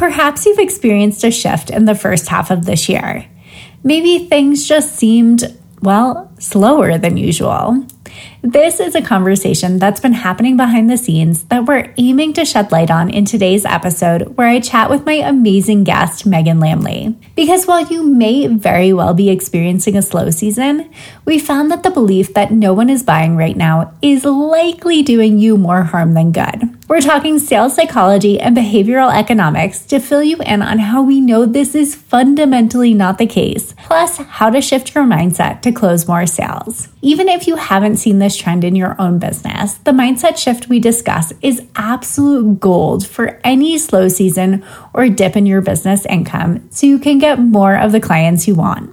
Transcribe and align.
Perhaps 0.00 0.46
you've 0.46 0.58
experienced 0.58 1.24
a 1.24 1.30
shift 1.30 1.68
in 1.68 1.84
the 1.84 1.94
first 1.94 2.28
half 2.28 2.50
of 2.50 2.64
this 2.64 2.88
year. 2.88 3.26
Maybe 3.84 4.26
things 4.26 4.66
just 4.66 4.96
seemed, 4.96 5.54
well, 5.82 6.32
slower 6.38 6.96
than 6.96 7.18
usual. 7.18 7.84
This 8.40 8.80
is 8.80 8.94
a 8.94 9.02
conversation 9.02 9.78
that's 9.78 10.00
been 10.00 10.14
happening 10.14 10.56
behind 10.56 10.88
the 10.88 10.96
scenes 10.96 11.42
that 11.44 11.66
we're 11.66 11.92
aiming 11.98 12.32
to 12.32 12.46
shed 12.46 12.72
light 12.72 12.90
on 12.90 13.10
in 13.10 13.26
today's 13.26 13.66
episode, 13.66 14.38
where 14.38 14.48
I 14.48 14.60
chat 14.60 14.88
with 14.88 15.04
my 15.04 15.16
amazing 15.16 15.84
guest, 15.84 16.24
Megan 16.24 16.60
Lamle. 16.60 17.14
Because 17.36 17.66
while 17.66 17.86
you 17.86 18.02
may 18.02 18.46
very 18.46 18.94
well 18.94 19.12
be 19.12 19.28
experiencing 19.28 19.98
a 19.98 20.02
slow 20.02 20.30
season, 20.30 20.90
we 21.26 21.38
found 21.38 21.70
that 21.70 21.82
the 21.82 21.90
belief 21.90 22.32
that 22.32 22.50
no 22.50 22.72
one 22.72 22.88
is 22.88 23.02
buying 23.02 23.36
right 23.36 23.56
now 23.56 23.92
is 24.00 24.24
likely 24.24 25.02
doing 25.02 25.38
you 25.38 25.58
more 25.58 25.82
harm 25.82 26.14
than 26.14 26.32
good. 26.32 26.79
We're 26.90 27.00
talking 27.00 27.38
sales 27.38 27.76
psychology 27.76 28.40
and 28.40 28.56
behavioral 28.56 29.14
economics 29.14 29.86
to 29.86 30.00
fill 30.00 30.24
you 30.24 30.38
in 30.38 30.60
on 30.60 30.80
how 30.80 31.04
we 31.04 31.20
know 31.20 31.46
this 31.46 31.76
is 31.76 31.94
fundamentally 31.94 32.94
not 32.94 33.16
the 33.16 33.28
case, 33.28 33.76
plus 33.84 34.16
how 34.16 34.50
to 34.50 34.60
shift 34.60 34.92
your 34.92 35.04
mindset 35.04 35.62
to 35.62 35.70
close 35.70 36.08
more 36.08 36.26
sales. 36.26 36.88
Even 37.00 37.28
if 37.28 37.46
you 37.46 37.54
haven't 37.54 37.98
seen 37.98 38.18
this 38.18 38.36
trend 38.36 38.64
in 38.64 38.74
your 38.74 39.00
own 39.00 39.20
business, 39.20 39.74
the 39.74 39.92
mindset 39.92 40.36
shift 40.36 40.68
we 40.68 40.80
discuss 40.80 41.32
is 41.42 41.62
absolute 41.76 42.58
gold 42.58 43.06
for 43.06 43.40
any 43.44 43.78
slow 43.78 44.08
season 44.08 44.64
or 44.92 45.08
dip 45.08 45.36
in 45.36 45.46
your 45.46 45.60
business 45.60 46.04
income 46.06 46.68
so 46.72 46.88
you 46.88 46.98
can 46.98 47.20
get 47.20 47.38
more 47.38 47.76
of 47.76 47.92
the 47.92 48.00
clients 48.00 48.48
you 48.48 48.56
want. 48.56 48.92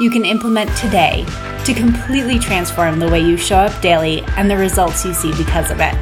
you 0.00 0.10
can 0.10 0.24
implement 0.24 0.74
today 0.76 1.24
to 1.64 1.74
completely 1.74 2.38
transform 2.38 2.98
the 2.98 3.08
way 3.08 3.20
you 3.20 3.36
show 3.36 3.56
up 3.56 3.82
daily 3.82 4.22
and 4.36 4.48
the 4.48 4.56
results 4.56 5.04
you 5.04 5.12
see 5.12 5.32
because 5.36 5.70
of 5.70 5.78
it. 5.80 5.94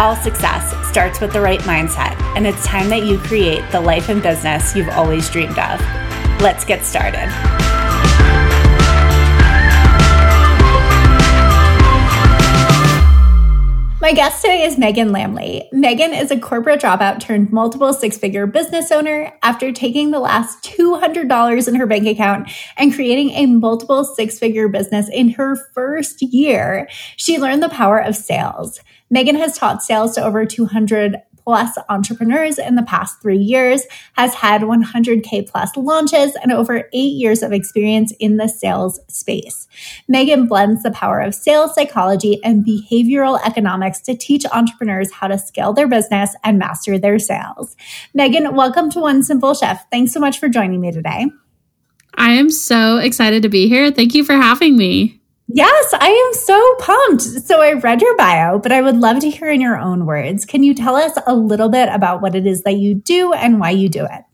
All 0.00 0.14
success 0.16 0.74
starts 0.88 1.20
with 1.20 1.32
the 1.32 1.40
right 1.40 1.60
mindset, 1.60 2.18
and 2.36 2.46
it's 2.46 2.64
time 2.64 2.88
that 2.88 3.04
you 3.04 3.18
create 3.18 3.68
the 3.72 3.80
life 3.80 4.08
and 4.08 4.22
business 4.22 4.74
you've 4.74 4.88
always 4.90 5.28
dreamed 5.28 5.58
of. 5.58 5.80
Let's 6.40 6.64
get 6.64 6.84
started. 6.84 7.59
My 14.00 14.14
guest 14.14 14.40
today 14.40 14.62
is 14.62 14.78
Megan 14.78 15.10
Lamle. 15.10 15.70
Megan 15.72 16.14
is 16.14 16.30
a 16.30 16.40
corporate 16.40 16.80
dropout 16.80 17.20
turned 17.20 17.52
multiple 17.52 17.92
six 17.92 18.16
figure 18.16 18.46
business 18.46 18.90
owner 18.90 19.30
after 19.42 19.72
taking 19.72 20.10
the 20.10 20.20
last 20.20 20.64
$200 20.64 21.68
in 21.68 21.74
her 21.74 21.86
bank 21.86 22.06
account 22.06 22.50
and 22.78 22.94
creating 22.94 23.32
a 23.32 23.44
multiple 23.44 24.04
six 24.04 24.38
figure 24.38 24.68
business 24.68 25.10
in 25.12 25.28
her 25.32 25.54
first 25.74 26.22
year. 26.22 26.88
She 27.16 27.38
learned 27.38 27.62
the 27.62 27.68
power 27.68 27.98
of 27.98 28.16
sales. 28.16 28.80
Megan 29.10 29.36
has 29.36 29.58
taught 29.58 29.82
sales 29.82 30.14
to 30.14 30.24
over 30.24 30.46
200 30.46 31.16
plus 31.44 31.76
entrepreneurs 31.88 32.58
in 32.58 32.74
the 32.74 32.82
past 32.82 33.20
three 33.20 33.38
years, 33.38 33.84
has 34.14 34.34
had 34.34 34.62
100K 34.62 35.48
plus 35.48 35.76
launches, 35.76 36.36
and 36.42 36.52
over 36.52 36.88
eight 36.92 37.12
years 37.14 37.42
of 37.42 37.52
experience 37.52 38.12
in 38.18 38.36
the 38.36 38.48
sales 38.48 39.00
space. 39.08 39.66
Megan 40.08 40.46
blends 40.46 40.82
the 40.82 40.90
power 40.90 41.20
of 41.20 41.34
sales 41.34 41.74
psychology 41.74 42.42
and 42.44 42.64
behavioral 42.64 43.40
economics 43.44 44.00
to 44.00 44.16
teach 44.16 44.44
entrepreneurs 44.52 45.12
how 45.12 45.28
to 45.28 45.38
scale 45.38 45.72
their 45.72 45.88
business 45.88 46.34
and 46.44 46.58
master 46.58 46.98
their 46.98 47.18
sales. 47.18 47.76
Megan, 48.14 48.54
welcome 48.54 48.90
to 48.90 49.00
One 49.00 49.22
Simple 49.22 49.54
Shift. 49.54 49.82
Thanks 49.90 50.12
so 50.12 50.20
much 50.20 50.38
for 50.38 50.48
joining 50.48 50.80
me 50.80 50.92
today. 50.92 51.26
I 52.14 52.32
am 52.32 52.50
so 52.50 52.98
excited 52.98 53.42
to 53.42 53.48
be 53.48 53.68
here. 53.68 53.90
Thank 53.90 54.14
you 54.14 54.24
for 54.24 54.34
having 54.34 54.76
me. 54.76 55.19
Yes, 55.52 55.94
I 55.94 56.08
am 56.08 56.34
so 56.34 56.74
pumped. 56.78 57.22
So 57.22 57.60
I 57.60 57.72
read 57.72 58.00
your 58.00 58.16
bio, 58.16 58.58
but 58.58 58.70
I 58.70 58.82
would 58.82 58.96
love 58.96 59.20
to 59.20 59.30
hear 59.30 59.48
in 59.48 59.60
your 59.60 59.76
own 59.76 60.06
words. 60.06 60.44
Can 60.44 60.62
you 60.62 60.74
tell 60.74 60.94
us 60.94 61.12
a 61.26 61.34
little 61.34 61.68
bit 61.68 61.88
about 61.88 62.22
what 62.22 62.36
it 62.36 62.46
is 62.46 62.62
that 62.62 62.76
you 62.76 62.94
do 62.94 63.32
and 63.32 63.58
why 63.58 63.70
you 63.70 63.88
do 63.88 64.04
it? 64.04 64.24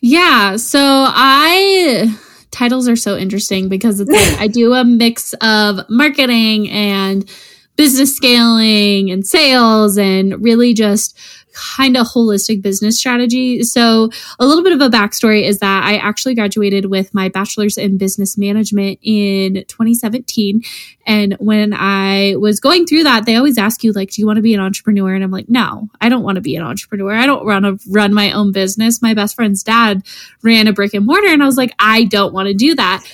Yeah, 0.00 0.56
so 0.56 0.80
I 0.80 2.18
titles 2.50 2.88
are 2.88 2.96
so 2.96 3.16
interesting 3.16 3.68
because 3.68 4.00
it's 4.00 4.10
like 4.10 4.40
I 4.40 4.48
do 4.48 4.74
a 4.74 4.84
mix 4.84 5.34
of 5.40 5.88
marketing 5.88 6.68
and 6.70 7.28
business 7.76 8.16
scaling 8.16 9.10
and 9.10 9.24
sales 9.26 9.96
and 9.96 10.42
really 10.42 10.74
just 10.74 11.16
kind 11.52 11.96
of 11.96 12.06
holistic 12.06 12.62
business 12.62 12.98
strategy. 12.98 13.62
So, 13.62 14.10
a 14.38 14.46
little 14.46 14.62
bit 14.62 14.72
of 14.72 14.80
a 14.80 14.88
backstory 14.88 15.44
is 15.44 15.58
that 15.58 15.84
I 15.84 15.96
actually 15.96 16.34
graduated 16.34 16.86
with 16.86 17.12
my 17.14 17.28
bachelor's 17.28 17.76
in 17.76 17.98
business 17.98 18.38
management 18.38 18.98
in 19.02 19.64
2017. 19.68 20.62
And 21.06 21.34
when 21.34 21.72
I 21.74 22.36
was 22.36 22.60
going 22.60 22.86
through 22.86 23.04
that, 23.04 23.26
they 23.26 23.36
always 23.36 23.58
ask 23.58 23.82
you, 23.82 23.92
like, 23.92 24.10
do 24.10 24.20
you 24.20 24.26
want 24.26 24.36
to 24.36 24.42
be 24.42 24.54
an 24.54 24.60
entrepreneur? 24.60 25.14
And 25.14 25.24
I'm 25.24 25.30
like, 25.30 25.48
no, 25.48 25.88
I 26.00 26.08
don't 26.08 26.22
want 26.22 26.36
to 26.36 26.42
be 26.42 26.56
an 26.56 26.62
entrepreneur. 26.62 27.12
I 27.12 27.26
don't 27.26 27.44
want 27.44 27.64
to 27.64 27.90
run 27.90 28.14
my 28.14 28.32
own 28.32 28.52
business. 28.52 29.02
My 29.02 29.14
best 29.14 29.34
friend's 29.34 29.62
dad 29.62 30.02
ran 30.42 30.68
a 30.68 30.72
brick 30.72 30.94
and 30.94 31.06
mortar. 31.06 31.28
And 31.28 31.42
I 31.42 31.46
was 31.46 31.56
like, 31.56 31.74
I 31.78 32.04
don't 32.04 32.32
want 32.32 32.48
to 32.48 32.54
do 32.54 32.74
that. 32.74 33.04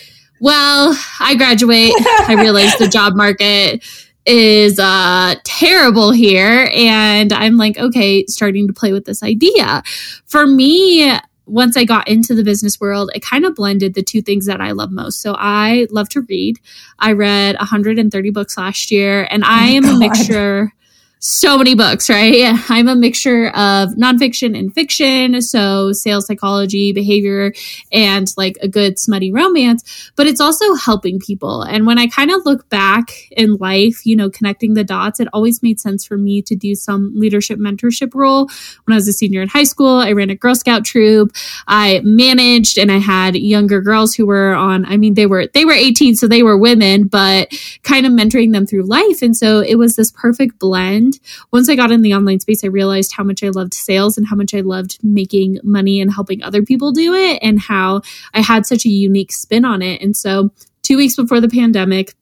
Well, 0.41 0.97
I 1.19 1.35
graduate. 1.35 1.93
I 2.29 2.37
realized 2.39 2.79
the 2.79 2.89
job 2.89 3.15
market 3.17 3.85
is 4.29 4.79
uh 4.79 5.35
terrible 5.45 6.13
here 6.13 6.71
and 6.75 7.33
i'm 7.33 7.57
like 7.57 7.79
okay 7.79 8.25
starting 8.27 8.67
to 8.67 8.73
play 8.73 8.93
with 8.93 9.07
this 9.07 9.23
idea 9.23 9.83
for 10.27 10.47
me 10.47 11.19
once 11.49 11.77
I 11.77 11.85
got 11.85 12.07
into 12.09 12.35
the 12.35 12.45
business 12.45 12.79
world, 12.79 13.11
it 13.15 13.23
kind 13.23 13.45
of 13.45 13.55
blended 13.55 13.95
the 13.95 14.03
two 14.03 14.21
things 14.21 14.47
that 14.47 14.61
I 14.61 14.73
love 14.73 14.91
most. 14.91 15.21
So 15.21 15.35
I 15.39 15.87
love 15.91 16.09
to 16.11 16.21
read. 16.23 16.59
I 16.99 17.13
read 17.13 17.57
130 17.57 18.31
books 18.31 18.59
last 18.59 18.91
year, 18.91 19.27
and 19.31 19.43
I 19.45 19.73
oh 19.73 19.77
am 19.77 19.83
God. 19.85 19.95
a 19.95 19.99
mixture 19.99 20.73
so 21.21 21.59
many 21.59 21.75
books, 21.75 22.09
right? 22.09 22.55
I'm 22.69 22.89
a 22.89 22.95
mixture 22.95 23.49
of 23.49 23.91
nonfiction 23.91 24.59
and 24.59 24.73
fiction, 24.73 25.41
so 25.43 25.93
sales 25.93 26.27
psychology, 26.27 26.93
behavior, 26.93 27.53
and 27.93 28.33
like 28.37 28.57
a 28.61 28.69
good 28.69 28.99
smutty 28.99 29.33
romance, 29.33 30.13
but 30.17 30.27
it's 30.27 30.41
also 30.41 30.75
helping 30.75 31.19
people. 31.19 31.63
And 31.63 31.87
when 31.87 31.99
I 31.99 32.07
kind 32.07 32.31
of 32.31 32.45
look 32.45 32.69
back 32.69 33.31
in 33.33 33.57
life, 33.57 34.07
you 34.07 34.17
know, 34.17 34.31
connecting 34.31 34.75
the 34.75 34.85
dots, 34.85 35.21
it 35.21 35.29
always 35.33 35.63
made 35.63 35.81
sense 35.81 36.05
for 36.05 36.17
me 36.17 36.43
to 36.43 36.55
do 36.55 36.75
some 36.75 37.13
leadership 37.15 37.59
mentorship 37.59 38.15
role. 38.15 38.49
When 38.85 38.93
I 38.93 38.97
was 38.97 39.09
a 39.09 39.13
senior 39.13 39.43
in 39.43 39.49
high 39.49 39.65
school, 39.65 39.97
I 39.97 40.13
ran 40.13 40.31
a 40.31 40.35
Girl 40.35 40.55
Scout 40.55 40.85
troop. 40.85 41.33
I 41.67 42.01
managed 42.05 42.79
and 42.79 42.93
I 42.93 42.99
had 42.99 43.37
younger 43.37 43.81
girls 43.81 44.15
who 44.15 44.27
were 44.27 44.55
on, 44.55 44.85
I 44.87 44.97
mean, 44.97 45.15
they 45.15 45.27
were, 45.27 45.47
they 45.49 45.65
were 45.65 45.73
18, 45.73 46.15
so 46.15 46.29
they 46.29 46.43
were 46.43 46.57
women, 46.57 47.09
but 47.09 47.53
kind 47.83 48.07
of 48.07 48.13
mentoring 48.13 48.53
them 48.53 48.67
through 48.67 48.85
life. 48.85 49.23
And 49.23 49.37
so 49.37 49.61
it 49.61 49.77
was 49.77 49.97
this 49.97 50.11
perfect 50.11 50.59
blend 50.59 51.08
once 51.53 51.69
I 51.69 51.77
got 51.77 51.91
in 51.91 52.03
the 52.03 52.15
online 52.15 52.41
space, 52.41 52.65
I 52.65 52.69
realized 52.69 53.13
how 53.13 53.25
much 53.25 53.43
I 53.43 53.49
loved 53.49 53.75
sales 53.75 54.19
and 54.19 54.27
how 54.27 54.37
much 54.37 54.55
I 54.55 54.61
loved 54.61 54.99
making 55.03 55.59
money 55.63 56.01
and 56.01 56.13
helping 56.13 56.43
other 56.43 56.63
people 56.63 56.93
do 56.93 57.15
it 57.15 57.39
and 57.43 57.61
how 57.61 58.03
I 58.35 58.41
had 58.41 58.67
such 58.67 58.85
a 58.85 58.91
unique 58.91 59.33
spin 59.33 59.65
on 59.65 59.83
it. 59.83 60.01
And 60.01 60.17
so, 60.17 60.51
two 60.83 60.97
weeks 60.97 61.17
before 61.17 61.41
the 61.41 61.49
pandemic, 61.49 62.15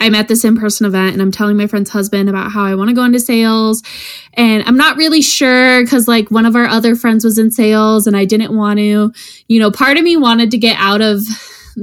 I'm 0.00 0.14
at 0.14 0.28
this 0.28 0.44
in 0.44 0.58
person 0.58 0.86
event 0.86 1.14
and 1.14 1.22
I'm 1.22 1.32
telling 1.32 1.56
my 1.56 1.66
friend's 1.66 1.90
husband 1.90 2.28
about 2.28 2.52
how 2.52 2.64
I 2.64 2.74
want 2.74 2.90
to 2.90 2.94
go 2.94 3.04
into 3.04 3.20
sales. 3.20 3.82
And 4.34 4.62
I'm 4.64 4.76
not 4.76 4.96
really 4.96 5.22
sure 5.22 5.82
because, 5.82 6.06
like, 6.06 6.30
one 6.30 6.44
of 6.44 6.56
our 6.56 6.66
other 6.66 6.94
friends 6.94 7.24
was 7.24 7.38
in 7.38 7.50
sales 7.50 8.06
and 8.06 8.16
I 8.16 8.26
didn't 8.26 8.54
want 8.54 8.78
to, 8.78 9.12
you 9.48 9.60
know, 9.60 9.70
part 9.70 9.96
of 9.96 10.04
me 10.04 10.16
wanted 10.16 10.50
to 10.50 10.58
get 10.58 10.76
out 10.78 11.00
of 11.00 11.22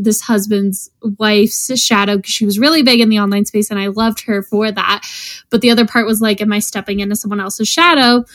this 0.04 0.22
husband's 0.22 0.90
wife's 1.18 1.78
shadow 1.80 2.18
because 2.18 2.34
she 2.34 2.46
was 2.46 2.60
really 2.60 2.84
big 2.84 3.00
in 3.00 3.10
the 3.10 3.20
online 3.20 3.46
space 3.46 3.72
and 3.72 3.80
I 3.80 3.88
loved 3.88 4.22
her 4.26 4.44
for 4.44 4.72
that. 4.72 5.08
But 5.50 5.62
the 5.62 5.72
other 5.72 5.86
part 5.86 6.06
was 6.06 6.22
like, 6.22 6.42
am 6.42 6.52
I 6.52 6.60
stepping 6.60 7.00
into 7.00 7.16
someone 7.16 7.40
else's 7.40 7.68
shadow? 7.68 8.26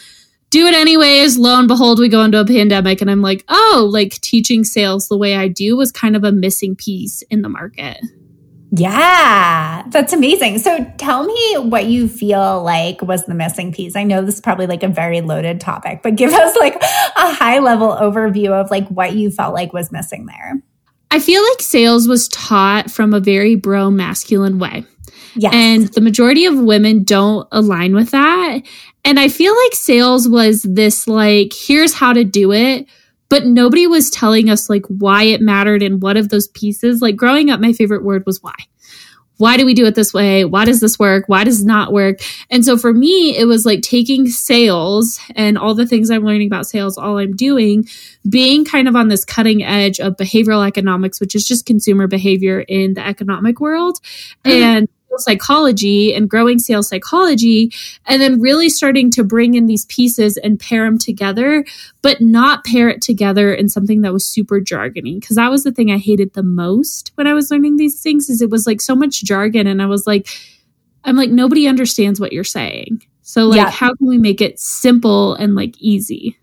Do 0.51 0.67
it 0.67 0.75
anyways. 0.75 1.39
Lo 1.39 1.57
and 1.59 1.69
behold, 1.69 2.01
we 2.01 2.09
go 2.09 2.25
into 2.25 2.41
a 2.41 2.45
pandemic, 2.45 3.01
and 3.01 3.09
I'm 3.09 3.23
like, 3.23 3.45
oh, 3.49 3.89
like 3.89 4.15
teaching 4.15 4.65
sales 4.65 5.07
the 5.07 5.17
way 5.17 5.37
I 5.37 5.47
do 5.47 5.77
was 5.77 5.93
kind 5.93 6.17
of 6.17 6.25
a 6.25 6.33
missing 6.33 6.75
piece 6.75 7.23
in 7.31 7.43
the 7.43 7.49
market. 7.49 7.99
Yeah, 8.73 9.85
that's 9.89 10.12
amazing. 10.12 10.59
So 10.59 10.85
tell 10.97 11.25
me 11.25 11.55
what 11.59 11.87
you 11.87 12.09
feel 12.09 12.62
like 12.62 13.03
was 13.03 13.27
the 13.27 13.35
missing 13.35 13.73
piece. 13.73 13.97
I 13.97 14.05
know 14.05 14.25
this 14.25 14.37
is 14.37 14.41
probably 14.41 14.67
like 14.67 14.83
a 14.83 14.89
very 14.89 15.21
loaded 15.21 15.61
topic, 15.61 16.03
but 16.03 16.17
give 16.17 16.33
us 16.33 16.57
like 16.57 16.77
a 16.77 17.33
high 17.33 17.59
level 17.59 17.89
overview 17.89 18.51
of 18.51 18.71
like 18.71 18.87
what 18.89 19.15
you 19.15 19.31
felt 19.31 19.55
like 19.55 19.73
was 19.73 19.91
missing 19.91 20.27
there. 20.27 20.62
I 21.11 21.19
feel 21.19 21.43
like 21.43 21.61
sales 21.61 22.07
was 22.07 22.29
taught 22.29 22.91
from 22.91 23.12
a 23.12 23.21
very 23.21 23.57
bro 23.57 23.91
masculine 23.91 24.59
way. 24.59 24.85
Yes. 25.35 25.53
And 25.55 25.89
the 25.89 26.01
majority 26.01 26.45
of 26.47 26.59
women 26.59 27.05
don't 27.05 27.47
align 27.53 27.95
with 27.95 28.11
that. 28.11 28.61
And 29.05 29.19
I 29.19 29.29
feel 29.29 29.55
like 29.65 29.75
sales 29.75 30.29
was 30.29 30.62
this 30.62 31.07
like, 31.07 31.53
here's 31.53 31.95
how 31.95 32.12
to 32.12 32.25
do 32.25 32.53
it. 32.53 32.87
But 33.29 33.47
nobody 33.47 33.87
was 33.87 34.11
telling 34.11 34.51
us 34.51 34.69
like 34.69 34.85
why 34.87 35.23
it 35.23 35.41
mattered 35.41 35.83
and 35.83 36.03
what 36.03 36.17
of 36.17 36.31
those 36.31 36.49
pieces. 36.49 37.01
Like 37.01 37.17
growing 37.17 37.49
up, 37.49 37.61
my 37.61 37.73
favorite 37.73 38.05
word 38.05 38.27
was 38.27 38.43
why 38.43 38.55
why 39.41 39.57
do 39.57 39.65
we 39.65 39.73
do 39.73 39.87
it 39.87 39.95
this 39.95 40.13
way? 40.13 40.45
Why 40.45 40.67
does 40.67 40.81
this 40.81 40.99
work? 40.99 41.25
Why 41.27 41.45
does 41.45 41.65
not 41.65 41.93
work? 41.93 42.21
And 42.51 42.65
so 42.65 42.77
for 42.77 42.93
me, 42.93 43.37
it 43.37 43.47
was 43.47 43.65
like 43.65 43.81
taking 43.81 44.29
sales 44.29 45.19
and 45.35 45.57
all 45.57 45.75
the 45.75 45.87
things 45.87 46.11
I'm 46.11 46.25
learning 46.25 46.47
about 46.49 46.67
sales, 46.67 46.99
all 46.99 47.19
I'm 47.19 47.35
doing, 47.35 47.89
being 48.29 48.67
kind 48.67 48.87
of 48.87 48.97
on 48.97 49.09
this 49.09 49.25
cutting 49.25 49.63
edge 49.65 49.99
of 49.99 50.17
behavioral 50.17 50.67
economics, 50.67 51.21
which 51.21 51.35
is 51.35 51.45
just 51.45 51.65
consumer 51.65 52.07
behavior 52.07 52.61
in 52.61 52.95
the 52.95 53.07
economic 53.07 53.61
world. 53.61 53.99
Mm-hmm. 54.45 54.51
And 54.51 54.89
psychology 55.23 56.15
and 56.15 56.29
growing 56.29 56.59
sales 56.59 56.89
psychology, 56.89 57.73
and 58.07 58.21
then 58.21 58.41
really 58.41 58.69
starting 58.69 59.11
to 59.13 59.25
bring 59.25 59.55
in 59.55 59.67
these 59.67 59.87
pieces 59.87 60.37
and 60.37 60.59
pair 60.59 60.85
them 60.85 60.99
together, 60.99 61.65
but 62.03 62.21
not 62.21 62.65
pair 62.65 62.89
it 62.89 63.03
together 63.03 63.53
in 63.53 63.69
something 63.69 64.03
that 64.03 64.13
was 64.13 64.27
super 64.27 64.61
jargony. 64.61 65.27
Cause 65.27 65.37
that 65.37 65.51
was 65.51 65.65
the 65.65 65.73
thing 65.73 65.91
I 65.91 65.99
hated 65.99 66.35
the 66.35 66.43
most 66.43 67.13
when 67.15 67.27
I 67.27 67.35
was 67.35 67.51
learning 67.51 67.77
these 67.77 68.03
things 68.03 68.29
is 68.29 68.43
it 68.43 68.51
was 68.51 68.67
like 68.67 68.81
so 68.81 68.95
much 68.95 69.23
jargon. 69.23 69.67
And 69.67 69.81
I 69.81 69.87
was 69.87 70.07
like, 70.07 70.29
I'm 71.05 71.17
like, 71.17 71.31
nobody 71.31 71.67
understands 71.67 72.21
what 72.21 72.33
you're 72.33 72.45
saying. 72.45 73.03
So 73.23 73.47
like, 73.47 73.59
yeah. 73.59 73.71
how 73.71 73.95
can 73.95 74.09
we 74.09 74.19
make 74.19 74.41
it 74.41 74.59
simple 74.59 75.35
and 75.35 75.55
like 75.55 75.75
easy? 75.79 76.37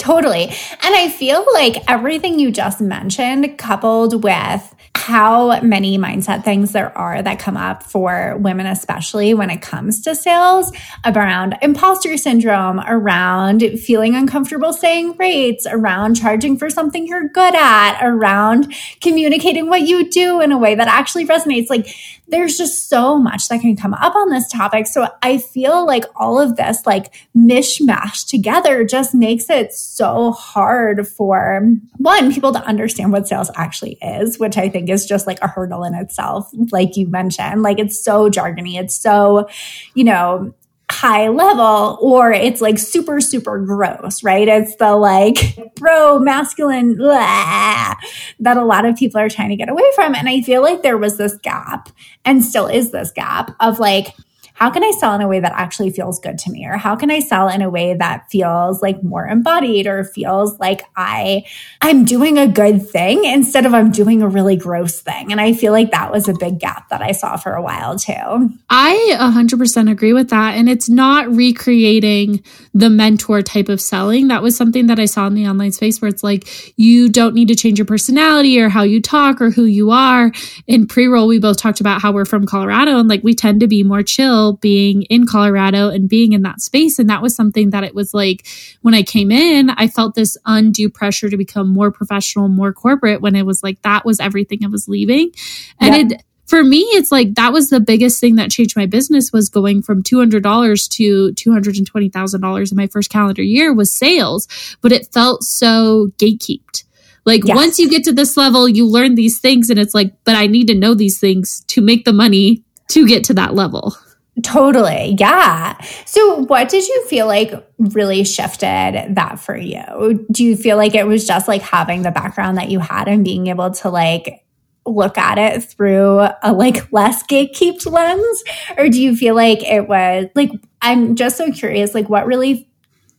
Totally. 0.00 0.44
And 0.44 0.94
I 0.94 1.10
feel 1.10 1.44
like 1.52 1.84
everything 1.86 2.38
you 2.38 2.50
just 2.50 2.80
mentioned, 2.80 3.58
coupled 3.58 4.24
with 4.24 4.74
how 4.94 5.60
many 5.60 5.98
mindset 5.98 6.42
things 6.42 6.72
there 6.72 6.96
are 6.96 7.22
that 7.22 7.38
come 7.38 7.56
up 7.56 7.82
for 7.82 8.36
women, 8.38 8.66
especially 8.66 9.34
when 9.34 9.50
it 9.50 9.60
comes 9.60 10.00
to 10.00 10.16
sales 10.16 10.72
around 11.04 11.56
imposter 11.60 12.16
syndrome, 12.16 12.80
around 12.80 13.60
feeling 13.78 14.14
uncomfortable 14.14 14.72
saying 14.72 15.16
rates, 15.18 15.66
around 15.70 16.14
charging 16.14 16.56
for 16.56 16.70
something 16.70 17.06
you're 17.06 17.28
good 17.28 17.54
at, 17.54 18.00
around 18.02 18.74
communicating 19.02 19.68
what 19.68 19.82
you 19.82 20.08
do 20.08 20.40
in 20.40 20.50
a 20.50 20.58
way 20.58 20.74
that 20.74 20.88
actually 20.88 21.26
resonates. 21.26 21.68
Like 21.68 21.94
there's 22.30 22.56
just 22.56 22.88
so 22.88 23.18
much 23.18 23.48
that 23.48 23.60
can 23.60 23.76
come 23.76 23.94
up 23.94 24.14
on 24.14 24.30
this 24.30 24.48
topic. 24.48 24.86
So 24.86 25.08
I 25.22 25.38
feel 25.38 25.86
like 25.86 26.04
all 26.16 26.40
of 26.40 26.56
this 26.56 26.86
like 26.86 27.12
mishmash 27.36 28.26
together 28.26 28.84
just 28.84 29.14
makes 29.14 29.50
it 29.50 29.72
so 29.72 30.32
hard 30.32 31.06
for 31.06 31.68
one, 31.98 32.32
people 32.32 32.52
to 32.52 32.64
understand 32.64 33.12
what 33.12 33.28
sales 33.28 33.50
actually 33.56 33.98
is, 34.02 34.38
which 34.38 34.56
I 34.56 34.68
think 34.68 34.88
is 34.88 35.06
just 35.06 35.26
like 35.26 35.40
a 35.42 35.48
hurdle 35.48 35.84
in 35.84 35.94
itself. 35.94 36.48
Like 36.70 36.96
you 36.96 37.08
mentioned, 37.08 37.62
like 37.62 37.78
it's 37.78 38.02
so 38.02 38.30
jargony. 38.30 38.80
It's 38.80 38.96
so, 38.96 39.48
you 39.94 40.04
know, 40.04 40.54
high 40.90 41.28
level 41.28 41.98
or 42.00 42.32
it's 42.32 42.60
like 42.60 42.78
super 42.78 43.20
super 43.20 43.58
gross 43.64 44.22
right? 44.22 44.48
It's 44.48 44.76
the 44.76 44.96
like 44.96 45.56
bro 45.76 46.18
masculine 46.18 46.96
blah, 46.96 47.94
that 48.40 48.56
a 48.56 48.64
lot 48.64 48.84
of 48.84 48.96
people 48.96 49.20
are 49.20 49.28
trying 49.28 49.50
to 49.50 49.56
get 49.56 49.68
away 49.68 49.84
from. 49.94 50.14
And 50.14 50.28
i 50.28 50.40
feel 50.40 50.62
like 50.62 50.82
there 50.82 50.98
was 50.98 51.16
this 51.16 51.36
gap 51.42 51.90
and 52.24 52.44
still 52.44 52.66
is 52.66 52.90
this 52.90 53.10
gap 53.12 53.54
of 53.60 53.78
like 53.78 54.14
how 54.60 54.68
can 54.68 54.84
I 54.84 54.90
sell 54.90 55.14
in 55.14 55.22
a 55.22 55.26
way 55.26 55.40
that 55.40 55.52
actually 55.54 55.90
feels 55.90 56.20
good 56.20 56.36
to 56.40 56.50
me? 56.50 56.66
Or 56.66 56.76
how 56.76 56.94
can 56.94 57.10
I 57.10 57.20
sell 57.20 57.48
in 57.48 57.62
a 57.62 57.70
way 57.70 57.94
that 57.94 58.30
feels 58.30 58.82
like 58.82 59.02
more 59.02 59.26
embodied 59.26 59.86
or 59.86 60.04
feels 60.04 60.58
like 60.58 60.82
I, 60.96 61.44
I'm 61.80 62.04
doing 62.04 62.36
a 62.36 62.46
good 62.46 62.86
thing 62.86 63.24
instead 63.24 63.64
of 63.64 63.72
I'm 63.72 63.90
doing 63.90 64.20
a 64.20 64.28
really 64.28 64.56
gross 64.56 65.00
thing. 65.00 65.32
And 65.32 65.40
I 65.40 65.54
feel 65.54 65.72
like 65.72 65.92
that 65.92 66.12
was 66.12 66.28
a 66.28 66.34
big 66.34 66.60
gap 66.60 66.90
that 66.90 67.00
I 67.00 67.12
saw 67.12 67.38
for 67.38 67.54
a 67.54 67.62
while 67.62 67.98
too. 67.98 68.50
I 68.68 69.16
100% 69.18 69.90
agree 69.90 70.12
with 70.12 70.28
that. 70.28 70.56
And 70.56 70.68
it's 70.68 70.90
not 70.90 71.34
recreating 71.34 72.44
the 72.74 72.90
mentor 72.90 73.40
type 73.40 73.70
of 73.70 73.80
selling. 73.80 74.28
That 74.28 74.42
was 74.42 74.58
something 74.58 74.88
that 74.88 75.00
I 75.00 75.06
saw 75.06 75.26
in 75.26 75.32
the 75.32 75.48
online 75.48 75.72
space 75.72 76.02
where 76.02 76.10
it's 76.10 76.22
like, 76.22 76.46
you 76.78 77.08
don't 77.08 77.34
need 77.34 77.48
to 77.48 77.54
change 77.54 77.78
your 77.78 77.86
personality 77.86 78.60
or 78.60 78.68
how 78.68 78.82
you 78.82 79.00
talk 79.00 79.40
or 79.40 79.48
who 79.48 79.64
you 79.64 79.90
are. 79.90 80.30
In 80.66 80.86
pre 80.86 81.06
roll, 81.06 81.26
we 81.26 81.38
both 81.38 81.56
talked 81.56 81.80
about 81.80 82.02
how 82.02 82.12
we're 82.12 82.26
from 82.26 82.44
Colorado 82.44 82.98
and 82.98 83.08
like 83.08 83.24
we 83.24 83.32
tend 83.32 83.60
to 83.60 83.66
be 83.66 83.82
more 83.82 84.02
chill 84.02 84.49
being 84.54 85.02
in 85.02 85.26
Colorado 85.26 85.88
and 85.88 86.08
being 86.08 86.32
in 86.32 86.42
that 86.42 86.60
space. 86.60 86.98
And 86.98 87.08
that 87.10 87.22
was 87.22 87.34
something 87.34 87.70
that 87.70 87.84
it 87.84 87.94
was 87.94 88.14
like 88.14 88.46
when 88.82 88.94
I 88.94 89.02
came 89.02 89.30
in, 89.30 89.70
I 89.70 89.88
felt 89.88 90.14
this 90.14 90.36
undue 90.46 90.88
pressure 90.88 91.28
to 91.28 91.36
become 91.36 91.68
more 91.68 91.90
professional, 91.90 92.48
more 92.48 92.72
corporate 92.72 93.20
when 93.20 93.36
it 93.36 93.46
was 93.46 93.62
like 93.62 93.82
that 93.82 94.04
was 94.04 94.20
everything 94.20 94.64
I 94.64 94.68
was 94.68 94.88
leaving. 94.88 95.32
And 95.78 96.10
yeah. 96.10 96.16
it, 96.16 96.24
for 96.46 96.64
me, 96.64 96.80
it's 96.80 97.12
like 97.12 97.34
that 97.36 97.52
was 97.52 97.70
the 97.70 97.78
biggest 97.78 98.20
thing 98.20 98.34
that 98.34 98.50
changed 98.50 98.76
my 98.76 98.86
business 98.86 99.32
was 99.32 99.48
going 99.48 99.82
from 99.82 100.02
$200 100.02 100.88
to 100.90 101.32
$220,000 101.32 102.70
in 102.72 102.76
my 102.76 102.86
first 102.88 103.08
calendar 103.08 103.42
year 103.42 103.72
was 103.72 103.92
sales, 103.92 104.48
but 104.80 104.90
it 104.90 105.12
felt 105.12 105.44
so 105.44 106.08
gatekeeped. 106.18 106.84
Like 107.24 107.44
yes. 107.44 107.56
once 107.56 107.78
you 107.78 107.88
get 107.88 108.02
to 108.04 108.12
this 108.12 108.36
level, 108.36 108.68
you 108.68 108.86
learn 108.86 109.14
these 109.14 109.38
things 109.38 109.70
and 109.70 109.78
it's 109.78 109.94
like, 109.94 110.12
but 110.24 110.34
I 110.34 110.48
need 110.48 110.66
to 110.66 110.74
know 110.74 110.94
these 110.94 111.20
things 111.20 111.64
to 111.68 111.80
make 111.80 112.04
the 112.04 112.12
money 112.12 112.64
to 112.88 113.06
get 113.06 113.24
to 113.24 113.34
that 113.34 113.54
level. 113.54 113.94
Totally. 114.42 115.16
Yeah. 115.18 115.76
So, 116.06 116.44
what 116.44 116.68
did 116.68 116.86
you 116.86 117.06
feel 117.08 117.26
like 117.26 117.52
really 117.78 118.24
shifted 118.24 119.14
that 119.16 119.40
for 119.40 119.56
you? 119.56 120.26
Do 120.30 120.44
you 120.44 120.56
feel 120.56 120.76
like 120.76 120.94
it 120.94 121.06
was 121.06 121.26
just 121.26 121.48
like 121.48 121.62
having 121.62 122.02
the 122.02 122.10
background 122.10 122.56
that 122.56 122.70
you 122.70 122.78
had 122.78 123.08
and 123.08 123.24
being 123.24 123.48
able 123.48 123.70
to 123.72 123.90
like 123.90 124.44
look 124.86 125.18
at 125.18 125.36
it 125.36 125.62
through 125.64 126.20
a 126.42 126.52
like 126.52 126.90
less 126.92 127.22
gatekept 127.24 127.90
lens? 127.90 128.44
Or 128.78 128.88
do 128.88 129.02
you 129.02 129.16
feel 129.16 129.34
like 129.34 129.62
it 129.62 129.88
was 129.88 130.26
like, 130.34 130.52
I'm 130.80 131.16
just 131.16 131.36
so 131.36 131.50
curious, 131.52 131.94
like, 131.94 132.08
what 132.08 132.26
really 132.26 132.68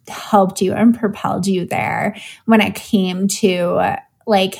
helped 0.07 0.61
you 0.61 0.73
and 0.73 0.97
propelled 0.97 1.45
you 1.45 1.65
there 1.65 2.15
when 2.45 2.61
it 2.61 2.73
came 2.73 3.27
to 3.27 3.95
like 4.25 4.55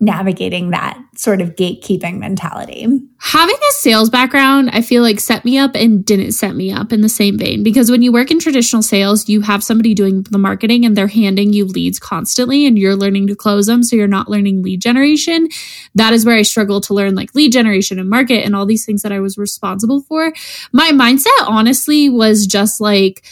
navigating 0.00 0.70
that 0.70 0.98
sort 1.14 1.42
of 1.42 1.54
gatekeeping 1.56 2.18
mentality. 2.18 2.86
Having 3.18 3.56
a 3.56 3.72
sales 3.72 4.08
background, 4.08 4.70
I 4.72 4.80
feel 4.80 5.02
like 5.02 5.20
set 5.20 5.44
me 5.44 5.58
up 5.58 5.72
and 5.74 6.02
didn't 6.02 6.32
set 6.32 6.54
me 6.54 6.72
up 6.72 6.90
in 6.90 7.02
the 7.02 7.08
same 7.08 7.36
vein 7.36 7.62
because 7.62 7.90
when 7.90 8.00
you 8.00 8.10
work 8.10 8.30
in 8.30 8.38
traditional 8.38 8.82
sales, 8.82 9.28
you 9.28 9.42
have 9.42 9.62
somebody 9.62 9.92
doing 9.92 10.22
the 10.30 10.38
marketing 10.38 10.86
and 10.86 10.96
they're 10.96 11.06
handing 11.06 11.52
you 11.52 11.66
leads 11.66 11.98
constantly 11.98 12.66
and 12.66 12.78
you're 12.78 12.96
learning 12.96 13.26
to 13.26 13.36
close 13.36 13.66
them. 13.66 13.82
So 13.82 13.94
you're 13.94 14.08
not 14.08 14.30
learning 14.30 14.62
lead 14.62 14.80
generation. 14.80 15.48
That 15.94 16.14
is 16.14 16.24
where 16.24 16.36
I 16.36 16.42
struggle 16.42 16.80
to 16.82 16.94
learn 16.94 17.14
like 17.14 17.34
lead 17.34 17.52
generation 17.52 17.98
and 17.98 18.08
market 18.08 18.42
and 18.42 18.56
all 18.56 18.64
these 18.64 18.86
things 18.86 19.02
that 19.02 19.12
I 19.12 19.20
was 19.20 19.36
responsible 19.36 20.00
for. 20.02 20.32
My 20.72 20.90
mindset 20.92 21.46
honestly 21.46 22.08
was 22.08 22.46
just 22.46 22.80
like, 22.80 23.22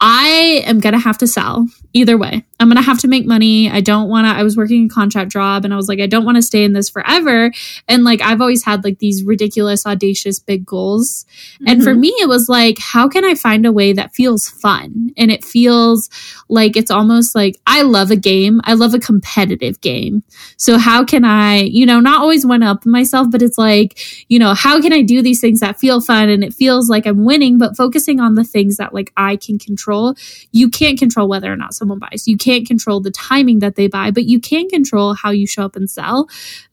I 0.00 0.62
am 0.64 0.78
going 0.78 0.92
to 0.92 1.00
have 1.00 1.18
to 1.18 1.26
sell 1.26 1.66
either 1.92 2.18
way. 2.18 2.44
I'm 2.60 2.68
going 2.68 2.76
to 2.76 2.82
have 2.82 2.98
to 3.00 3.08
make 3.08 3.24
money. 3.24 3.70
I 3.70 3.80
don't 3.80 4.08
want 4.08 4.26
to, 4.26 4.30
I 4.30 4.42
was 4.42 4.56
working 4.56 4.86
a 4.86 4.88
contract 4.88 5.30
job 5.30 5.64
and 5.64 5.72
I 5.72 5.76
was 5.76 5.88
like, 5.88 6.00
I 6.00 6.06
don't 6.06 6.24
want 6.24 6.36
to 6.36 6.42
stay 6.42 6.64
in 6.64 6.72
this 6.72 6.88
forever. 6.90 7.52
And 7.86 8.02
like, 8.02 8.20
I've 8.20 8.40
always 8.40 8.64
had 8.64 8.82
like 8.82 8.98
these 8.98 9.22
ridiculous, 9.22 9.86
audacious, 9.86 10.40
big 10.40 10.66
goals. 10.66 11.24
Mm-hmm. 11.54 11.68
And 11.68 11.82
for 11.84 11.90
mm-hmm. 11.90 12.00
me, 12.00 12.14
it 12.20 12.28
was 12.28 12.48
like, 12.48 12.78
how 12.80 13.08
can 13.08 13.24
I 13.24 13.34
find 13.34 13.64
a 13.64 13.72
way 13.72 13.92
that 13.92 14.14
feels 14.14 14.48
fun? 14.48 15.12
And 15.16 15.30
it 15.30 15.44
feels 15.44 16.10
like 16.48 16.76
it's 16.76 16.90
almost 16.90 17.34
like 17.34 17.60
I 17.66 17.82
love 17.82 18.10
a 18.10 18.16
game. 18.16 18.60
I 18.64 18.74
love 18.74 18.92
a 18.92 18.98
competitive 18.98 19.80
game. 19.80 20.24
So 20.56 20.78
how 20.78 21.04
can 21.04 21.24
I, 21.24 21.60
you 21.60 21.86
know, 21.86 22.00
not 22.00 22.20
always 22.20 22.44
one 22.44 22.64
up 22.64 22.84
myself, 22.84 23.28
but 23.30 23.40
it's 23.40 23.58
like, 23.58 24.00
you 24.28 24.38
know, 24.38 24.52
how 24.52 24.80
can 24.82 24.92
I 24.92 25.02
do 25.02 25.22
these 25.22 25.40
things 25.40 25.60
that 25.60 25.78
feel 25.78 26.00
fun 26.00 26.28
and 26.28 26.42
it 26.42 26.52
feels 26.52 26.88
like 26.88 27.06
I'm 27.06 27.24
winning, 27.24 27.56
but 27.56 27.76
focusing 27.76 28.18
on 28.18 28.34
the 28.34 28.44
things 28.44 28.78
that 28.78 28.92
like 28.92 29.12
I 29.16 29.36
can 29.36 29.60
control. 29.60 30.16
You 30.50 30.68
can't 30.68 30.98
control 30.98 31.28
whether 31.28 31.52
or 31.52 31.56
not 31.56 31.72
someone 31.78 31.98
buys. 31.98 32.26
You 32.26 32.36
can't 32.36 32.66
control 32.66 33.00
the 33.00 33.10
timing 33.10 33.60
that 33.60 33.76
they 33.76 33.86
buy, 33.88 34.10
but 34.10 34.24
you 34.24 34.40
can 34.40 34.68
control 34.68 35.14
how 35.14 35.30
you 35.30 35.46
show 35.46 35.64
up 35.64 35.76
and 35.76 35.88
sell. 35.88 36.28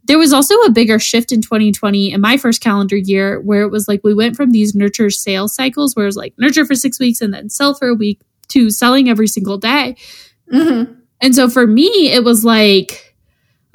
There 0.05 0.17
was 0.17 0.33
also 0.33 0.55
a 0.62 0.71
bigger 0.71 1.00
shift 1.00 1.31
in 1.31 1.41
2020 1.41 2.12
in 2.12 2.21
my 2.21 2.38
first 2.38 2.62
calendar 2.62 2.97
year 2.97 3.39
where 3.41 3.62
it 3.62 3.71
was 3.71 3.88
like 3.88 4.01
we 4.03 4.13
went 4.13 4.35
from 4.35 4.51
these 4.51 4.75
nurture 4.75 5.09
sales 5.09 5.55
cycles 5.55 5.95
where 5.95 6.05
it 6.05 6.07
was 6.07 6.17
like 6.17 6.33
nurture 6.38 6.65
for 6.65 6.75
six 6.75 7.00
weeks 7.00 7.21
and 7.21 7.33
then 7.33 7.50
sell 7.50 7.74
for 7.74 7.88
a 7.88 7.95
week 7.95 8.19
to 8.50 8.69
selling 8.69 9.09
every 9.09 9.27
single 9.27 9.57
day. 9.57 9.95
Mm-hmm. 10.51 10.93
And 11.21 11.35
so 11.35 11.50
for 11.50 11.65
me, 11.65 12.12
it 12.12 12.24
was 12.24 12.43
like, 12.43 13.04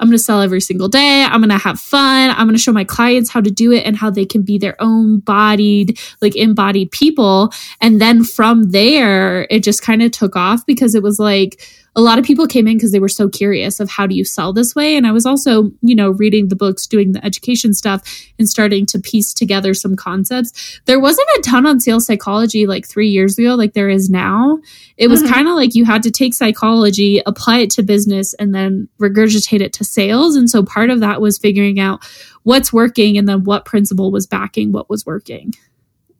I'm 0.01 0.07
going 0.07 0.17
to 0.17 0.23
sell 0.23 0.41
every 0.41 0.61
single 0.61 0.89
day. 0.89 1.23
I'm 1.23 1.39
going 1.39 1.49
to 1.49 1.57
have 1.57 1.79
fun. 1.79 2.31
I'm 2.31 2.47
going 2.47 2.55
to 2.55 2.61
show 2.61 2.71
my 2.71 2.83
clients 2.83 3.29
how 3.29 3.39
to 3.39 3.51
do 3.51 3.71
it 3.71 3.85
and 3.85 3.95
how 3.95 4.09
they 4.09 4.25
can 4.25 4.41
be 4.41 4.57
their 4.57 4.75
own 4.81 5.19
bodied, 5.19 5.99
like 6.21 6.35
embodied 6.35 6.91
people. 6.91 7.53
And 7.79 8.01
then 8.01 8.23
from 8.23 8.71
there, 8.71 9.47
it 9.51 9.63
just 9.63 9.83
kind 9.83 10.01
of 10.01 10.11
took 10.11 10.35
off 10.35 10.65
because 10.65 10.95
it 10.95 11.03
was 11.03 11.19
like, 11.19 11.61
a 11.93 12.01
lot 12.01 12.17
of 12.17 12.23
people 12.23 12.47
came 12.47 12.67
in 12.67 12.77
because 12.77 12.93
they 12.93 12.99
were 12.99 13.09
so 13.09 13.27
curious 13.27 13.81
of 13.81 13.89
how 13.89 14.07
do 14.07 14.15
you 14.15 14.23
sell 14.23 14.53
this 14.53 14.75
way 14.75 14.95
and 14.95 15.05
i 15.05 15.11
was 15.11 15.25
also 15.25 15.71
you 15.81 15.95
know 15.95 16.11
reading 16.11 16.47
the 16.47 16.55
books 16.55 16.87
doing 16.87 17.11
the 17.11 17.23
education 17.25 17.73
stuff 17.73 18.01
and 18.39 18.47
starting 18.47 18.85
to 18.85 18.99
piece 18.99 19.33
together 19.33 19.73
some 19.73 19.95
concepts 19.95 20.79
there 20.85 20.99
wasn't 20.99 21.27
a 21.37 21.41
ton 21.41 21.65
on 21.65 21.79
sales 21.79 22.05
psychology 22.05 22.65
like 22.65 22.87
three 22.87 23.09
years 23.09 23.37
ago 23.37 23.55
like 23.55 23.73
there 23.73 23.89
is 23.89 24.09
now 24.09 24.57
it 24.97 25.07
was 25.07 25.21
mm-hmm. 25.21 25.33
kind 25.33 25.47
of 25.47 25.55
like 25.55 25.75
you 25.75 25.85
had 25.85 26.03
to 26.03 26.11
take 26.11 26.33
psychology 26.33 27.21
apply 27.25 27.59
it 27.59 27.69
to 27.69 27.83
business 27.83 28.33
and 28.35 28.55
then 28.55 28.87
regurgitate 28.99 29.61
it 29.61 29.73
to 29.73 29.83
sales 29.83 30.35
and 30.35 30.49
so 30.49 30.63
part 30.63 30.89
of 30.89 30.99
that 30.99 31.21
was 31.21 31.37
figuring 31.37 31.79
out 31.79 32.03
what's 32.43 32.71
working 32.71 33.17
and 33.17 33.27
then 33.27 33.43
what 33.43 33.65
principle 33.65 34.11
was 34.11 34.25
backing 34.27 34.71
what 34.71 34.89
was 34.89 35.05
working 35.05 35.53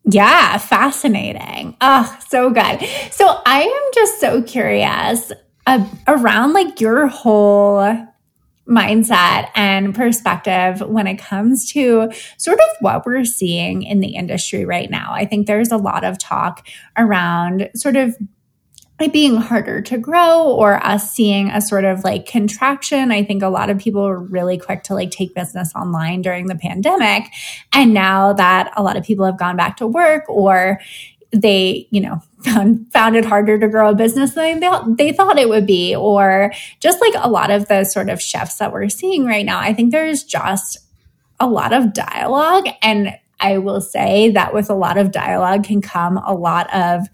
Yeah, 0.04 0.58
fascinating. 0.58 1.78
Oh, 1.80 2.20
so 2.28 2.50
good. 2.50 2.80
So 3.12 3.40
I 3.46 3.62
am 3.62 3.92
just 3.94 4.20
so 4.20 4.42
curious 4.42 5.32
uh, 5.68 5.86
around 6.08 6.54
like 6.54 6.82
your 6.82 7.08
whole 7.08 8.08
mindset 8.68 9.50
and 9.56 9.94
perspective 9.94 10.82
when 10.88 11.08
it 11.08 11.18
comes 11.18 11.72
to 11.72 12.12
sort 12.38 12.60
of 12.60 12.68
what 12.80 13.06
we're 13.06 13.26
seeing 13.26 13.84
in 13.84 14.00
the 14.00 14.16
industry 14.16 14.66
right 14.66 14.90
now. 14.90 15.12
I 15.14 15.26
think 15.26 15.48
there's 15.48 15.72
a 15.72 15.78
lot 15.78 16.04
of 16.04 16.18
talk 16.18 16.68
around 16.98 17.70
sort 17.76 17.96
of 17.96 18.16
it 19.02 19.12
being 19.12 19.36
harder 19.36 19.82
to 19.82 19.98
grow 19.98 20.44
or 20.44 20.86
us 20.86 21.12
seeing 21.12 21.50
a 21.50 21.60
sort 21.60 21.86
of 21.86 22.04
like 22.04 22.28
contraction. 22.28 23.12
I 23.12 23.24
think 23.24 23.42
a 23.42 23.50
lot 23.50 23.70
of 23.70 23.80
people 23.80 24.04
were 24.04 24.20
really 24.20 24.58
quick 24.58 24.84
to 24.84 24.94
like 24.94 25.12
take 25.12 25.34
business 25.34 25.74
online 25.76 26.22
during 26.22 26.46
the 26.46 26.56
pandemic. 26.56 27.24
And 27.74 27.94
now 27.94 28.34
that 28.34 28.72
a 28.78 28.84
lot 28.84 28.98
of 28.98 29.04
people 29.04 29.26
have 29.26 29.40
gone 29.40 29.58
back 29.58 29.78
to 29.78 29.88
work 29.88 30.30
or 30.30 30.80
they, 31.32 31.88
you 31.92 32.02
know, 32.02 32.22
found, 32.44 32.92
found 32.92 33.16
it 33.16 33.26
harder 33.26 33.60
to 33.60 33.68
grow 33.68 33.90
a 33.90 33.96
business 33.96 34.34
than 34.34 34.60
they, 34.60 34.70
they 34.98 35.12
thought 35.12 35.40
it 35.40 35.50
would 35.50 35.66
be, 35.66 35.96
or 35.96 36.52
just 36.80 37.02
like 37.02 37.14
a 37.18 37.30
lot 37.30 37.52
of 37.52 37.68
the 37.68 37.84
sort 37.84 38.10
of 38.10 38.22
chefs 38.22 38.58
that 38.58 38.74
we're 38.74 38.90
seeing 38.90 39.26
right 39.26 39.46
now, 39.46 39.60
I 39.60 39.74
think 39.74 39.92
there's 39.92 40.24
just 40.24 40.80
a 41.40 41.48
lot 41.48 41.74
of 41.74 41.94
dialogue. 41.94 42.68
And 42.82 43.18
I 43.40 43.58
will 43.58 43.82
say 43.82 44.32
that 44.32 44.54
with 44.54 44.70
a 44.70 44.76
lot 44.76 44.98
of 44.98 45.12
dialogue 45.12 45.64
can 45.64 45.82
come 45.82 46.18
a 46.18 46.34
lot 46.34 46.74
of 46.74 47.08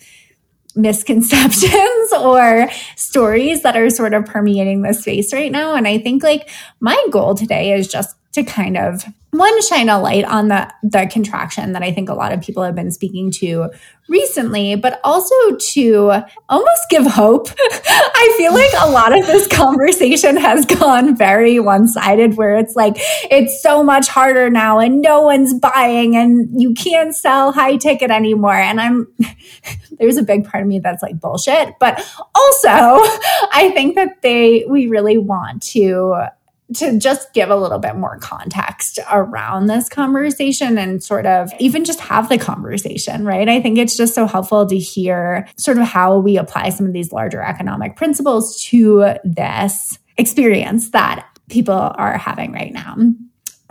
misconceptions 0.75 2.13
or 2.19 2.69
stories 2.95 3.63
that 3.63 3.75
are 3.75 3.89
sort 3.89 4.13
of 4.13 4.25
permeating 4.25 4.81
the 4.81 4.93
space 4.93 5.33
right 5.33 5.51
now. 5.51 5.73
And 5.73 5.87
I 5.87 5.97
think 5.97 6.23
like 6.23 6.49
my 6.79 7.01
goal 7.11 7.33
today 7.35 7.73
is 7.73 7.87
just 7.87 8.15
to 8.37 8.43
kind 8.43 8.77
of 8.77 9.03
one 9.31 9.61
shine 9.63 9.89
a 9.89 9.99
light 9.99 10.23
on 10.23 10.47
the 10.47 10.71
the 10.83 11.07
contraction 11.11 11.73
that 11.73 11.83
I 11.83 11.91
think 11.91 12.09
a 12.09 12.13
lot 12.13 12.31
of 12.31 12.41
people 12.41 12.63
have 12.63 12.75
been 12.75 12.91
speaking 12.91 13.29
to 13.31 13.69
recently, 14.07 14.75
but 14.75 15.01
also 15.03 15.35
to 15.73 16.23
almost 16.47 16.81
give 16.89 17.05
hope. 17.05 17.49
I 17.59 18.33
feel 18.37 18.53
like 18.53 18.71
a 18.79 18.89
lot 18.89 19.17
of 19.17 19.27
this 19.27 19.47
conversation 19.47 20.37
has 20.37 20.65
gone 20.65 21.15
very 21.15 21.59
one-sided 21.59 22.37
where 22.37 22.57
it's 22.57 22.75
like 22.75 22.93
it's 23.29 23.61
so 23.61 23.83
much 23.83 24.07
harder 24.07 24.49
now 24.49 24.79
and 24.79 25.01
no 25.01 25.21
one's 25.21 25.53
buying 25.53 26.15
and 26.15 26.61
you 26.61 26.73
can't 26.73 27.13
sell 27.13 27.51
high 27.51 27.75
ticket 27.75 28.11
anymore 28.11 28.55
and 28.55 28.79
I'm 28.79 29.07
there's 29.99 30.17
a 30.17 30.23
big 30.23 30.45
part 30.47 30.63
of 30.63 30.69
me 30.69 30.79
that's 30.79 31.03
like 31.03 31.19
bullshit, 31.19 31.75
but 31.79 31.99
also 32.33 32.69
I 32.69 33.71
think 33.73 33.95
that 33.95 34.21
they 34.21 34.65
we 34.69 34.87
really 34.87 35.17
want 35.17 35.63
to 35.73 36.27
to 36.75 36.99
just 36.99 37.33
give 37.33 37.49
a 37.49 37.55
little 37.55 37.79
bit 37.79 37.95
more 37.95 38.17
context 38.19 38.99
around 39.11 39.67
this 39.67 39.87
conversation 39.87 40.77
and 40.77 41.03
sort 41.03 41.25
of 41.25 41.51
even 41.59 41.85
just 41.85 41.99
have 41.99 42.29
the 42.29 42.37
conversation, 42.37 43.25
right? 43.25 43.47
I 43.47 43.61
think 43.61 43.77
it's 43.77 43.95
just 43.95 44.13
so 44.13 44.25
helpful 44.25 44.65
to 44.67 44.77
hear 44.77 45.47
sort 45.57 45.77
of 45.77 45.85
how 45.85 46.19
we 46.19 46.37
apply 46.37 46.69
some 46.69 46.85
of 46.85 46.93
these 46.93 47.11
larger 47.11 47.41
economic 47.41 47.95
principles 47.95 48.61
to 48.65 49.13
this 49.23 49.97
experience 50.17 50.89
that 50.91 51.25
people 51.49 51.91
are 51.95 52.17
having 52.17 52.51
right 52.51 52.73
now. 52.73 52.97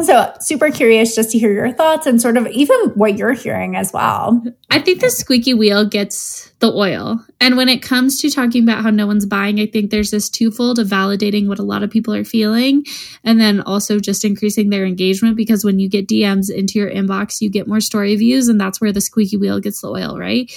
So, 0.02 0.30
super 0.40 0.70
curious 0.70 1.14
just 1.14 1.30
to 1.30 1.38
hear 1.38 1.50
your 1.50 1.72
thoughts 1.72 2.06
and 2.06 2.20
sort 2.20 2.36
of 2.36 2.46
even 2.48 2.76
what 2.90 3.16
you're 3.16 3.32
hearing 3.32 3.76
as 3.76 3.94
well. 3.94 4.42
I 4.70 4.78
think 4.78 5.00
the 5.00 5.08
squeaky 5.08 5.54
wheel 5.54 5.86
gets 5.86 6.50
the 6.60 6.70
oil. 6.70 7.18
And 7.40 7.56
when 7.56 7.70
it 7.70 7.82
comes 7.82 8.20
to 8.20 8.30
talking 8.30 8.62
about 8.62 8.82
how 8.82 8.90
no 8.90 9.06
one's 9.06 9.24
buying, 9.24 9.58
I 9.58 9.66
think 9.66 9.90
there's 9.90 10.10
this 10.10 10.28
twofold 10.28 10.78
of 10.78 10.88
validating 10.88 11.48
what 11.48 11.58
a 11.58 11.62
lot 11.62 11.82
of 11.82 11.90
people 11.90 12.14
are 12.14 12.24
feeling 12.24 12.84
and 13.24 13.40
then 13.40 13.62
also 13.62 13.98
just 13.98 14.22
increasing 14.22 14.68
their 14.68 14.84
engagement 14.84 15.34
because 15.34 15.64
when 15.64 15.78
you 15.78 15.88
get 15.88 16.08
DMs 16.08 16.50
into 16.50 16.78
your 16.78 16.90
inbox, 16.90 17.40
you 17.40 17.48
get 17.48 17.66
more 17.66 17.80
story 17.80 18.14
views, 18.16 18.48
and 18.48 18.60
that's 18.60 18.82
where 18.82 18.92
the 18.92 19.00
squeaky 19.00 19.38
wheel 19.38 19.60
gets 19.60 19.80
the 19.80 19.88
oil, 19.88 20.18
right? 20.18 20.52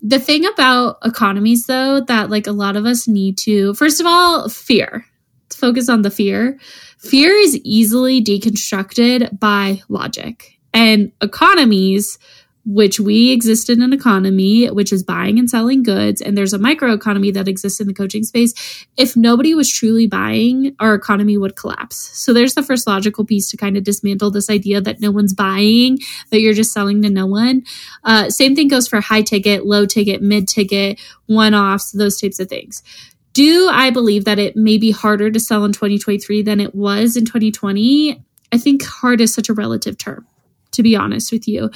The 0.00 0.18
thing 0.18 0.46
about 0.46 0.96
economies, 1.04 1.66
though, 1.66 2.00
that 2.00 2.30
like 2.30 2.46
a 2.46 2.52
lot 2.52 2.76
of 2.76 2.86
us 2.86 3.06
need 3.06 3.36
to, 3.38 3.74
first 3.74 4.00
of 4.00 4.06
all, 4.06 4.48
fear. 4.48 5.04
Let's 5.44 5.56
focus 5.56 5.88
on 5.90 6.02
the 6.02 6.10
fear 6.10 6.58
Fear 7.00 7.34
is 7.38 7.56
easily 7.64 8.22
deconstructed 8.22 9.40
by 9.40 9.82
logic. 9.88 10.58
And 10.74 11.12
economies, 11.22 12.18
which 12.66 13.00
we 13.00 13.30
exist 13.30 13.70
in 13.70 13.80
an 13.80 13.94
economy, 13.94 14.66
which 14.66 14.92
is 14.92 15.02
buying 15.02 15.38
and 15.38 15.48
selling 15.48 15.82
goods, 15.82 16.20
and 16.20 16.36
there's 16.36 16.52
a 16.52 16.58
microeconomy 16.58 17.32
that 17.32 17.48
exists 17.48 17.80
in 17.80 17.86
the 17.86 17.94
coaching 17.94 18.22
space. 18.22 18.84
If 18.98 19.16
nobody 19.16 19.54
was 19.54 19.70
truly 19.70 20.06
buying, 20.06 20.76
our 20.78 20.94
economy 20.94 21.38
would 21.38 21.56
collapse. 21.56 21.96
So 21.96 22.34
there's 22.34 22.54
the 22.54 22.62
first 22.62 22.86
logical 22.86 23.24
piece 23.24 23.50
to 23.50 23.56
kind 23.56 23.78
of 23.78 23.82
dismantle 23.84 24.30
this 24.30 24.50
idea 24.50 24.82
that 24.82 25.00
no 25.00 25.10
one's 25.10 25.32
buying, 25.32 25.98
that 26.30 26.40
you're 26.40 26.52
just 26.52 26.72
selling 26.72 27.00
to 27.00 27.08
no 27.08 27.24
one. 27.24 27.64
Uh, 28.04 28.28
same 28.28 28.54
thing 28.54 28.68
goes 28.68 28.86
for 28.86 29.00
high 29.00 29.22
ticket, 29.22 29.64
low 29.64 29.86
ticket, 29.86 30.20
mid 30.20 30.46
ticket, 30.46 31.00
one 31.26 31.54
offs, 31.54 31.92
those 31.92 32.20
types 32.20 32.38
of 32.38 32.48
things. 32.48 32.82
Do 33.32 33.68
I 33.68 33.90
believe 33.90 34.24
that 34.24 34.38
it 34.38 34.56
may 34.56 34.78
be 34.78 34.90
harder 34.90 35.30
to 35.30 35.40
sell 35.40 35.64
in 35.64 35.72
2023 35.72 36.42
than 36.42 36.60
it 36.60 36.74
was 36.74 37.16
in 37.16 37.24
2020? 37.24 38.22
I 38.52 38.58
think 38.58 38.84
hard 38.84 39.20
is 39.20 39.32
such 39.32 39.48
a 39.48 39.54
relative 39.54 39.96
term 39.96 40.26
to 40.80 40.82
be 40.82 40.96
honest 40.96 41.30
with 41.30 41.46
you. 41.46 41.70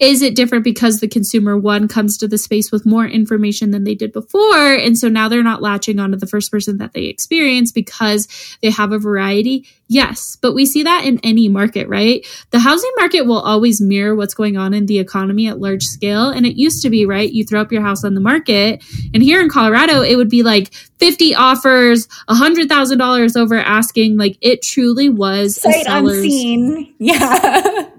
Is 0.00 0.20
it 0.20 0.36
different 0.36 0.64
because 0.64 1.00
the 1.00 1.08
consumer 1.08 1.56
one 1.56 1.88
comes 1.88 2.18
to 2.18 2.28
the 2.28 2.36
space 2.36 2.70
with 2.70 2.84
more 2.84 3.06
information 3.06 3.70
than 3.70 3.84
they 3.84 3.94
did 3.94 4.12
before? 4.12 4.74
And 4.74 4.98
so 4.98 5.08
now 5.08 5.28
they're 5.28 5.42
not 5.42 5.62
latching 5.62 5.98
onto 5.98 6.18
the 6.18 6.26
first 6.26 6.50
person 6.50 6.76
that 6.76 6.92
they 6.92 7.04
experience 7.04 7.72
because 7.72 8.28
they 8.60 8.70
have 8.70 8.92
a 8.92 8.98
variety? 8.98 9.66
Yes, 9.88 10.36
but 10.40 10.52
we 10.52 10.66
see 10.66 10.84
that 10.84 11.04
in 11.04 11.18
any 11.24 11.48
market, 11.48 11.88
right? 11.88 12.24
The 12.50 12.60
housing 12.60 12.92
market 12.96 13.22
will 13.22 13.40
always 13.40 13.80
mirror 13.80 14.14
what's 14.14 14.34
going 14.34 14.56
on 14.56 14.72
in 14.72 14.86
the 14.86 15.00
economy 15.00 15.48
at 15.48 15.58
large 15.58 15.82
scale. 15.82 16.28
And 16.28 16.46
it 16.46 16.56
used 16.56 16.82
to 16.82 16.90
be, 16.90 17.06
right? 17.06 17.28
You 17.28 17.44
throw 17.44 17.60
up 17.60 17.72
your 17.72 17.82
house 17.82 18.04
on 18.04 18.14
the 18.14 18.20
market. 18.20 18.84
And 19.14 19.22
here 19.22 19.40
in 19.40 19.48
Colorado, 19.48 20.02
it 20.02 20.14
would 20.16 20.28
be 20.28 20.44
like 20.44 20.72
50 21.00 21.34
offers, 21.34 22.06
$100,000 22.28 23.36
over 23.36 23.56
asking. 23.56 24.16
Like 24.16 24.36
it 24.40 24.62
truly 24.62 25.08
was 25.08 25.60
Sight 25.60 25.86
unseen. 25.88 26.94
Yeah. 27.00 27.89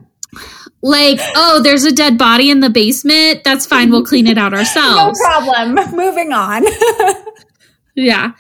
Like, 0.82 1.20
oh, 1.36 1.62
there's 1.62 1.84
a 1.86 1.92
dead 1.92 2.18
body 2.18 2.50
in 2.50 2.60
the 2.60 2.70
basement. 2.70 3.44
That's 3.44 3.66
fine. 3.66 3.92
We'll 3.92 4.06
clean 4.06 4.28
it 4.28 4.38
out 4.38 4.54
ourselves. 4.54 5.20
no 5.20 5.26
problem. 5.26 5.96
Moving 5.96 6.32
on. 6.32 6.66
yeah. 7.96 8.32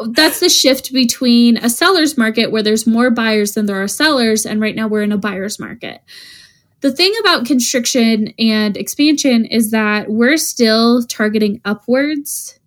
That's 0.00 0.40
the 0.40 0.48
shift 0.48 0.92
between 0.92 1.56
a 1.58 1.70
seller's 1.70 2.18
market 2.18 2.50
where 2.50 2.62
there's 2.62 2.86
more 2.86 3.10
buyers 3.10 3.52
than 3.52 3.66
there 3.66 3.80
are 3.80 3.88
sellers. 3.88 4.44
And 4.44 4.60
right 4.60 4.74
now 4.74 4.88
we're 4.88 5.02
in 5.02 5.12
a 5.12 5.18
buyer's 5.18 5.60
market. 5.60 6.00
The 6.80 6.92
thing 6.92 7.14
about 7.20 7.46
constriction 7.46 8.34
and 8.38 8.76
expansion 8.76 9.46
is 9.46 9.70
that 9.70 10.10
we're 10.10 10.36
still 10.36 11.02
targeting 11.04 11.60
upwards 11.64 12.58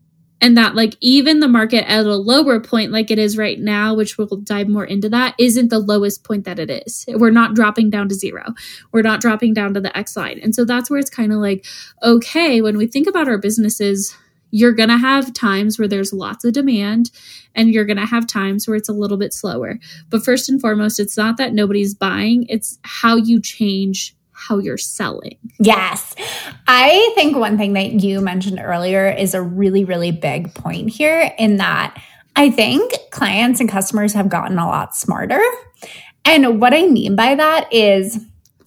and 0.41 0.57
that 0.57 0.75
like 0.75 0.95
even 1.01 1.39
the 1.39 1.47
market 1.47 1.89
at 1.89 2.05
a 2.05 2.15
lower 2.15 2.59
point 2.59 2.91
like 2.91 3.09
it 3.09 3.19
is 3.19 3.37
right 3.37 3.59
now 3.59 3.93
which 3.93 4.17
we'll 4.17 4.27
dive 4.27 4.67
more 4.67 4.85
into 4.85 5.09
that 5.09 5.35
isn't 5.37 5.69
the 5.69 5.79
lowest 5.79 6.23
point 6.23 6.45
that 6.45 6.59
it 6.59 6.69
is. 6.69 7.05
We're 7.07 7.31
not 7.31 7.55
dropping 7.55 7.89
down 7.89 8.09
to 8.09 8.15
zero. 8.15 8.53
We're 8.91 9.01
not 9.01 9.21
dropping 9.21 9.53
down 9.53 9.73
to 9.73 9.81
the 9.81 9.95
x 9.97 10.15
line. 10.15 10.39
And 10.41 10.53
so 10.53 10.65
that's 10.65 10.89
where 10.89 10.99
it's 10.99 11.09
kind 11.09 11.31
of 11.31 11.39
like 11.39 11.65
okay 12.03 12.61
when 12.61 12.77
we 12.77 12.87
think 12.87 13.07
about 13.07 13.27
our 13.27 13.37
businesses 13.37 14.15
you're 14.51 14.73
going 14.73 14.89
to 14.89 14.97
have 14.97 15.33
times 15.33 15.77
where 15.77 15.87
there's 15.87 16.13
lots 16.13 16.45
of 16.45 16.53
demand 16.53 17.11
and 17.53 17.69
you're 17.69 17.85
going 17.85 17.97
to 17.97 18.05
have 18.05 18.25
times 18.27 18.67
where 18.67 18.77
it's 18.77 18.87
a 18.87 18.93
little 18.93 19.17
bit 19.17 19.33
slower. 19.33 19.77
But 20.09 20.23
first 20.23 20.47
and 20.47 20.61
foremost 20.61 20.99
it's 20.99 21.17
not 21.17 21.37
that 21.37 21.53
nobody's 21.53 21.93
buying. 21.93 22.45
It's 22.47 22.79
how 22.83 23.17
you 23.17 23.41
change 23.41 24.15
how 24.37 24.59
you're 24.59 24.77
selling. 24.77 25.37
Yes. 25.59 26.15
I 26.67 27.11
think 27.15 27.35
one 27.35 27.57
thing 27.57 27.73
that 27.73 28.03
you 28.03 28.21
mentioned 28.21 28.59
earlier 28.63 29.09
is 29.09 29.33
a 29.33 29.41
really, 29.41 29.83
really 29.83 30.11
big 30.11 30.53
point 30.53 30.89
here 30.89 31.33
in 31.39 31.57
that 31.57 31.99
I 32.35 32.51
think 32.51 32.93
clients 33.09 33.59
and 33.59 33.67
customers 33.67 34.13
have 34.13 34.29
gotten 34.29 34.59
a 34.59 34.67
lot 34.67 34.95
smarter. 34.95 35.41
And 36.23 36.61
what 36.61 36.73
I 36.73 36.85
mean 36.85 37.15
by 37.15 37.33
that 37.33 37.73
is, 37.73 38.23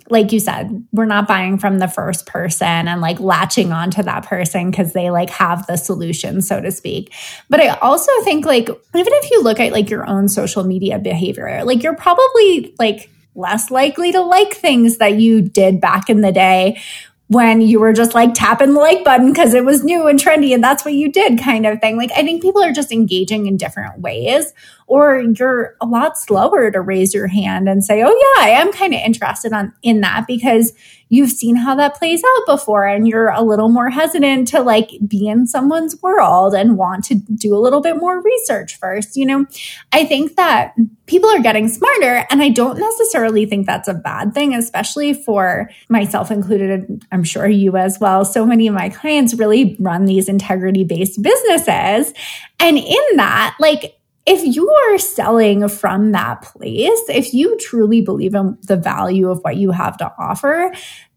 like 0.08 0.32
you 0.32 0.40
said, 0.40 0.84
we're 0.92 1.04
not 1.04 1.28
buying 1.28 1.56
from 1.56 1.78
the 1.78 1.86
first 1.86 2.26
person 2.26 2.66
and 2.66 3.00
like 3.00 3.20
latching 3.20 3.70
onto 3.70 4.02
that 4.02 4.26
person 4.26 4.72
because 4.72 4.92
they 4.92 5.10
like 5.10 5.30
have 5.30 5.68
the 5.68 5.76
solution, 5.76 6.42
so 6.42 6.60
to 6.60 6.72
speak. 6.72 7.14
But 7.48 7.60
I 7.60 7.68
also 7.76 8.10
think 8.24 8.44
like, 8.44 8.68
even 8.68 8.80
if 8.94 9.30
you 9.30 9.44
look 9.44 9.60
at 9.60 9.70
like 9.70 9.88
your 9.88 10.04
own 10.08 10.26
social 10.26 10.64
media 10.64 10.98
behavior, 10.98 11.62
like 11.62 11.84
you're 11.84 11.94
probably 11.94 12.74
like, 12.76 13.08
less 13.34 13.70
likely 13.70 14.12
to 14.12 14.20
like 14.20 14.54
things 14.54 14.98
that 14.98 15.14
you 15.14 15.40
did 15.40 15.80
back 15.80 16.10
in 16.10 16.20
the 16.20 16.32
day 16.32 16.80
when 17.28 17.60
you 17.60 17.78
were 17.78 17.92
just 17.92 18.12
like 18.12 18.34
tapping 18.34 18.74
the 18.74 18.80
like 18.80 19.04
button 19.04 19.32
because 19.32 19.54
it 19.54 19.64
was 19.64 19.84
new 19.84 20.08
and 20.08 20.18
trendy 20.18 20.52
and 20.52 20.64
that's 20.64 20.84
what 20.84 20.94
you 20.94 21.12
did 21.12 21.38
kind 21.38 21.64
of 21.64 21.80
thing. 21.80 21.96
Like, 21.96 22.10
I 22.16 22.22
think 22.22 22.42
people 22.42 22.60
are 22.62 22.72
just 22.72 22.90
engaging 22.90 23.46
in 23.46 23.56
different 23.56 24.00
ways 24.00 24.52
or 24.90 25.20
you're 25.38 25.76
a 25.80 25.86
lot 25.86 26.18
slower 26.18 26.68
to 26.68 26.80
raise 26.80 27.14
your 27.14 27.28
hand 27.28 27.68
and 27.68 27.84
say, 27.84 28.02
"Oh 28.02 28.34
yeah, 28.36 28.44
I 28.44 28.50
am 28.50 28.72
kind 28.72 28.92
of 28.92 29.00
interested 29.00 29.52
on 29.52 29.72
in 29.82 30.00
that 30.00 30.26
because 30.26 30.72
you've 31.10 31.30
seen 31.30 31.56
how 31.56 31.74
that 31.74 31.96
plays 31.96 32.22
out 32.24 32.46
before 32.46 32.86
and 32.86 33.06
you're 33.06 33.28
a 33.30 33.42
little 33.42 33.68
more 33.68 33.90
hesitant 33.90 34.48
to 34.48 34.62
like 34.62 34.90
be 35.06 35.28
in 35.28 35.46
someone's 35.46 36.00
world 36.02 36.54
and 36.54 36.78
want 36.78 37.04
to 37.04 37.14
do 37.14 37.54
a 37.54 37.58
little 37.58 37.80
bit 37.80 37.96
more 37.96 38.22
research 38.22 38.78
first. 38.78 39.16
You 39.16 39.26
know, 39.26 39.46
I 39.92 40.06
think 40.06 40.36
that 40.36 40.74
people 41.06 41.28
are 41.28 41.42
getting 41.42 41.68
smarter 41.68 42.26
and 42.30 42.40
I 42.40 42.48
don't 42.48 42.78
necessarily 42.78 43.44
think 43.44 43.66
that's 43.66 43.88
a 43.88 43.94
bad 43.94 44.34
thing, 44.34 44.54
especially 44.54 45.12
for 45.12 45.70
myself 45.88 46.30
included. 46.30 47.04
I'm 47.12 47.24
sure 47.24 47.48
you 47.48 47.76
as 47.76 47.98
well. 48.00 48.24
So 48.24 48.46
many 48.46 48.68
of 48.68 48.74
my 48.74 48.88
clients 48.88 49.34
really 49.34 49.76
run 49.80 50.04
these 50.06 50.28
integrity 50.28 50.84
based 50.84 51.20
businesses. 51.20 52.14
And 52.60 52.78
in 52.78 53.16
that, 53.16 53.56
like, 53.58 53.99
if 54.30 54.54
you 54.54 54.70
are 54.70 54.98
selling 54.98 55.68
from 55.68 56.12
that 56.12 56.42
place, 56.42 57.02
if 57.08 57.34
you 57.34 57.56
truly 57.58 58.00
believe 58.00 58.32
in 58.34 58.56
the 58.62 58.76
value 58.76 59.28
of 59.28 59.40
what 59.42 59.56
you 59.56 59.72
have 59.72 59.96
to 59.96 60.12
offer, 60.18 60.72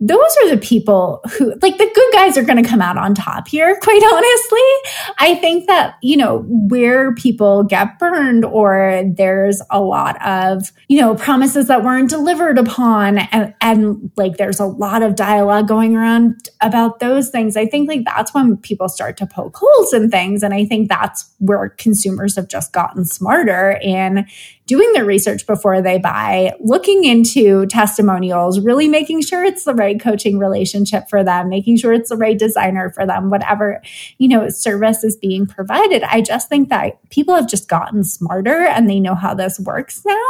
those 0.05 0.37
are 0.41 0.49
the 0.49 0.57
people 0.57 1.21
who, 1.37 1.53
like, 1.61 1.77
the 1.77 1.89
good 1.95 2.13
guys 2.13 2.37
are 2.37 2.43
going 2.43 2.61
to 2.61 2.69
come 2.69 2.81
out 2.81 2.97
on 2.97 3.15
top 3.15 3.47
here, 3.47 3.77
quite 3.81 4.03
honestly. 4.03 5.13
I 5.17 5.35
think 5.39 5.67
that, 5.67 5.95
you 6.01 6.17
know, 6.17 6.39
where 6.47 7.15
people 7.15 7.63
get 7.63 7.99
burned 7.99 8.43
or 8.43 9.01
there's 9.15 9.61
a 9.69 9.79
lot 9.79 10.21
of, 10.25 10.71
you 10.89 10.99
know, 10.99 11.15
promises 11.15 11.67
that 11.67 11.83
weren't 11.83 12.09
delivered 12.09 12.57
upon 12.57 13.19
and, 13.19 13.53
and 13.61 14.11
like 14.17 14.35
there's 14.35 14.59
a 14.59 14.65
lot 14.65 15.03
of 15.03 15.15
dialogue 15.15 15.67
going 15.67 15.95
around 15.95 16.49
about 16.59 16.99
those 16.99 17.29
things. 17.29 17.55
I 17.55 17.65
think 17.65 17.87
like 17.87 18.03
that's 18.05 18.33
when 18.33 18.57
people 18.57 18.89
start 18.89 19.15
to 19.17 19.25
poke 19.25 19.55
holes 19.55 19.93
in 19.93 20.09
things. 20.09 20.43
And 20.43 20.53
I 20.53 20.65
think 20.65 20.89
that's 20.89 21.31
where 21.39 21.69
consumers 21.69 22.35
have 22.35 22.49
just 22.49 22.73
gotten 22.73 23.05
smarter 23.05 23.79
in 23.81 24.25
doing 24.65 24.91
their 24.93 25.05
research 25.05 25.45
before 25.45 25.81
they 25.81 25.97
buy, 25.97 26.53
looking 26.59 27.03
into 27.03 27.65
testimonials, 27.67 28.59
really 28.59 28.87
making 28.87 29.21
sure 29.21 29.43
it's 29.43 29.65
the 29.65 29.73
right 29.73 29.99
coaching 29.99 30.37
relationship 30.37 31.09
for 31.09 31.23
them, 31.23 31.49
making 31.49 31.77
sure 31.77 31.93
it's 31.93 32.09
the 32.09 32.17
right 32.17 32.39
designer 32.39 32.89
for 32.89 33.05
them, 33.05 33.29
whatever, 33.29 33.81
you 34.17 34.27
know, 34.27 34.49
service 34.49 35.03
is 35.03 35.17
being 35.17 35.45
provided. 35.45 36.03
I 36.03 36.21
just 36.21 36.49
think 36.49 36.69
that 36.69 36.97
people 37.09 37.35
have 37.35 37.49
just 37.49 37.67
gotten 37.67 38.03
smarter 38.03 38.61
and 38.61 38.89
they 38.89 38.99
know 38.99 39.15
how 39.15 39.33
this 39.33 39.59
works 39.59 40.03
now. 40.05 40.29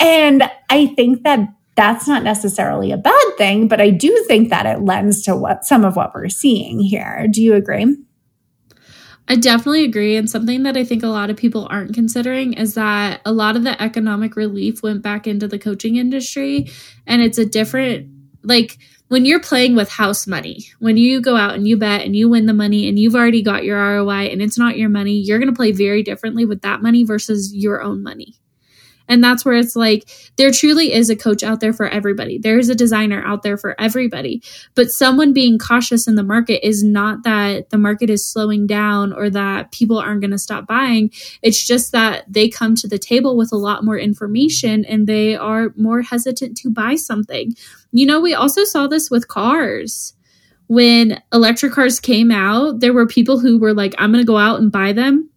And 0.00 0.50
I 0.70 0.86
think 0.86 1.22
that 1.22 1.48
that's 1.76 2.06
not 2.06 2.22
necessarily 2.22 2.92
a 2.92 2.96
bad 2.96 3.36
thing, 3.36 3.68
but 3.68 3.80
I 3.80 3.90
do 3.90 4.24
think 4.28 4.50
that 4.50 4.66
it 4.66 4.82
lends 4.82 5.22
to 5.22 5.34
what 5.36 5.64
some 5.64 5.84
of 5.84 5.96
what 5.96 6.14
we're 6.14 6.28
seeing 6.28 6.80
here. 6.80 7.26
Do 7.30 7.42
you 7.42 7.54
agree? 7.54 7.96
I 9.26 9.36
definitely 9.36 9.84
agree. 9.84 10.16
And 10.16 10.28
something 10.28 10.64
that 10.64 10.76
I 10.76 10.84
think 10.84 11.02
a 11.02 11.08
lot 11.08 11.30
of 11.30 11.36
people 11.36 11.66
aren't 11.70 11.94
considering 11.94 12.52
is 12.52 12.74
that 12.74 13.22
a 13.24 13.32
lot 13.32 13.56
of 13.56 13.64
the 13.64 13.80
economic 13.82 14.36
relief 14.36 14.82
went 14.82 15.02
back 15.02 15.26
into 15.26 15.48
the 15.48 15.58
coaching 15.58 15.96
industry. 15.96 16.70
And 17.06 17.22
it's 17.22 17.38
a 17.38 17.46
different, 17.46 18.08
like, 18.42 18.78
when 19.08 19.24
you're 19.24 19.40
playing 19.40 19.76
with 19.76 19.88
house 19.90 20.26
money, 20.26 20.66
when 20.78 20.96
you 20.96 21.20
go 21.20 21.36
out 21.36 21.54
and 21.54 21.66
you 21.68 21.76
bet 21.76 22.02
and 22.02 22.16
you 22.16 22.28
win 22.28 22.46
the 22.46 22.52
money 22.54 22.88
and 22.88 22.98
you've 22.98 23.14
already 23.14 23.42
got 23.42 23.64
your 23.64 23.78
ROI 23.78 24.28
and 24.30 24.42
it's 24.42 24.58
not 24.58 24.76
your 24.76 24.88
money, 24.88 25.12
you're 25.12 25.38
going 25.38 25.50
to 25.50 25.56
play 25.56 25.72
very 25.72 26.02
differently 26.02 26.44
with 26.44 26.62
that 26.62 26.82
money 26.82 27.04
versus 27.04 27.54
your 27.54 27.82
own 27.82 28.02
money. 28.02 28.34
And 29.08 29.22
that's 29.22 29.44
where 29.44 29.54
it's 29.54 29.76
like 29.76 30.08
there 30.36 30.50
truly 30.50 30.92
is 30.92 31.10
a 31.10 31.16
coach 31.16 31.42
out 31.42 31.60
there 31.60 31.72
for 31.72 31.86
everybody. 31.86 32.38
There's 32.38 32.68
a 32.68 32.74
designer 32.74 33.22
out 33.24 33.42
there 33.42 33.56
for 33.56 33.78
everybody. 33.80 34.42
But 34.74 34.90
someone 34.90 35.32
being 35.32 35.58
cautious 35.58 36.08
in 36.08 36.14
the 36.14 36.22
market 36.22 36.66
is 36.66 36.82
not 36.82 37.22
that 37.24 37.70
the 37.70 37.78
market 37.78 38.10
is 38.10 38.24
slowing 38.24 38.66
down 38.66 39.12
or 39.12 39.28
that 39.30 39.72
people 39.72 39.98
aren't 39.98 40.20
going 40.20 40.30
to 40.30 40.38
stop 40.38 40.66
buying. 40.66 41.10
It's 41.42 41.64
just 41.64 41.92
that 41.92 42.24
they 42.32 42.48
come 42.48 42.74
to 42.76 42.88
the 42.88 42.98
table 42.98 43.36
with 43.36 43.52
a 43.52 43.56
lot 43.56 43.84
more 43.84 43.98
information 43.98 44.84
and 44.86 45.06
they 45.06 45.36
are 45.36 45.72
more 45.76 46.02
hesitant 46.02 46.56
to 46.58 46.70
buy 46.70 46.94
something. 46.96 47.54
You 47.92 48.06
know, 48.06 48.20
we 48.20 48.34
also 48.34 48.64
saw 48.64 48.86
this 48.86 49.10
with 49.10 49.28
cars. 49.28 50.14
When 50.66 51.22
electric 51.30 51.72
cars 51.72 52.00
came 52.00 52.30
out, 52.30 52.80
there 52.80 52.94
were 52.94 53.06
people 53.06 53.38
who 53.38 53.58
were 53.58 53.74
like, 53.74 53.94
I'm 53.98 54.10
going 54.12 54.24
to 54.24 54.26
go 54.26 54.38
out 54.38 54.60
and 54.60 54.72
buy 54.72 54.92
them 54.92 55.28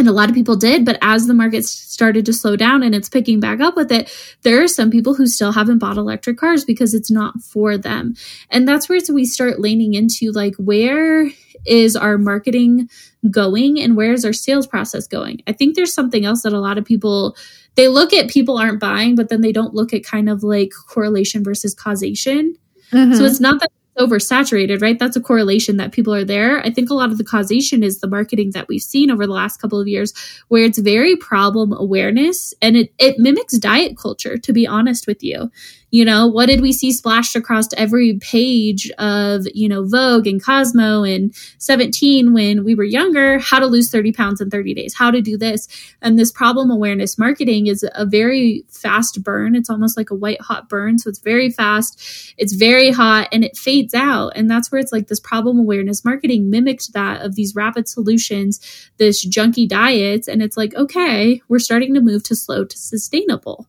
and 0.00 0.08
a 0.08 0.12
lot 0.12 0.28
of 0.28 0.34
people 0.34 0.56
did 0.56 0.84
but 0.84 0.98
as 1.02 1.26
the 1.26 1.34
market 1.34 1.64
started 1.64 2.26
to 2.26 2.32
slow 2.32 2.56
down 2.56 2.82
and 2.82 2.94
it's 2.94 3.08
picking 3.08 3.38
back 3.38 3.60
up 3.60 3.76
with 3.76 3.92
it 3.92 4.10
there 4.42 4.62
are 4.62 4.68
some 4.68 4.90
people 4.90 5.14
who 5.14 5.26
still 5.26 5.52
haven't 5.52 5.78
bought 5.78 5.96
electric 5.96 6.38
cars 6.38 6.64
because 6.64 6.94
it's 6.94 7.10
not 7.10 7.40
for 7.40 7.76
them. 7.76 8.14
And 8.50 8.66
that's 8.66 8.88
where 8.88 9.00
we 9.12 9.24
start 9.24 9.60
leaning 9.60 9.94
into 9.94 10.32
like 10.32 10.54
where 10.56 11.30
is 11.66 11.96
our 11.96 12.16
marketing 12.18 12.88
going 13.30 13.80
and 13.80 13.96
where 13.96 14.12
is 14.12 14.24
our 14.24 14.32
sales 14.32 14.66
process 14.66 15.06
going? 15.06 15.42
I 15.46 15.52
think 15.52 15.76
there's 15.76 15.92
something 15.92 16.24
else 16.24 16.42
that 16.42 16.52
a 16.52 16.60
lot 16.60 16.78
of 16.78 16.84
people 16.84 17.36
they 17.76 17.88
look 17.88 18.12
at 18.12 18.30
people 18.30 18.58
aren't 18.58 18.80
buying 18.80 19.14
but 19.14 19.28
then 19.28 19.40
they 19.40 19.52
don't 19.52 19.74
look 19.74 19.92
at 19.92 20.04
kind 20.04 20.28
of 20.28 20.42
like 20.42 20.72
correlation 20.88 21.44
versus 21.44 21.74
causation. 21.74 22.56
Mm-hmm. 22.92 23.14
so 23.14 23.24
it's 23.24 23.38
not 23.38 23.60
that 23.60 23.70
oversaturated, 24.00 24.80
right? 24.80 24.98
That's 24.98 25.16
a 25.16 25.20
correlation 25.20 25.76
that 25.76 25.92
people 25.92 26.14
are 26.14 26.24
there. 26.24 26.60
I 26.64 26.70
think 26.70 26.90
a 26.90 26.94
lot 26.94 27.10
of 27.10 27.18
the 27.18 27.24
causation 27.24 27.82
is 27.82 28.00
the 28.00 28.08
marketing 28.08 28.52
that 28.52 28.66
we've 28.66 28.82
seen 28.82 29.10
over 29.10 29.26
the 29.26 29.32
last 29.32 29.60
couple 29.60 29.80
of 29.80 29.86
years, 29.86 30.14
where 30.48 30.64
it's 30.64 30.78
very 30.78 31.16
problem 31.16 31.72
awareness 31.72 32.54
and 32.62 32.76
it, 32.76 32.92
it 32.98 33.18
mimics 33.18 33.58
diet 33.58 33.96
culture, 33.96 34.38
to 34.38 34.52
be 34.52 34.66
honest 34.66 35.06
with 35.06 35.22
you. 35.22 35.50
You 35.92 36.04
know, 36.04 36.28
what 36.28 36.46
did 36.46 36.60
we 36.60 36.72
see 36.72 36.92
splashed 36.92 37.34
across 37.34 37.72
every 37.76 38.18
page 38.20 38.90
of, 38.98 39.46
you 39.54 39.68
know, 39.68 39.84
Vogue 39.84 40.26
and 40.26 40.42
Cosmo 40.42 41.02
and 41.02 41.34
17 41.58 42.32
when 42.32 42.62
we 42.62 42.76
were 42.76 42.84
younger? 42.84 43.40
How 43.40 43.58
to 43.58 43.66
lose 43.66 43.90
30 43.90 44.12
pounds 44.12 44.40
in 44.40 44.50
30 44.50 44.74
days, 44.74 44.94
how 44.94 45.10
to 45.10 45.20
do 45.20 45.36
this. 45.36 45.66
And 46.00 46.16
this 46.16 46.30
problem 46.30 46.70
awareness 46.70 47.18
marketing 47.18 47.66
is 47.66 47.84
a 47.94 48.06
very 48.06 48.64
fast 48.68 49.22
burn. 49.24 49.56
It's 49.56 49.68
almost 49.68 49.96
like 49.96 50.10
a 50.10 50.14
white 50.14 50.40
hot 50.40 50.68
burn. 50.68 50.98
So 50.98 51.10
it's 51.10 51.18
very 51.18 51.50
fast, 51.50 52.34
it's 52.38 52.52
very 52.52 52.92
hot, 52.92 53.28
and 53.32 53.44
it 53.44 53.56
fades 53.56 53.89
out. 53.94 54.32
And 54.34 54.50
that's 54.50 54.70
where 54.70 54.80
it's 54.80 54.92
like 54.92 55.08
this 55.08 55.20
problem 55.20 55.58
awareness 55.58 56.04
marketing 56.04 56.50
mimicked 56.50 56.92
that 56.92 57.22
of 57.22 57.34
these 57.34 57.54
rapid 57.54 57.88
solutions, 57.88 58.60
this 58.98 59.26
junky 59.26 59.68
diets. 59.68 60.28
And 60.28 60.42
it's 60.42 60.56
like, 60.56 60.74
okay, 60.74 61.42
we're 61.48 61.58
starting 61.58 61.94
to 61.94 62.00
move 62.00 62.22
to 62.24 62.36
slow 62.36 62.64
to 62.64 62.76
sustainable. 62.78 63.66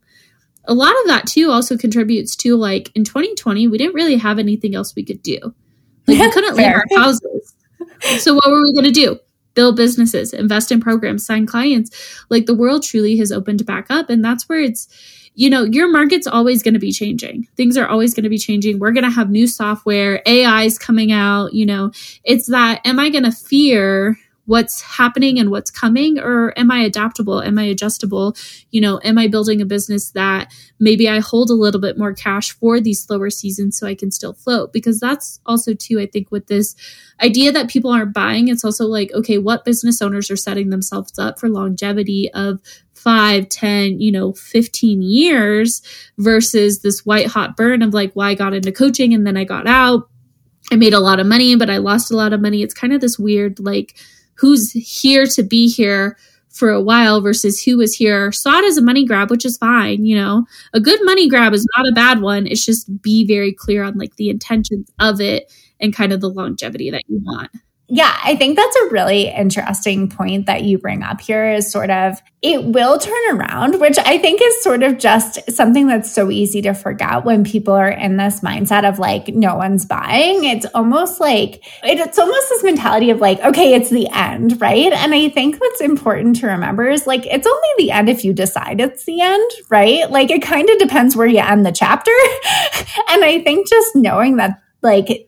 A 0.65 0.73
lot 0.73 0.93
of 1.01 1.07
that 1.07 1.27
too 1.27 1.49
also 1.49 1.77
contributes 1.77 2.35
to 2.37 2.55
like 2.55 2.91
in 2.95 3.03
2020 3.03 3.67
we 3.67 3.77
didn't 3.77 3.95
really 3.95 4.17
have 4.17 4.37
anything 4.37 4.75
else 4.75 4.95
we 4.95 5.03
could 5.03 5.23
do. 5.23 5.39
Like 6.07 6.19
we 6.19 6.31
couldn't 6.31 6.55
leave 6.55 6.73
our 6.73 6.85
houses. 6.95 7.55
So 8.19 8.33
what 8.33 8.49
were 8.49 8.61
we 8.61 8.73
going 8.73 8.85
to 8.85 8.91
do? 8.91 9.19
Build 9.53 9.75
businesses 9.75 10.33
invest 10.33 10.71
in 10.71 10.79
programs 10.79 11.25
sign 11.25 11.45
clients. 11.45 12.23
Like 12.29 12.45
the 12.45 12.55
world 12.55 12.83
truly 12.83 13.17
has 13.17 13.31
opened 13.31 13.65
back 13.65 13.87
up. 13.89 14.09
And 14.09 14.23
that's 14.23 14.47
where 14.47 14.59
it's 14.59 14.87
you 15.35 15.49
know 15.49 15.63
your 15.63 15.89
market's 15.89 16.27
always 16.27 16.61
going 16.63 16.73
to 16.73 16.79
be 16.79 16.91
changing. 16.91 17.47
Things 17.55 17.77
are 17.77 17.87
always 17.87 18.13
going 18.13 18.23
to 18.23 18.29
be 18.29 18.37
changing. 18.37 18.79
We're 18.79 18.91
going 18.91 19.03
to 19.03 19.09
have 19.09 19.29
new 19.29 19.47
software 19.47 20.21
AI's 20.27 20.77
coming 20.77 21.11
out 21.11 21.53
you 21.53 21.65
know. 21.65 21.91
It's 22.23 22.47
that 22.47 22.81
am 22.85 22.99
i 22.99 23.09
going 23.09 23.23
to 23.23 23.31
fear 23.31 24.17
what's 24.51 24.81
happening 24.81 25.39
and 25.39 25.49
what's 25.49 25.71
coming 25.71 26.19
or 26.19 26.53
am 26.59 26.69
i 26.69 26.79
adaptable 26.79 27.41
am 27.41 27.57
i 27.57 27.63
adjustable 27.63 28.35
you 28.69 28.81
know 28.81 28.99
am 29.01 29.17
i 29.17 29.25
building 29.25 29.61
a 29.61 29.65
business 29.65 30.11
that 30.11 30.53
maybe 30.77 31.07
i 31.07 31.19
hold 31.21 31.49
a 31.49 31.53
little 31.53 31.79
bit 31.79 31.97
more 31.97 32.13
cash 32.13 32.51
for 32.51 32.81
these 32.81 33.01
slower 33.01 33.29
seasons 33.29 33.77
so 33.77 33.87
i 33.87 33.95
can 33.95 34.11
still 34.11 34.33
float 34.33 34.73
because 34.73 34.99
that's 34.99 35.39
also 35.45 35.73
too 35.73 36.01
i 36.01 36.05
think 36.05 36.29
with 36.31 36.47
this 36.47 36.75
idea 37.21 37.49
that 37.49 37.69
people 37.69 37.91
aren't 37.91 38.13
buying 38.13 38.49
it's 38.49 38.65
also 38.65 38.85
like 38.85 39.09
okay 39.13 39.37
what 39.37 39.63
business 39.63 40.01
owners 40.01 40.29
are 40.29 40.35
setting 40.35 40.69
themselves 40.69 41.17
up 41.17 41.39
for 41.39 41.47
longevity 41.47 42.29
of 42.33 42.59
five, 42.93 43.49
10, 43.49 43.99
you 43.99 44.11
know, 44.11 44.31
15 44.33 45.01
years 45.01 45.81
versus 46.19 46.83
this 46.83 47.03
white 47.03 47.25
hot 47.25 47.57
burn 47.57 47.81
of 47.81 47.95
like, 47.95 48.11
well, 48.15 48.27
I 48.27 48.35
got 48.35 48.53
into 48.53 48.71
coaching 48.71 49.11
and 49.15 49.25
then 49.25 49.37
I 49.37 49.43
got 49.43 49.65
out. 49.65 50.07
I 50.71 50.75
made 50.75 50.93
a 50.93 50.99
lot 50.99 51.19
of 51.19 51.25
money, 51.25 51.55
but 51.55 51.69
I 51.69 51.77
lost 51.77 52.11
a 52.11 52.15
lot 52.15 52.31
of 52.31 52.41
money. 52.41 52.61
It's 52.61 52.75
kind 52.75 52.93
of 52.93 53.01
this 53.01 53.17
weird, 53.17 53.59
like, 53.59 53.95
who's 54.41 54.71
here 54.71 55.25
to 55.27 55.43
be 55.43 55.69
here 55.69 56.17
for 56.49 56.69
a 56.69 56.81
while 56.81 57.21
versus 57.21 57.63
who 57.63 57.77
was 57.77 57.95
here. 57.95 58.31
Saw 58.33 58.57
it 58.57 58.65
as 58.65 58.77
a 58.77 58.81
money 58.81 59.05
grab 59.05 59.29
which 59.29 59.45
is 59.45 59.57
fine 59.57 60.05
you 60.05 60.15
know. 60.15 60.45
A 60.73 60.79
good 60.79 60.99
money 61.03 61.29
grab 61.29 61.53
is 61.53 61.65
not 61.77 61.87
a 61.87 61.93
bad 61.93 62.19
one. 62.21 62.47
It's 62.47 62.65
just 62.65 63.01
be 63.01 63.25
very 63.25 63.53
clear 63.53 63.83
on 63.83 63.97
like 63.97 64.17
the 64.17 64.29
intentions 64.29 64.91
of 64.99 65.21
it 65.21 65.53
and 65.79 65.95
kind 65.95 66.11
of 66.11 66.19
the 66.19 66.29
longevity 66.29 66.91
that 66.91 67.03
you 67.07 67.19
want 67.23 67.51
yeah, 67.93 68.17
I 68.23 68.37
think 68.37 68.55
that's 68.55 68.75
a 68.77 68.89
really 68.89 69.27
interesting 69.27 70.07
point 70.07 70.45
that 70.45 70.63
you 70.63 70.77
bring 70.77 71.03
up 71.03 71.19
here 71.19 71.51
is 71.51 71.69
sort 71.69 71.89
of 71.89 72.21
it 72.41 72.63
will 72.63 72.97
turn 72.97 73.21
around, 73.31 73.81
which 73.81 73.97
I 73.99 74.17
think 74.17 74.39
is 74.41 74.63
sort 74.63 74.81
of 74.81 74.97
just 74.97 75.51
something 75.51 75.87
that's 75.87 76.09
so 76.09 76.31
easy 76.31 76.61
to 76.61 76.73
forget 76.73 77.25
when 77.25 77.43
people 77.43 77.73
are 77.73 77.89
in 77.89 78.15
this 78.15 78.39
mindset 78.39 78.87
of 78.87 78.97
like, 78.97 79.27
no 79.27 79.55
one's 79.57 79.85
buying. 79.85 80.45
It's 80.45 80.65
almost 80.73 81.19
like, 81.19 81.65
it's 81.83 82.17
almost 82.17 82.47
this 82.47 82.63
mentality 82.63 83.09
of 83.09 83.19
like, 83.19 83.41
okay, 83.41 83.73
it's 83.73 83.89
the 83.89 84.07
end, 84.13 84.61
right? 84.61 84.93
And 84.93 85.13
I 85.13 85.27
think 85.27 85.59
what's 85.59 85.81
important 85.81 86.37
to 86.37 86.47
remember 86.47 86.87
is 86.87 87.05
like, 87.05 87.25
it's 87.25 87.45
only 87.45 87.69
the 87.77 87.91
end 87.91 88.07
if 88.07 88.23
you 88.23 88.31
decide 88.31 88.79
it's 88.79 89.03
the 89.03 89.19
end, 89.19 89.51
right? 89.69 90.09
Like, 90.09 90.31
it 90.31 90.41
kind 90.41 90.69
of 90.69 90.79
depends 90.79 91.17
where 91.17 91.27
you 91.27 91.39
end 91.39 91.65
the 91.65 91.73
chapter. 91.73 92.11
and 93.09 93.25
I 93.25 93.41
think 93.43 93.67
just 93.67 93.97
knowing 93.97 94.37
that, 94.37 94.61
like, 94.81 95.27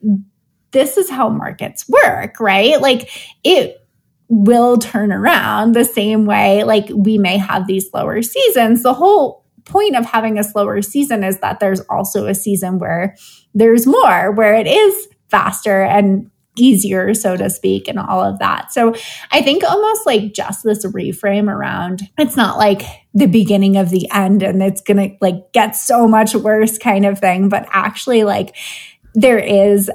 this 0.73 0.97
is 0.97 1.09
how 1.09 1.29
markets 1.29 1.88
work, 1.88 2.39
right? 2.39 2.81
Like 2.81 3.09
it 3.43 3.79
will 4.27 4.77
turn 4.77 5.13
around 5.13 5.73
the 5.73 5.86
same 5.86 6.25
way 6.25 6.63
like 6.63 6.89
we 6.93 7.17
may 7.17 7.38
have 7.38 7.67
these 7.67 7.89
slower 7.89 8.21
seasons. 8.21 8.83
The 8.83 8.93
whole 8.93 9.45
point 9.65 9.95
of 9.95 10.05
having 10.05 10.38
a 10.38 10.43
slower 10.43 10.81
season 10.81 11.23
is 11.23 11.39
that 11.39 11.59
there's 11.59 11.79
also 11.81 12.25
a 12.25 12.36
season 12.36 12.79
where 12.79 13.15
there's 13.53 13.88
more, 13.88 14.31
where 14.31 14.55
it 14.55 14.67
is 14.67 15.07
faster 15.29 15.83
and 15.83 16.29
easier, 16.55 17.13
so 17.13 17.36
to 17.36 17.49
speak, 17.49 17.88
and 17.88 17.97
all 17.97 18.21
of 18.21 18.39
that. 18.39 18.71
So 18.71 18.93
I 19.31 19.41
think 19.41 19.63
almost 19.63 20.05
like 20.05 20.33
just 20.33 20.63
this 20.63 20.86
reframe 20.86 21.49
around 21.49 22.01
it's 22.17 22.38
not 22.38 22.57
like 22.57 22.83
the 23.13 23.25
beginning 23.25 23.77
of 23.77 23.89
the 23.89 24.09
end 24.12 24.43
and 24.43 24.62
it's 24.62 24.81
gonna 24.81 25.09
like 25.21 25.51
get 25.53 25.75
so 25.75 26.07
much 26.07 26.36
worse 26.36 26.77
kind 26.77 27.05
of 27.05 27.19
thing, 27.19 27.49
but 27.49 27.67
actually 27.71 28.23
like 28.23 28.55
there 29.15 29.39
is 29.39 29.91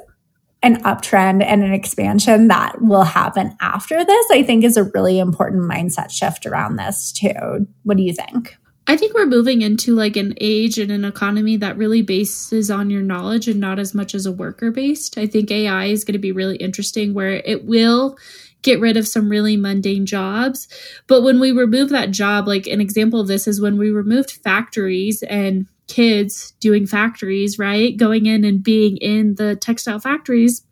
an 0.63 0.83
uptrend 0.83 1.45
and 1.45 1.63
an 1.63 1.73
expansion 1.73 2.49
that 2.49 2.83
will 2.83 3.05
happen 3.05 3.57
after 3.61 4.05
this, 4.05 4.27
I 4.33 4.43
think 4.43 4.65
is 4.65 4.77
a 4.77 4.85
really 4.85 5.19
important 5.19 5.71
mindset 5.71 6.11
shift 6.11 6.47
around 6.47 6.77
this 6.77 7.13
too. 7.13 7.67
What 7.85 7.97
do 7.97 8.03
you 8.03 8.13
think? 8.13 8.57
I 8.89 8.97
think 8.97 9.15
we're 9.15 9.27
moving 9.27 9.61
into 9.61 9.95
like 9.95 10.17
an 10.17 10.33
age 10.41 10.79
and 10.79 10.91
an 10.91 11.05
economy 11.05 11.59
that 11.59 11.77
really 11.77 12.01
bases 12.01 12.71
on 12.71 12.89
your 12.89 13.03
knowledge 13.03 13.47
and 13.47 13.61
not 13.61 13.79
as 13.79 13.95
much 13.95 14.15
as 14.15 14.25
a 14.25 14.33
worker 14.33 14.71
based. 14.71 15.19
I 15.19 15.27
think 15.27 15.51
AI 15.51 15.87
is 15.87 16.05
going 16.05 16.15
to 16.15 16.19
be 16.19 16.33
really 16.33 16.57
interesting 16.57 17.13
where 17.13 17.43
it 17.45 17.67
will 17.67 18.17
get 18.63 18.81
rid 18.81 18.97
of 18.97 19.07
some 19.07 19.29
really 19.29 19.59
mundane 19.59 20.07
jobs. 20.07 20.69
But 21.07 21.23
when 21.23 21.39
we 21.39 21.53
remove 21.53 21.91
that 21.91 22.11
job, 22.11 22.49
like 22.49 22.67
an 22.67 22.81
example 22.81 23.21
of 23.21 23.29
this 23.29 23.47
is 23.47 23.61
when 23.61 23.77
we 23.77 23.91
removed 23.91 24.33
factories 24.33 25.23
and 25.23 25.67
kids 25.89 26.53
doing 26.61 26.87
factories, 26.87 27.59
right? 27.59 27.97
Going 27.97 28.27
in 28.27 28.45
and 28.45 28.63
being 28.63 28.97
in 28.99 29.35
the 29.35 29.57
textile 29.57 29.99
factories, 29.99 30.63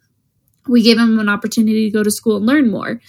we 0.68 0.82
gave 0.82 0.96
them 0.96 1.18
an 1.18 1.28
opportunity 1.28 1.90
to 1.90 1.96
go 1.96 2.02
to 2.02 2.10
school 2.10 2.36
and 2.36 2.46
learn 2.46 2.70
more 2.70 3.00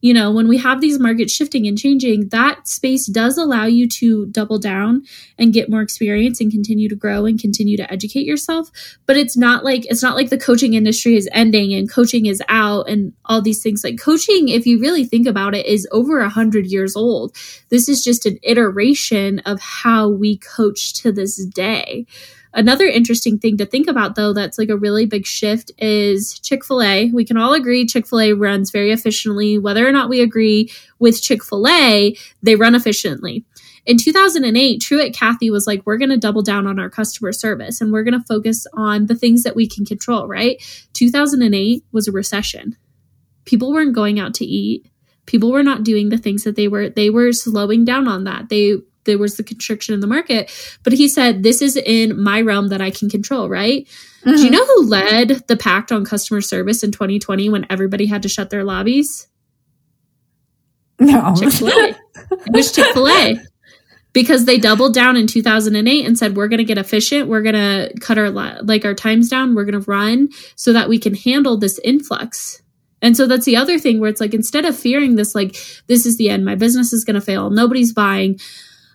you 0.00 0.14
know, 0.14 0.30
when 0.30 0.46
we 0.46 0.58
have 0.58 0.80
these 0.80 0.98
markets 1.00 1.32
shifting 1.32 1.66
and 1.66 1.76
changing, 1.76 2.28
that 2.28 2.68
space 2.68 3.06
does 3.06 3.36
allow 3.36 3.66
you 3.66 3.88
to 3.88 4.26
double 4.26 4.58
down 4.58 5.02
and 5.38 5.52
get 5.52 5.70
more 5.70 5.82
experience 5.82 6.40
and 6.40 6.52
continue 6.52 6.88
to 6.88 6.94
grow 6.94 7.26
and 7.26 7.40
continue 7.40 7.76
to 7.76 7.92
educate 7.92 8.24
yourself. 8.24 8.70
But 9.06 9.16
it's 9.16 9.36
not 9.36 9.64
like 9.64 9.86
it's 9.86 10.02
not 10.02 10.14
like 10.14 10.30
the 10.30 10.38
coaching 10.38 10.74
industry 10.74 11.16
is 11.16 11.28
ending 11.32 11.74
and 11.74 11.90
coaching 11.90 12.26
is 12.26 12.42
out 12.48 12.88
and 12.88 13.12
all 13.24 13.42
these 13.42 13.62
things. 13.62 13.82
Like 13.82 14.00
coaching, 14.00 14.48
if 14.48 14.66
you 14.66 14.78
really 14.78 15.04
think 15.04 15.26
about 15.26 15.54
it, 15.54 15.66
is 15.66 15.88
over 15.90 16.20
a 16.20 16.28
hundred 16.28 16.66
years 16.66 16.94
old. 16.94 17.34
This 17.68 17.88
is 17.88 18.04
just 18.04 18.24
an 18.24 18.38
iteration 18.44 19.40
of 19.40 19.60
how 19.60 20.08
we 20.08 20.38
coach 20.38 20.94
to 20.94 21.10
this 21.10 21.44
day. 21.44 22.06
Another 22.54 22.86
interesting 22.86 23.38
thing 23.38 23.56
to 23.58 23.66
think 23.66 23.88
about, 23.88 24.14
though, 24.14 24.32
that's 24.32 24.58
like 24.58 24.70
a 24.70 24.76
really 24.76 25.06
big 25.06 25.26
shift 25.26 25.70
is 25.78 26.38
Chick 26.38 26.64
fil 26.64 26.82
A. 26.82 27.10
We 27.12 27.24
can 27.24 27.36
all 27.36 27.52
agree 27.52 27.86
Chick 27.86 28.06
fil 28.06 28.20
A 28.20 28.32
runs 28.32 28.70
very 28.70 28.90
efficiently. 28.90 29.58
Whether 29.58 29.86
or 29.86 29.92
not 29.92 30.08
we 30.08 30.20
agree 30.20 30.72
with 30.98 31.20
Chick 31.22 31.44
fil 31.44 31.68
A, 31.68 32.16
they 32.42 32.56
run 32.56 32.74
efficiently. 32.74 33.44
In 33.88 33.96
2008, 33.96 34.82
Truett 34.82 35.14
Cathy 35.14 35.50
was 35.50 35.66
like, 35.66 35.80
we're 35.86 35.96
going 35.96 36.10
to 36.10 36.18
double 36.18 36.42
down 36.42 36.66
on 36.66 36.78
our 36.78 36.90
customer 36.90 37.32
service 37.32 37.80
and 37.80 37.90
we're 37.90 38.02
going 38.02 38.18
to 38.18 38.26
focus 38.26 38.66
on 38.74 39.06
the 39.06 39.14
things 39.14 39.44
that 39.44 39.56
we 39.56 39.66
can 39.66 39.86
control, 39.86 40.28
right? 40.28 40.62
2008 40.92 41.84
was 41.90 42.06
a 42.06 42.12
recession. 42.12 42.76
People 43.46 43.72
weren't 43.72 43.94
going 43.94 44.20
out 44.20 44.34
to 44.34 44.44
eat. 44.44 44.90
People 45.24 45.50
were 45.50 45.62
not 45.62 45.84
doing 45.84 46.10
the 46.10 46.18
things 46.18 46.44
that 46.44 46.54
they 46.54 46.68
were, 46.68 46.90
they 46.90 47.08
were 47.08 47.32
slowing 47.32 47.86
down 47.86 48.06
on 48.06 48.24
that. 48.24 48.50
They 48.50 48.76
there 49.04 49.18
was 49.18 49.36
the 49.36 49.42
constriction 49.42 49.94
in 49.94 50.00
the 50.00 50.06
market. 50.06 50.50
But 50.82 50.92
he 50.92 51.08
said, 51.08 51.42
This 51.42 51.62
is 51.62 51.76
in 51.76 52.22
my 52.22 52.40
realm 52.40 52.68
that 52.68 52.80
I 52.80 52.90
can 52.90 53.08
control, 53.08 53.48
right? 53.48 53.86
Mm-hmm. 53.86 54.30
Do 54.30 54.36
you 54.36 54.46
mm-hmm. 54.46 54.54
know 54.54 54.66
who 54.66 54.86
led 54.86 55.28
the 55.48 55.56
pact 55.56 55.92
on 55.92 56.04
customer 56.04 56.40
service 56.40 56.82
in 56.82 56.92
2020 56.92 57.48
when 57.48 57.66
everybody 57.70 58.06
had 58.06 58.22
to 58.22 58.28
shut 58.28 58.50
their 58.50 58.64
lobbies? 58.64 59.26
No. 61.00 61.34
Chick 61.36 61.52
fil 61.52 61.68
A. 61.68 61.96
it 62.30 62.52
was 62.52 62.72
Chick 62.72 62.92
fil 62.92 63.08
A. 63.08 63.38
Because 64.12 64.46
they 64.46 64.58
doubled 64.58 64.94
down 64.94 65.16
in 65.16 65.26
2008 65.26 66.06
and 66.06 66.18
said, 66.18 66.34
we're 66.34 66.48
going 66.48 66.58
to 66.58 66.64
get 66.64 66.78
efficient. 66.78 67.28
We're 67.28 67.42
going 67.42 67.54
to 67.54 67.92
cut 68.00 68.18
our, 68.18 68.30
like 68.30 68.84
our 68.84 68.94
times 68.94 69.28
down. 69.28 69.54
We're 69.54 69.66
going 69.66 69.80
to 69.80 69.90
run 69.90 70.30
so 70.56 70.72
that 70.72 70.88
we 70.88 70.98
can 70.98 71.14
handle 71.14 71.56
this 71.56 71.78
influx. 71.84 72.60
And 73.00 73.16
so 73.16 73.26
that's 73.26 73.44
the 73.44 73.56
other 73.56 73.78
thing 73.78 74.00
where 74.00 74.10
it's 74.10 74.20
like, 74.20 74.34
instead 74.34 74.64
of 74.64 74.76
fearing 74.76 75.14
this, 75.14 75.34
like, 75.34 75.56
this 75.86 76.04
is 76.04 76.16
the 76.16 76.30
end, 76.30 76.44
my 76.44 76.56
business 76.56 76.92
is 76.92 77.04
going 77.04 77.14
to 77.14 77.20
fail, 77.20 77.50
nobody's 77.50 77.92
buying, 77.92 78.40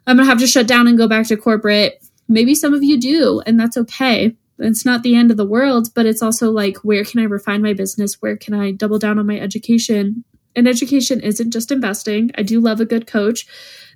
I'm 0.06 0.18
going 0.18 0.26
to 0.26 0.30
have 0.30 0.40
to 0.40 0.48
shut 0.48 0.68
down 0.68 0.88
and 0.88 0.98
go 0.98 1.08
back 1.08 1.28
to 1.28 1.38
corporate. 1.38 2.04
Maybe 2.28 2.56
some 2.56 2.74
of 2.74 2.84
you 2.84 3.00
do, 3.00 3.42
and 3.46 3.60
that's 3.60 3.78
okay. 3.78 4.36
It's 4.60 4.86
not 4.86 5.04
the 5.04 5.16
end 5.16 5.32
of 5.32 5.38
the 5.38 5.46
world, 5.46 5.90
but 5.94 6.06
it's 6.06 6.22
also 6.22 6.52
like, 6.52 6.78
where 6.78 7.04
can 7.04 7.20
I 7.20 7.24
refine 7.24 7.62
my 7.62 7.74
business? 7.74 8.22
Where 8.22 8.38
can 8.38 8.54
I 8.54 8.72
double 8.72 9.00
down 9.00 9.20
on 9.20 9.26
my 9.26 9.40
education? 9.40 10.24
And 10.56 10.68
education 10.68 11.20
isn't 11.22 11.52
just 11.52 11.72
investing. 11.72 12.32
I 12.38 12.44
do 12.44 12.60
love 12.60 12.80
a 12.80 12.86
good 12.86 13.08
coach. 13.08 13.48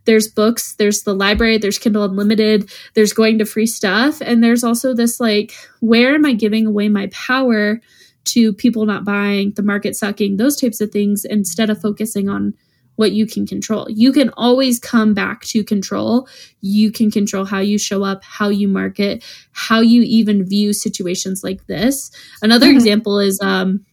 There's 0.05 0.27
books, 0.27 0.73
there's 0.75 1.03
the 1.03 1.13
library, 1.13 1.57
there's 1.57 1.77
Kindle 1.77 2.05
Unlimited, 2.05 2.71
there's 2.93 3.13
going 3.13 3.37
to 3.39 3.45
free 3.45 3.67
stuff. 3.67 4.21
And 4.21 4.43
there's 4.43 4.63
also 4.63 4.93
this 4.93 5.19
like, 5.19 5.53
where 5.81 6.15
am 6.15 6.25
I 6.25 6.33
giving 6.33 6.65
away 6.65 6.87
my 6.89 7.07
power 7.07 7.81
to 8.25 8.53
people 8.53 8.85
not 8.85 9.05
buying, 9.05 9.51
the 9.51 9.63
market 9.63 9.95
sucking, 9.95 10.37
those 10.37 10.59
types 10.59 10.81
of 10.81 10.91
things 10.91 11.25
instead 11.25 11.69
of 11.69 11.81
focusing 11.81 12.29
on 12.29 12.53
what 12.97 13.13
you 13.13 13.25
can 13.25 13.47
control. 13.47 13.87
You 13.89 14.11
can 14.11 14.31
always 14.35 14.79
come 14.79 15.13
back 15.13 15.45
to 15.45 15.63
control. 15.63 16.27
You 16.61 16.91
can 16.91 17.09
control 17.09 17.45
how 17.45 17.59
you 17.59 17.77
show 17.77 18.03
up, 18.03 18.23
how 18.23 18.49
you 18.49 18.67
market, 18.67 19.23
how 19.53 19.79
you 19.79 20.01
even 20.01 20.43
view 20.43 20.73
situations 20.73 21.43
like 21.43 21.65
this. 21.67 22.11
Another 22.41 22.65
mm-hmm. 22.67 22.77
example 22.77 23.19
is 23.19 23.39
um, 23.41 23.85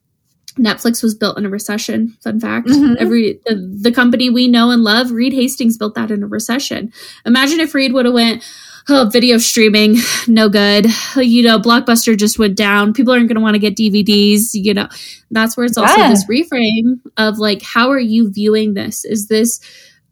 Netflix 0.59 1.03
was 1.03 1.15
built 1.15 1.37
in 1.37 1.45
a 1.45 1.51
recession. 1.51 2.17
Fun 2.23 2.41
fact: 2.41 2.69
mm-hmm. 2.69 2.95
every 2.99 3.41
the, 3.47 3.79
the 3.83 3.93
company 3.93 4.31
we 4.31 4.49
know 4.49 4.71
and 4.71 4.83
love, 4.83 5.11
Reed 5.11 5.33
Hastings, 5.33 5.77
built 5.77 5.95
that 5.95 6.11
in 6.11 6.23
a 6.23 6.27
recession. 6.27 6.93
Imagine 7.27 7.61
if 7.61 7.75
Reed 7.75 7.93
would 7.93 8.07
have 8.07 8.15
went 8.15 8.43
oh, 8.89 9.09
video 9.11 9.39
streaming, 9.39 9.97
no 10.29 10.49
good. 10.49 10.87
You 11.17 11.43
know, 11.43 11.59
Blockbuster 11.59 12.17
just 12.17 12.39
went 12.39 12.57
down. 12.57 12.93
People 12.93 13.13
aren't 13.13 13.29
going 13.29 13.37
to 13.37 13.43
want 13.43 13.55
to 13.55 13.59
get 13.59 13.77
DVDs. 13.77 14.51
You 14.53 14.75
know, 14.75 14.89
that's 15.31 15.57
where 15.57 15.67
it's 15.67 15.79
also 15.79 15.97
yeah. 15.97 16.11
this 16.11 16.27
reframe 16.27 17.01
of 17.17 17.39
like, 17.39 17.63
how 17.63 17.91
are 17.91 18.01
you 18.01 18.31
viewing 18.31 18.75
this? 18.75 19.05
Is 19.05 19.29
this 19.29 19.61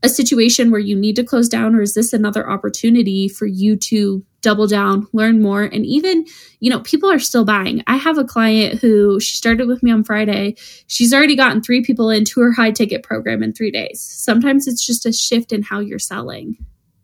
a 0.02 0.08
situation 0.08 0.70
where 0.70 0.80
you 0.80 0.96
need 0.96 1.16
to 1.16 1.24
close 1.24 1.48
down, 1.48 1.74
or 1.74 1.82
is 1.82 1.94
this 1.94 2.12
another 2.12 2.48
opportunity 2.48 3.28
for 3.28 3.46
you 3.46 3.76
to 3.76 4.24
double 4.40 4.66
down, 4.66 5.06
learn 5.12 5.40
more, 5.40 5.62
and 5.62 5.86
even, 5.86 6.26
you 6.58 6.68
know, 6.68 6.80
people 6.80 7.08
are 7.08 7.20
still 7.20 7.44
buying. 7.44 7.82
I 7.86 7.96
have 7.96 8.18
a 8.18 8.24
client 8.24 8.80
who 8.80 9.20
she 9.20 9.36
started 9.36 9.68
with 9.68 9.82
me 9.82 9.92
on 9.92 10.02
Friday. 10.02 10.56
She's 10.88 11.14
already 11.14 11.36
gotten 11.36 11.62
three 11.62 11.84
people 11.84 12.10
into 12.10 12.40
her 12.40 12.52
high 12.52 12.72
ticket 12.72 13.04
program 13.04 13.44
in 13.44 13.52
three 13.52 13.70
days. 13.70 14.00
Sometimes 14.00 14.66
it's 14.66 14.84
just 14.84 15.06
a 15.06 15.12
shift 15.12 15.52
in 15.52 15.62
how 15.62 15.78
you're 15.78 16.00
selling. 16.00 16.56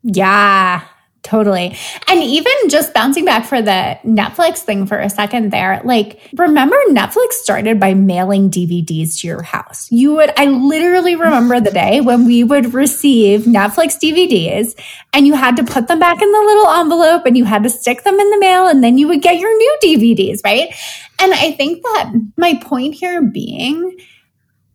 Yeah, 0.03 0.85
Totally. 1.29 1.77
And 2.07 2.23
even 2.23 2.53
just 2.71 2.95
bouncing 2.95 3.27
back 3.27 3.45
for 3.45 3.61
the 3.61 3.99
Netflix 4.03 4.61
thing 4.61 4.87
for 4.87 4.99
a 4.99 5.11
second 5.11 5.53
there, 5.53 5.83
like, 5.85 6.19
remember 6.33 6.75
Netflix 6.89 7.33
started 7.33 7.79
by 7.79 7.93
mailing 7.93 8.51
DVDs 8.51 9.21
to 9.21 9.27
your 9.27 9.43
house. 9.43 9.93
You 9.93 10.15
would, 10.15 10.33
I 10.39 10.47
literally 10.47 11.17
remember 11.17 11.61
the 11.61 11.71
day 11.71 12.01
when 12.01 12.25
we 12.25 12.45
would 12.45 12.73
receive 12.73 13.43
Netflix 13.43 13.99
DVDs 13.99 14.75
and 15.13 15.27
you 15.27 15.35
had 15.35 15.57
to 15.57 15.65
put 15.65 15.87
them 15.87 15.99
back 15.99 16.23
in 16.23 16.33
the 16.33 16.39
little 16.39 16.69
envelope 16.69 17.27
and 17.27 17.37
you 17.37 17.45
had 17.45 17.63
to 17.65 17.69
stick 17.69 18.05
them 18.05 18.19
in 18.19 18.31
the 18.31 18.39
mail 18.39 18.67
and 18.67 18.83
then 18.83 18.97
you 18.97 19.07
would 19.09 19.21
get 19.21 19.39
your 19.39 19.55
new 19.55 19.79
DVDs, 19.83 20.41
right? 20.47 20.75
And 21.19 21.35
I 21.35 21.53
think 21.53 21.83
that 21.83 22.11
my 22.39 22.59
point 22.63 22.95
here 22.95 23.21
being 23.21 23.99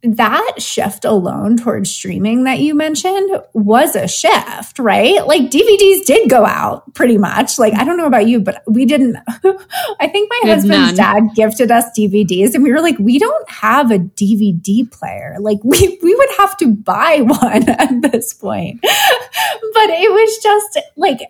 that 0.03 0.61
shift 0.61 1.05
alone 1.05 1.55
towards 1.55 1.89
streaming 1.89 2.43
that 2.43 2.59
you 2.59 2.75
mentioned 2.75 3.41
was 3.53 3.95
a 3.95 4.07
shift, 4.07 4.77
right? 4.77 5.25
Like 5.25 5.43
DVDs 5.43 6.05
did 6.05 6.29
go 6.29 6.45
out 6.45 6.93
pretty 6.93 7.17
much. 7.17 7.57
Like, 7.57 7.73
I 7.73 7.85
don't 7.85 7.95
know 7.95 8.05
about 8.05 8.27
you, 8.27 8.41
but 8.41 8.63
we 8.67 8.85
didn't. 8.85 9.15
I 9.27 10.07
think 10.07 10.29
my 10.29 10.51
husband's 10.51 10.97
none. 10.97 11.25
dad 11.25 11.35
gifted 11.35 11.71
us 11.71 11.85
DVDs 11.97 12.53
and 12.53 12.63
we 12.63 12.73
were 12.73 12.81
like, 12.81 12.99
we 12.99 13.17
don't 13.17 13.49
have 13.49 13.91
a 13.91 13.97
DVD 13.99 14.91
player. 14.91 15.37
Like, 15.39 15.59
we, 15.63 15.97
we 16.03 16.13
would 16.13 16.29
have 16.37 16.57
to 16.57 16.67
buy 16.67 17.21
one 17.21 17.69
at 17.69 18.01
this 18.11 18.33
point. 18.33 18.81
but 18.81 18.91
it 18.95 20.11
was 20.11 20.37
just 20.43 20.79
like, 20.97 21.21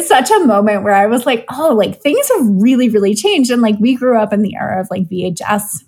such 0.00 0.30
a 0.30 0.46
moment 0.46 0.84
where 0.84 0.94
I 0.94 1.06
was 1.06 1.26
like, 1.26 1.44
oh, 1.50 1.74
like 1.74 2.00
things 2.00 2.30
have 2.36 2.46
really, 2.46 2.88
really 2.88 3.14
changed. 3.14 3.50
And 3.50 3.60
like 3.60 3.74
we 3.80 3.96
grew 3.96 4.16
up 4.16 4.32
in 4.32 4.42
the 4.42 4.54
era 4.54 4.80
of 4.80 4.88
like 4.88 5.08
VHS, 5.08 5.84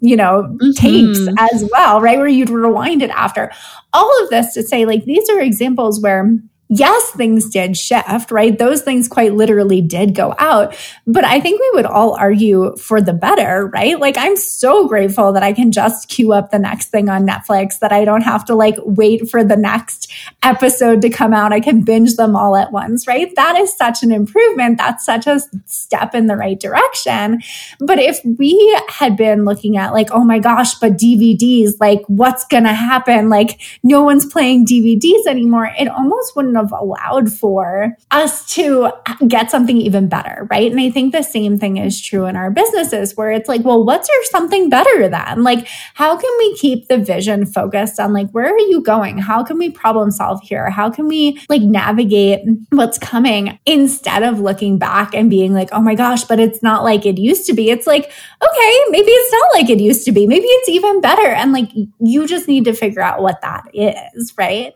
you 0.00 0.16
know, 0.16 0.42
mm-hmm. 0.42 0.70
tapes 0.72 1.20
as 1.38 1.68
well, 1.72 2.00
right? 2.00 2.18
Where 2.18 2.28
you'd 2.28 2.50
rewind 2.50 3.02
it 3.02 3.10
after. 3.10 3.52
All 3.92 4.22
of 4.22 4.30
this 4.30 4.54
to 4.54 4.62
say, 4.62 4.84
like, 4.84 5.04
these 5.04 5.28
are 5.28 5.40
examples 5.40 6.00
where 6.00 6.38
yes, 6.68 7.10
things 7.12 7.48
did 7.50 7.76
shift, 7.76 8.30
right? 8.30 8.58
Those 8.58 8.82
things 8.82 9.08
quite 9.08 9.34
literally 9.34 9.80
did 9.80 10.14
go 10.14 10.34
out. 10.38 10.76
But 11.06 11.24
I 11.24 11.40
think 11.40 11.60
we 11.60 11.70
would 11.74 11.86
all 11.86 12.14
argue 12.14 12.76
for 12.76 13.00
the 13.00 13.12
better, 13.12 13.70
right? 13.72 13.98
Like, 13.98 14.16
I'm 14.18 14.36
so 14.36 14.86
grateful 14.86 15.32
that 15.32 15.42
I 15.42 15.52
can 15.52 15.72
just 15.72 16.08
queue 16.08 16.32
up 16.32 16.50
the 16.50 16.58
next 16.58 16.86
thing 16.86 17.08
on 17.08 17.26
Netflix, 17.26 17.78
that 17.78 17.92
I 17.92 18.04
don't 18.04 18.22
have 18.22 18.44
to 18.46 18.54
like 18.54 18.76
wait 18.84 19.30
for 19.30 19.42
the 19.42 19.56
next 19.56 20.12
episode 20.42 21.02
to 21.02 21.10
come 21.10 21.32
out. 21.32 21.52
I 21.52 21.60
can 21.60 21.82
binge 21.82 22.16
them 22.16 22.36
all 22.36 22.56
at 22.56 22.72
once, 22.72 23.06
right? 23.06 23.34
That 23.36 23.56
is 23.56 23.74
such 23.76 24.02
an 24.02 24.12
improvement. 24.12 24.78
That's 24.78 25.04
such 25.04 25.26
a 25.26 25.40
step 25.66 26.14
in 26.14 26.26
the 26.26 26.36
right 26.36 26.58
direction. 26.58 27.40
But 27.80 27.98
if 27.98 28.20
we 28.24 28.78
had 28.88 29.16
been 29.16 29.44
looking 29.44 29.76
at 29.76 29.92
like, 29.92 30.08
oh 30.12 30.24
my 30.24 30.38
gosh, 30.38 30.74
but 30.74 30.98
DVDs, 30.98 31.72
like, 31.80 32.02
what's 32.06 32.44
going 32.46 32.64
to 32.64 32.74
happen? 32.74 33.30
Like, 33.30 33.60
no 33.82 34.02
one's 34.02 34.26
playing 34.26 34.66
DVDs 34.66 35.26
anymore. 35.26 35.70
It 35.78 35.88
almost 35.88 36.36
wouldn't 36.36 36.57
have 36.58 36.72
allowed 36.72 37.30
for 37.32 37.96
us 38.10 38.48
to 38.54 38.90
get 39.26 39.50
something 39.50 39.76
even 39.76 40.08
better, 40.08 40.46
right? 40.50 40.70
And 40.70 40.80
I 40.80 40.90
think 40.90 41.12
the 41.12 41.22
same 41.22 41.58
thing 41.58 41.76
is 41.76 42.00
true 42.00 42.26
in 42.26 42.36
our 42.36 42.50
businesses 42.50 43.16
where 43.16 43.30
it's 43.30 43.48
like, 43.48 43.64
well, 43.64 43.84
what's 43.84 44.08
your 44.08 44.24
something 44.24 44.68
better 44.68 45.08
then? 45.08 45.42
Like, 45.42 45.66
how 45.94 46.16
can 46.16 46.30
we 46.38 46.56
keep 46.56 46.88
the 46.88 46.98
vision 46.98 47.46
focused 47.46 48.00
on 48.00 48.12
like, 48.12 48.30
where 48.30 48.52
are 48.52 48.58
you 48.58 48.82
going? 48.82 49.18
How 49.18 49.42
can 49.42 49.58
we 49.58 49.70
problem 49.70 50.10
solve 50.10 50.40
here? 50.42 50.70
How 50.70 50.90
can 50.90 51.06
we 51.06 51.40
like 51.48 51.62
navigate 51.62 52.40
what's 52.70 52.98
coming 52.98 53.58
instead 53.66 54.22
of 54.22 54.40
looking 54.40 54.78
back 54.78 55.14
and 55.14 55.30
being 55.30 55.52
like, 55.52 55.68
oh 55.72 55.80
my 55.80 55.94
gosh, 55.94 56.24
but 56.24 56.40
it's 56.40 56.62
not 56.62 56.84
like 56.84 57.06
it 57.06 57.18
used 57.18 57.46
to 57.46 57.52
be. 57.52 57.70
It's 57.70 57.86
like, 57.86 58.04
okay, 58.04 58.72
maybe 58.90 59.10
it's 59.10 59.32
not 59.32 59.60
like 59.60 59.70
it 59.70 59.80
used 59.80 60.04
to 60.06 60.12
be. 60.12 60.26
Maybe 60.26 60.46
it's 60.46 60.68
even 60.68 61.00
better. 61.00 61.28
And 61.28 61.52
like, 61.52 61.70
you 62.00 62.26
just 62.26 62.48
need 62.48 62.64
to 62.64 62.72
figure 62.72 63.02
out 63.02 63.22
what 63.22 63.40
that 63.42 63.64
is, 63.72 64.34
right? 64.36 64.72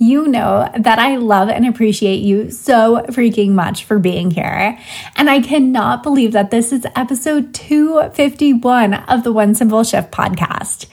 You 0.00 0.26
know 0.26 0.66
that 0.78 0.98
I 0.98 1.16
love 1.16 1.50
and 1.50 1.66
appreciate 1.66 2.20
you 2.20 2.50
so 2.50 3.04
freaking 3.10 3.50
much 3.50 3.84
for 3.84 3.98
being 3.98 4.30
here. 4.30 4.78
And 5.14 5.28
I 5.28 5.42
cannot 5.42 6.02
believe 6.02 6.32
that 6.32 6.50
this 6.50 6.72
is 6.72 6.86
episode 6.96 7.52
251 7.52 8.94
of 8.94 9.24
the 9.24 9.32
One 9.32 9.54
Simple 9.54 9.84
Shift 9.84 10.10
podcast. 10.10 10.86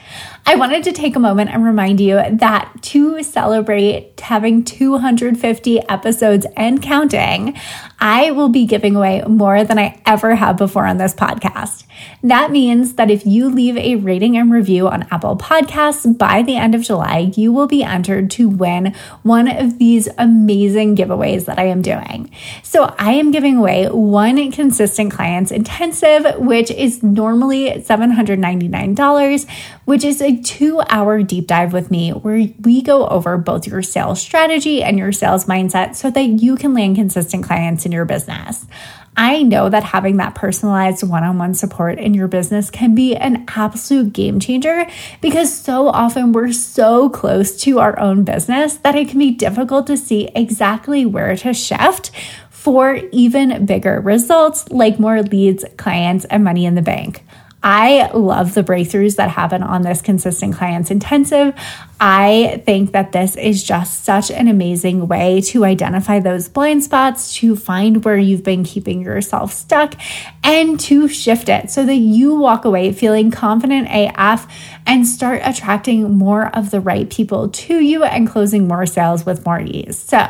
I 0.44 0.54
wanted 0.56 0.84
to 0.84 0.92
take 0.92 1.16
a 1.16 1.20
moment 1.20 1.50
and 1.50 1.64
remind 1.64 2.00
you 2.00 2.22
that 2.38 2.72
to 2.80 3.22
celebrate 3.22 4.18
having 4.18 4.64
250 4.64 5.80
episodes 5.88 6.46
and 6.56 6.82
counting, 6.82 7.58
I 7.98 8.30
will 8.30 8.48
be 8.48 8.64
giving 8.64 8.96
away 8.96 9.22
more 9.26 9.64
than 9.64 9.78
I 9.78 10.00
ever 10.06 10.34
have 10.34 10.56
before 10.56 10.86
on 10.86 10.96
this 10.96 11.14
podcast. 11.14 11.84
That 12.22 12.50
means 12.50 12.94
that 12.94 13.10
if 13.10 13.26
you 13.26 13.48
leave 13.48 13.76
a 13.76 13.96
rating 13.96 14.38
and 14.38 14.50
review 14.50 14.88
on 14.88 15.06
Apple 15.10 15.36
Podcasts 15.36 16.16
by 16.16 16.42
the 16.42 16.56
end 16.56 16.74
of 16.74 16.82
July, 16.82 17.30
you 17.36 17.52
will 17.52 17.66
be 17.66 17.82
entered 17.82 18.30
to 18.32 18.48
win 18.48 18.94
one 19.22 19.48
of 19.48 19.78
these 19.78 20.08
amazing 20.18 20.96
giveaways 20.96 21.44
that 21.46 21.58
I 21.58 21.64
am 21.64 21.82
doing. 21.82 22.30
So 22.62 22.94
I 22.98 23.12
am 23.12 23.30
giving 23.30 23.56
away 23.56 23.86
one 23.86 24.50
consistent 24.52 25.12
clients 25.12 25.50
intensive, 25.50 26.36
which 26.38 26.70
is 26.70 27.02
normally 27.02 27.70
$799, 27.70 29.48
which 29.84 30.04
is 30.04 30.20
a 30.20 30.36
two 30.36 30.80
hour 30.88 31.22
deep 31.22 31.46
dive 31.46 31.72
with 31.72 31.90
me 31.90 32.10
where 32.10 32.48
we 32.60 32.82
go 32.82 33.06
over 33.08 33.36
both 33.36 33.66
your 33.66 33.82
sales 33.82 34.20
strategy 34.20 34.82
and 34.82 34.98
your 34.98 35.12
sales 35.12 35.46
mindset 35.46 35.94
so 35.94 36.10
that 36.10 36.22
you 36.22 36.56
can 36.56 36.74
land 36.74 36.96
consistent 36.96 37.44
clients 37.44 37.86
in 37.86 37.92
your 37.92 38.04
business. 38.04 38.66
I 39.18 39.42
know 39.42 39.68
that 39.68 39.82
having 39.82 40.18
that 40.18 40.36
personalized 40.36 41.02
one 41.02 41.24
on 41.24 41.38
one 41.38 41.52
support 41.52 41.98
in 41.98 42.14
your 42.14 42.28
business 42.28 42.70
can 42.70 42.94
be 42.94 43.16
an 43.16 43.46
absolute 43.48 44.12
game 44.12 44.38
changer 44.38 44.86
because 45.20 45.52
so 45.52 45.88
often 45.88 46.30
we're 46.30 46.52
so 46.52 47.10
close 47.10 47.60
to 47.62 47.80
our 47.80 47.98
own 47.98 48.22
business 48.22 48.76
that 48.76 48.94
it 48.94 49.08
can 49.08 49.18
be 49.18 49.32
difficult 49.32 49.88
to 49.88 49.96
see 49.96 50.30
exactly 50.36 51.04
where 51.04 51.34
to 51.34 51.52
shift 51.52 52.12
for 52.48 53.00
even 53.10 53.66
bigger 53.66 54.00
results 54.00 54.68
like 54.70 55.00
more 55.00 55.20
leads, 55.22 55.64
clients, 55.76 56.24
and 56.26 56.44
money 56.44 56.64
in 56.64 56.76
the 56.76 56.82
bank. 56.82 57.24
I 57.62 58.10
love 58.12 58.54
the 58.54 58.62
breakthroughs 58.62 59.16
that 59.16 59.30
happen 59.30 59.62
on 59.62 59.82
this 59.82 60.00
consistent 60.00 60.54
clients 60.54 60.90
intensive. 60.90 61.54
I 62.00 62.62
think 62.64 62.92
that 62.92 63.10
this 63.10 63.34
is 63.34 63.64
just 63.64 64.04
such 64.04 64.30
an 64.30 64.46
amazing 64.46 65.08
way 65.08 65.40
to 65.46 65.64
identify 65.64 66.20
those 66.20 66.48
blind 66.48 66.84
spots, 66.84 67.34
to 67.36 67.56
find 67.56 68.04
where 68.04 68.16
you've 68.16 68.44
been 68.44 68.62
keeping 68.62 69.02
yourself 69.02 69.52
stuck, 69.52 69.94
and 70.44 70.78
to 70.80 71.08
shift 71.08 71.48
it 71.48 71.70
so 71.70 71.84
that 71.84 71.96
you 71.96 72.36
walk 72.36 72.64
away 72.64 72.92
feeling 72.92 73.32
confident 73.32 73.88
AF 73.90 74.46
and 74.86 75.06
start 75.06 75.40
attracting 75.44 76.16
more 76.16 76.54
of 76.56 76.70
the 76.70 76.80
right 76.80 77.10
people 77.10 77.48
to 77.48 77.80
you 77.80 78.04
and 78.04 78.28
closing 78.28 78.68
more 78.68 78.86
sales 78.86 79.26
with 79.26 79.44
more 79.44 79.60
ease. 79.60 79.98
So, 79.98 80.28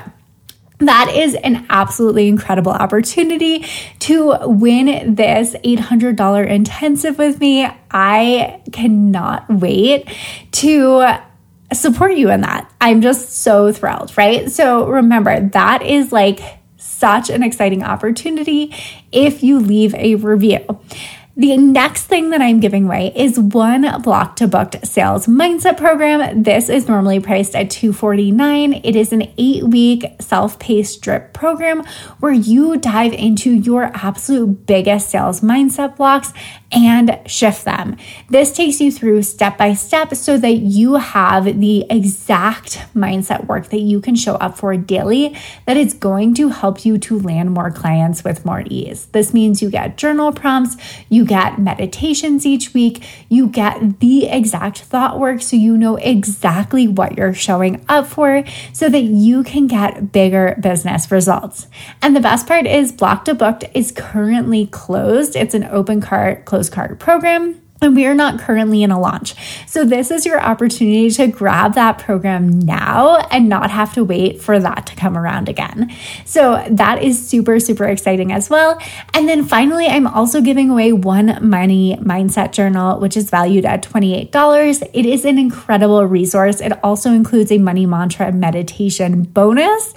that 0.78 1.12
is 1.12 1.34
an 1.34 1.66
absolutely 1.70 2.28
incredible 2.28 2.72
opportunity 2.72 3.66
to 4.00 4.36
win 4.42 5.14
this 5.14 5.54
$800 5.64 6.46
intensive 6.46 7.18
with 7.18 7.40
me. 7.40 7.68
I 7.90 8.62
cannot 8.72 9.48
wait 9.48 10.08
to 10.52 11.18
support 11.72 12.14
you 12.14 12.30
in 12.30 12.42
that. 12.42 12.72
I'm 12.80 13.00
just 13.02 13.30
so 13.30 13.72
thrilled, 13.72 14.16
right? 14.16 14.50
So 14.50 14.86
remember, 14.86 15.48
that 15.48 15.82
is 15.82 16.12
like 16.12 16.40
such 16.76 17.28
an 17.28 17.42
exciting 17.42 17.82
opportunity 17.82 18.74
if 19.12 19.42
you 19.42 19.58
leave 19.58 19.94
a 19.94 20.14
review. 20.14 20.80
The 21.38 21.56
next 21.56 22.06
thing 22.06 22.30
that 22.30 22.42
I'm 22.42 22.58
giving 22.58 22.86
away 22.86 23.12
is 23.14 23.38
one 23.38 24.02
block 24.02 24.34
to 24.36 24.48
booked 24.48 24.84
sales 24.84 25.28
mindset 25.28 25.76
program. 25.76 26.42
This 26.42 26.68
is 26.68 26.88
normally 26.88 27.20
priced 27.20 27.54
at 27.54 27.70
249. 27.70 28.80
It 28.82 28.96
is 28.96 29.12
an 29.12 29.22
eight 29.38 29.62
week 29.62 30.04
self 30.18 30.58
paced 30.58 31.00
drip 31.00 31.32
program 31.34 31.84
where 32.18 32.32
you 32.32 32.76
dive 32.76 33.12
into 33.12 33.52
your 33.52 33.84
absolute 33.94 34.66
biggest 34.66 35.10
sales 35.10 35.40
mindset 35.40 35.96
blocks 35.96 36.32
and 36.70 37.18
shift 37.26 37.64
them. 37.64 37.96
This 38.28 38.52
takes 38.52 38.80
you 38.80 38.92
through 38.92 39.22
step 39.22 39.56
by 39.56 39.72
step 39.72 40.14
so 40.14 40.36
that 40.36 40.56
you 40.56 40.94
have 40.94 41.60
the 41.60 41.86
exact 41.88 42.84
mindset 42.94 43.46
work 43.46 43.70
that 43.70 43.80
you 43.80 44.00
can 44.00 44.14
show 44.14 44.34
up 44.34 44.58
for 44.58 44.76
daily 44.76 45.36
that 45.66 45.76
is 45.76 45.94
going 45.94 46.34
to 46.34 46.50
help 46.50 46.84
you 46.84 46.98
to 46.98 47.18
land 47.18 47.52
more 47.52 47.70
clients 47.70 48.22
with 48.22 48.44
more 48.44 48.64
ease. 48.66 49.06
This 49.06 49.32
means 49.32 49.62
you 49.62 49.70
get 49.70 49.96
journal 49.96 50.32
prompts, 50.32 50.76
you 51.08 51.24
get 51.24 51.58
meditations 51.58 52.44
each 52.44 52.74
week, 52.74 53.06
you 53.30 53.48
get 53.48 54.00
the 54.00 54.26
exact 54.26 54.80
thought 54.80 55.18
work 55.18 55.40
so 55.40 55.56
you 55.56 55.78
know 55.78 55.96
exactly 55.96 56.86
what 56.86 57.16
you're 57.16 57.34
showing 57.34 57.84
up 57.88 58.06
for 58.06 58.44
so 58.74 58.90
that 58.90 59.02
you 59.02 59.42
can 59.42 59.66
get 59.66 60.12
bigger 60.12 60.58
business 60.60 61.10
results. 61.10 61.66
And 62.02 62.14
the 62.14 62.20
best 62.20 62.46
part 62.46 62.66
is 62.66 62.92
Block 62.92 63.24
to 63.24 63.34
Booked 63.34 63.64
is 63.72 63.90
currently 63.90 64.66
closed. 64.66 65.34
It's 65.34 65.54
an 65.54 65.64
open 65.64 66.00
cart 66.02 66.44
closed 66.44 66.57
closed 66.58 66.72
cart 66.72 66.98
program. 66.98 67.67
And 67.80 67.94
we 67.94 68.06
are 68.06 68.14
not 68.14 68.40
currently 68.40 68.82
in 68.82 68.90
a 68.90 68.98
launch. 68.98 69.34
So, 69.66 69.84
this 69.84 70.10
is 70.10 70.26
your 70.26 70.40
opportunity 70.40 71.10
to 71.10 71.28
grab 71.28 71.74
that 71.74 71.98
program 71.98 72.58
now 72.58 73.18
and 73.30 73.48
not 73.48 73.70
have 73.70 73.94
to 73.94 74.02
wait 74.02 74.40
for 74.40 74.58
that 74.58 74.86
to 74.86 74.96
come 74.96 75.16
around 75.16 75.48
again. 75.48 75.94
So, 76.24 76.64
that 76.70 77.02
is 77.02 77.28
super, 77.28 77.60
super 77.60 77.84
exciting 77.84 78.32
as 78.32 78.50
well. 78.50 78.80
And 79.14 79.28
then 79.28 79.44
finally, 79.44 79.86
I'm 79.86 80.08
also 80.08 80.40
giving 80.40 80.70
away 80.70 80.92
one 80.92 81.38
money 81.48 81.96
mindset 82.00 82.52
journal, 82.52 82.98
which 82.98 83.16
is 83.16 83.30
valued 83.30 83.64
at 83.64 83.84
$28. 83.84 84.88
It 84.92 85.06
is 85.06 85.24
an 85.24 85.38
incredible 85.38 86.04
resource. 86.04 86.60
It 86.60 86.72
also 86.82 87.12
includes 87.12 87.52
a 87.52 87.58
money 87.58 87.86
mantra 87.86 88.32
meditation 88.32 89.22
bonus. 89.22 89.94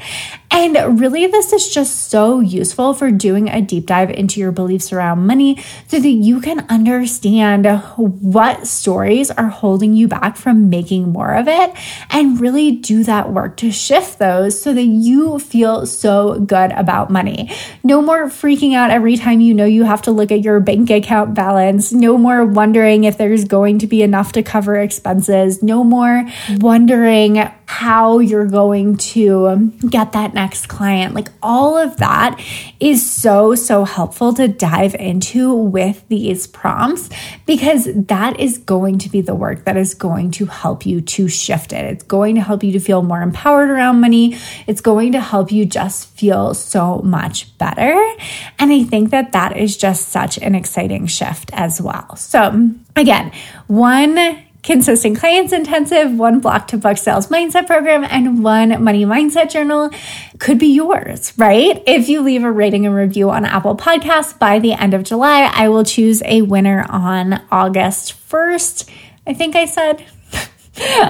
And 0.51 0.99
really, 0.99 1.27
this 1.27 1.53
is 1.53 1.69
just 1.69 2.09
so 2.09 2.41
useful 2.41 2.93
for 2.93 3.09
doing 3.09 3.47
a 3.47 3.61
deep 3.61 3.85
dive 3.85 4.11
into 4.11 4.39
your 4.39 4.51
beliefs 4.51 4.91
around 4.91 5.25
money 5.25 5.63
so 5.87 5.97
that 5.97 6.09
you 6.09 6.41
can 6.41 6.65
understand 6.69 7.65
what 7.77 8.67
stories 8.67 9.31
are 9.31 9.47
holding 9.47 9.95
you 9.95 10.07
back 10.07 10.37
from 10.37 10.69
making 10.69 11.11
more 11.11 11.33
of 11.33 11.47
it 11.47 11.73
and 12.09 12.39
really 12.39 12.71
do 12.71 13.03
that 13.03 13.31
work 13.31 13.57
to 13.57 13.71
shift 13.71 14.19
those 14.19 14.61
so 14.61 14.73
that 14.73 14.83
you 14.83 15.39
feel 15.39 15.85
so 15.85 16.39
good 16.39 16.71
about 16.71 17.09
money. 17.09 17.51
No 17.83 18.01
more 18.01 18.27
freaking 18.27 18.73
out 18.73 18.91
every 18.91 19.17
time 19.17 19.41
you 19.41 19.53
know 19.53 19.65
you 19.65 19.83
have 19.83 20.01
to 20.03 20.11
look 20.11 20.31
at 20.31 20.41
your 20.41 20.59
bank 20.59 20.89
account 20.89 21.33
balance. 21.33 21.91
No 21.91 22.17
more 22.17 22.45
wondering 22.45 23.03
if 23.03 23.17
there's 23.17 23.45
going 23.45 23.79
to 23.79 23.87
be 23.87 24.01
enough 24.01 24.31
to 24.33 24.43
cover 24.43 24.75
expenses. 24.75 25.63
No 25.63 25.83
more 25.83 26.25
wondering 26.57 27.37
how 27.71 28.19
you're 28.19 28.45
going 28.45 28.97
to 28.97 29.71
get 29.89 30.11
that 30.11 30.33
next 30.33 30.67
client. 30.67 31.15
Like 31.15 31.29
all 31.41 31.77
of 31.77 31.95
that 31.97 32.37
is 32.81 33.09
so, 33.09 33.55
so 33.55 33.85
helpful 33.85 34.33
to 34.33 34.49
dive 34.49 34.93
into 34.95 35.55
with 35.55 36.05
these 36.09 36.47
prompts 36.47 37.09
because 37.45 37.87
that 37.93 38.37
is 38.41 38.57
going 38.57 38.97
to 38.97 39.09
be 39.09 39.21
the 39.21 39.33
work 39.33 39.63
that 39.63 39.77
is 39.77 39.93
going 39.93 40.31
to 40.31 40.47
help 40.47 40.85
you 40.85 40.99
to 40.99 41.29
shift 41.29 41.71
it. 41.71 41.85
It's 41.85 42.03
going 42.03 42.35
to 42.35 42.41
help 42.41 42.61
you 42.61 42.73
to 42.73 42.79
feel 42.81 43.03
more 43.03 43.21
empowered 43.21 43.69
around 43.69 44.01
money. 44.01 44.37
It's 44.67 44.81
going 44.81 45.13
to 45.13 45.21
help 45.21 45.49
you 45.49 45.65
just 45.65 46.09
feel 46.09 46.53
so 46.53 46.97
much 46.97 47.57
better. 47.57 47.95
And 48.59 48.73
I 48.73 48.83
think 48.83 49.11
that 49.11 49.31
that 49.31 49.55
is 49.55 49.77
just 49.77 50.09
such 50.09 50.37
an 50.39 50.55
exciting 50.55 51.07
shift 51.07 51.51
as 51.53 51.81
well. 51.81 52.17
So, 52.17 52.69
again, 52.97 53.31
one 53.67 54.43
consistent 54.63 55.17
clients 55.17 55.51
intensive, 55.53 56.13
one 56.13 56.39
block 56.39 56.67
to 56.67 56.77
book 56.77 56.97
sales 56.97 57.27
mindset 57.27 57.67
program, 57.67 58.03
and 58.03 58.43
one 58.43 58.83
money 58.83 59.05
mindset 59.05 59.51
journal 59.51 59.89
could 60.39 60.59
be 60.59 60.67
yours, 60.67 61.33
right? 61.37 61.81
If 61.87 62.09
you 62.09 62.21
leave 62.21 62.43
a 62.43 62.51
rating 62.51 62.85
and 62.85 62.95
review 62.95 63.29
on 63.29 63.45
Apple 63.45 63.75
Podcasts 63.75 64.37
by 64.37 64.59
the 64.59 64.73
end 64.73 64.93
of 64.93 65.03
July, 65.03 65.49
I 65.53 65.69
will 65.69 65.83
choose 65.83 66.21
a 66.25 66.41
winner 66.41 66.85
on 66.89 67.41
August 67.51 68.13
1st. 68.29 68.89
I 69.25 69.33
think 69.33 69.55
I 69.55 69.65
said 69.65 70.05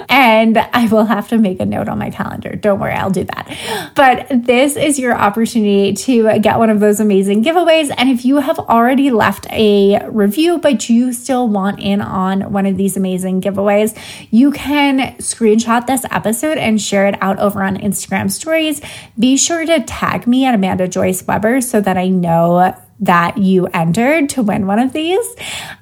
and 0.09 0.57
I 0.57 0.87
will 0.91 1.05
have 1.05 1.29
to 1.29 1.37
make 1.37 1.59
a 1.59 1.65
note 1.65 1.87
on 1.87 1.97
my 1.97 2.09
calendar. 2.09 2.55
Don't 2.55 2.79
worry, 2.79 2.93
I'll 2.93 3.09
do 3.09 3.23
that. 3.23 3.91
But 3.95 4.27
this 4.45 4.75
is 4.75 4.99
your 4.99 5.15
opportunity 5.15 5.93
to 5.93 6.39
get 6.39 6.57
one 6.57 6.69
of 6.69 6.79
those 6.79 6.99
amazing 6.99 7.43
giveaways. 7.43 7.93
And 7.97 8.09
if 8.09 8.25
you 8.25 8.37
have 8.37 8.59
already 8.59 9.11
left 9.11 9.47
a 9.51 10.07
review, 10.09 10.57
but 10.57 10.89
you 10.89 11.13
still 11.13 11.47
want 11.47 11.79
in 11.79 12.01
on 12.01 12.51
one 12.51 12.65
of 12.65 12.77
these 12.77 12.97
amazing 12.97 13.41
giveaways, 13.41 13.97
you 14.31 14.51
can 14.51 15.15
screenshot 15.17 15.87
this 15.87 16.05
episode 16.11 16.57
and 16.57 16.81
share 16.81 17.07
it 17.07 17.21
out 17.21 17.39
over 17.39 17.63
on 17.63 17.77
Instagram 17.77 18.31
stories. 18.31 18.81
Be 19.17 19.37
sure 19.37 19.65
to 19.65 19.81
tag 19.81 20.27
me 20.27 20.45
at 20.45 20.53
Amanda 20.53 20.87
Joyce 20.87 21.25
Weber 21.25 21.61
so 21.61 21.81
that 21.81 21.97
I 21.97 22.07
know 22.07 22.75
that 23.01 23.37
you 23.37 23.65
entered 23.67 24.29
to 24.29 24.43
win 24.43 24.67
one 24.67 24.79
of 24.79 24.93
these. 24.93 25.35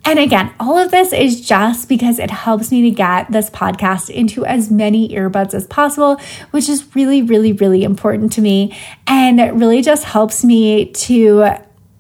And 0.06 0.18
again, 0.18 0.52
all 0.60 0.78
of 0.78 0.90
this 0.90 1.14
is 1.14 1.42
just 1.42 1.90
because 1.90 2.18
it 2.18 2.32
helps 2.32 2.72
me 2.72 2.82
to 2.84 2.92
get 2.92 3.32
this 3.32 3.50
podcast 3.50 4.10
into 4.10 4.46
as 4.46 4.72
many 4.72 5.10
earbuds 5.10 5.54
as 5.54 5.68
possible, 5.68 6.20
which 6.52 6.70
is 6.70 6.96
really, 6.96 7.22
really, 7.22 7.52
really 7.52 7.84
important 7.84 8.32
to 8.34 8.42
me. 8.42 8.78
And 9.06 9.40
really 9.60 9.82
just 9.82 10.06
helps 10.06 10.44
me 10.44 10.92
to 10.92 11.58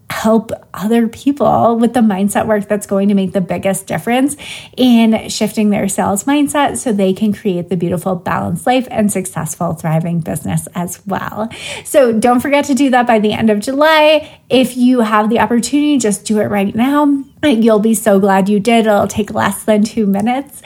help 0.09 0.51
other 0.73 1.07
people 1.07 1.77
with 1.77 1.93
the 1.93 1.99
mindset 1.99 2.47
work 2.47 2.67
that's 2.67 2.87
going 2.87 3.07
to 3.07 3.13
make 3.13 3.31
the 3.31 3.41
biggest 3.41 3.87
difference 3.87 4.35
in 4.75 5.29
shifting 5.29 5.69
their 5.69 5.87
sales 5.87 6.23
mindset 6.23 6.77
so 6.77 6.91
they 6.91 7.13
can 7.13 7.31
create 7.31 7.69
the 7.69 7.77
beautiful 7.77 8.15
balanced 8.15 8.65
life 8.65 8.87
and 8.89 9.11
successful 9.11 9.73
thriving 9.73 10.19
business 10.19 10.67
as 10.75 11.05
well. 11.05 11.49
So 11.85 12.11
don't 12.11 12.39
forget 12.39 12.65
to 12.65 12.73
do 12.73 12.89
that 12.89 13.05
by 13.05 13.19
the 13.19 13.33
end 13.33 13.49
of 13.49 13.59
July. 13.59 14.39
If 14.49 14.75
you 14.75 15.01
have 15.01 15.29
the 15.29 15.39
opportunity, 15.39 15.97
just 15.97 16.25
do 16.25 16.39
it 16.39 16.45
right 16.45 16.73
now. 16.73 17.23
You'll 17.41 17.80
be 17.80 17.93
so 17.93 18.19
glad 18.19 18.49
you 18.49 18.60
did. 18.60 18.86
It'll 18.86 19.08
take 19.08 19.34
less 19.34 19.63
than 19.63 19.84
two 19.84 20.06
minutes. 20.06 20.62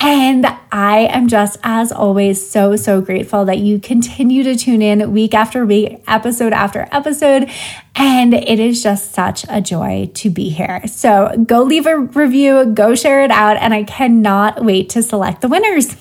And 0.00 0.44
I 0.72 1.06
am 1.10 1.28
just, 1.28 1.56
as 1.62 1.92
always, 1.92 2.50
so, 2.50 2.74
so 2.74 3.00
grateful 3.00 3.44
that 3.44 3.58
you 3.58 3.78
continue 3.78 4.42
to 4.42 4.56
tune 4.56 4.82
in 4.82 5.12
week 5.12 5.34
after 5.34 5.64
week, 5.64 6.02
episode 6.08 6.52
after 6.52 6.88
episode. 6.90 7.48
And 7.94 8.34
it 8.34 8.58
is 8.58 8.82
just 8.82 9.12
such 9.12 9.46
a 9.48 9.60
joy 9.60 10.10
to 10.14 10.30
be 10.30 10.48
here. 10.48 10.84
So 10.88 11.44
go 11.46 11.62
leave 11.62 11.86
a 11.86 11.96
review, 11.96 12.66
go 12.66 12.96
share 12.96 13.22
it 13.22 13.30
out, 13.30 13.56
and 13.58 13.72
I 13.72 13.84
cannot 13.84 14.64
wait 14.64 14.90
to 14.90 15.02
select 15.02 15.42
the 15.42 15.48
winners. 15.48 15.96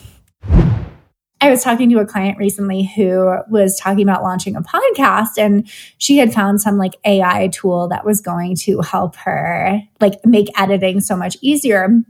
I 1.46 1.52
was 1.52 1.64
talking 1.64 1.92
to 1.92 2.00
a 2.00 2.08
client 2.08 2.40
recently 2.40 2.86
who 2.96 3.38
was 3.52 3.78
talking 3.78 4.02
about 4.02 4.24
launching 4.24 4.56
a 4.56 4.64
podcast 4.64 5.38
and 5.38 5.70
she 6.00 6.18
had 6.18 6.34
found 6.34 6.60
some 6.60 6.80
like 6.80 6.96
AI 7.06 7.50
tool 7.50 7.88
that 7.90 8.04
was 8.04 8.20
going 8.20 8.56
to 8.62 8.82
help 8.82 9.16
her 9.18 9.80
like 10.02 10.26
make 10.26 10.48
editing 10.60 11.02
so 11.02 11.16
much 11.16 11.38
easier 11.42 12.02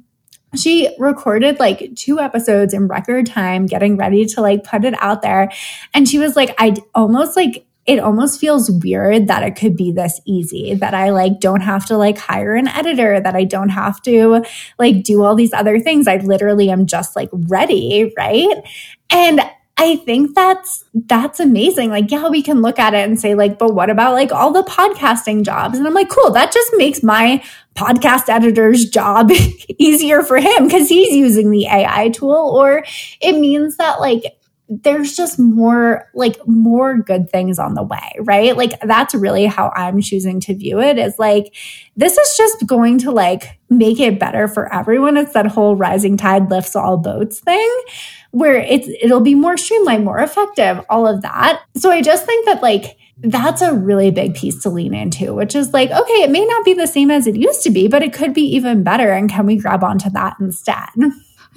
she 0.56 0.96
recorded 1.00 1.60
like 1.60 1.94
two 1.96 2.18
episodes 2.18 2.74
in 2.74 2.88
record 2.88 3.26
time 3.26 3.66
getting 3.66 3.98
ready 3.98 4.26
to 4.26 4.40
like 4.40 4.64
put 4.64 4.86
it 4.86 4.94
out 5.02 5.22
there 5.22 5.52
and 5.94 6.08
she 6.08 6.18
was 6.18 6.38
like 6.38 6.56
i 6.58 6.74
almost 6.94 7.36
like 7.36 7.66
it 7.86 8.00
almost 8.00 8.40
feels 8.40 8.72
weird 8.72 9.28
that 9.28 9.44
it 9.44 9.56
could 9.56 9.78
be 9.78 9.92
this 9.92 10.20
easy 10.26 10.74
that 10.74 10.96
I 10.96 11.12
like 11.12 11.40
don't 11.40 11.62
have 11.62 11.86
to 11.88 11.98
like 11.98 12.18
hire 12.18 12.56
an 12.56 12.68
editor, 12.68 13.20
that 13.20 13.36
I 13.36 13.44
don't 13.44 13.70
have 13.70 14.02
to 14.04 14.44
like 14.80 15.04
do 15.04 15.24
all 15.24 15.36
these 15.36 15.54
other 15.54 15.80
things. 15.80 16.08
I 16.08 16.18
literally 16.18 16.72
am 16.72 16.88
just 16.88 17.16
like 17.16 17.30
ready, 17.32 18.12
right? 18.18 18.64
And 19.10 19.42
I 19.78 19.98
think 19.98 20.36
that's 20.36 20.86
that's 20.94 21.40
amazing. 21.40 21.90
Like, 21.90 22.10
yeah, 22.10 22.30
we 22.30 22.42
can 22.42 22.62
look 22.62 22.80
at 22.80 22.94
it 22.94 23.08
and 23.08 23.20
say, 23.20 23.36
like, 23.36 23.60
but 23.60 23.74
what 23.74 23.90
about 23.90 24.14
like 24.14 24.32
all 24.32 24.52
the 24.52 24.64
podcasting 24.64 25.44
jobs? 25.44 25.78
And 25.78 25.86
I'm 25.86 25.94
like, 25.94 26.10
cool, 26.10 26.32
that 26.32 26.54
just 26.54 26.72
makes 26.78 27.04
my 27.04 27.44
podcast 27.76 28.30
editor's 28.30 28.86
job 28.86 29.32
easier 29.78 30.24
for 30.24 30.38
him 30.38 30.66
because 30.66 30.88
he's 30.88 31.14
using 31.14 31.52
the 31.52 31.66
AI 31.66 32.10
tool. 32.10 32.32
Or 32.58 32.86
it 33.20 33.34
means 33.34 33.76
that 33.78 34.00
like 34.00 34.24
there's 34.68 35.16
just 35.16 35.38
more 35.38 36.10
like 36.16 36.38
more 36.48 36.98
good 36.98 37.30
things 37.30 37.60
on 37.60 37.76
the 37.76 37.84
way, 37.84 38.16
right? 38.20 38.58
Like 38.58 38.80
that's 38.82 39.14
really 39.14 39.46
how 39.46 39.72
I'm 39.76 40.02
choosing 40.02 40.40
to 40.42 40.56
view 40.56 40.82
it 40.82 40.98
is 40.98 41.20
like 41.20 41.54
this 41.96 42.18
is 42.18 42.36
just 42.36 42.66
going 42.66 42.98
to 43.00 43.12
like 43.12 43.60
make 43.70 44.00
it 44.00 44.20
better 44.20 44.48
for 44.48 44.74
everyone. 44.74 45.18
It's 45.18 45.34
that 45.34 45.46
whole 45.46 45.76
rising 45.76 46.18
tide 46.18 46.50
lifts 46.50 46.76
all 46.76 46.98
boats 46.98 47.40
thing 47.40 47.72
where 48.32 48.56
it's 48.56 48.88
it'll 49.02 49.22
be 49.22 49.36
more 49.36 49.56
streamlined, 49.56 50.04
more 50.04 50.20
effective, 50.20 50.84
all 50.90 51.08
of 51.08 51.22
that. 51.22 51.64
So 51.78 51.92
I 51.92 52.02
just 52.02 52.26
think 52.26 52.46
that 52.48 52.64
like 52.64 52.98
that's 53.20 53.62
a 53.62 53.74
really 53.74 54.12
big 54.12 54.36
piece 54.36 54.62
to 54.64 54.70
lean 54.70 54.94
into, 54.94 55.34
which 55.34 55.56
is 55.56 55.74
like, 55.74 55.90
okay, 55.92 56.24
it 56.24 56.32
may 56.32 56.44
not 56.44 56.66
be 56.66 56.74
the 56.74 56.88
same 56.88 57.12
as 57.12 57.28
it 57.28 57.36
used 57.36 57.64
to 57.64 57.70
be, 57.70 57.88
but 57.88 58.04
it 58.04 58.14
could 58.14 58.34
be 58.34 58.56
even 58.56 58.84
better. 58.84 59.12
And 59.12 59.30
can 59.30 59.46
we 59.46 59.58
grab 59.58 59.84
onto 59.84 60.10
that 60.10 60.36
instead? 60.40 60.90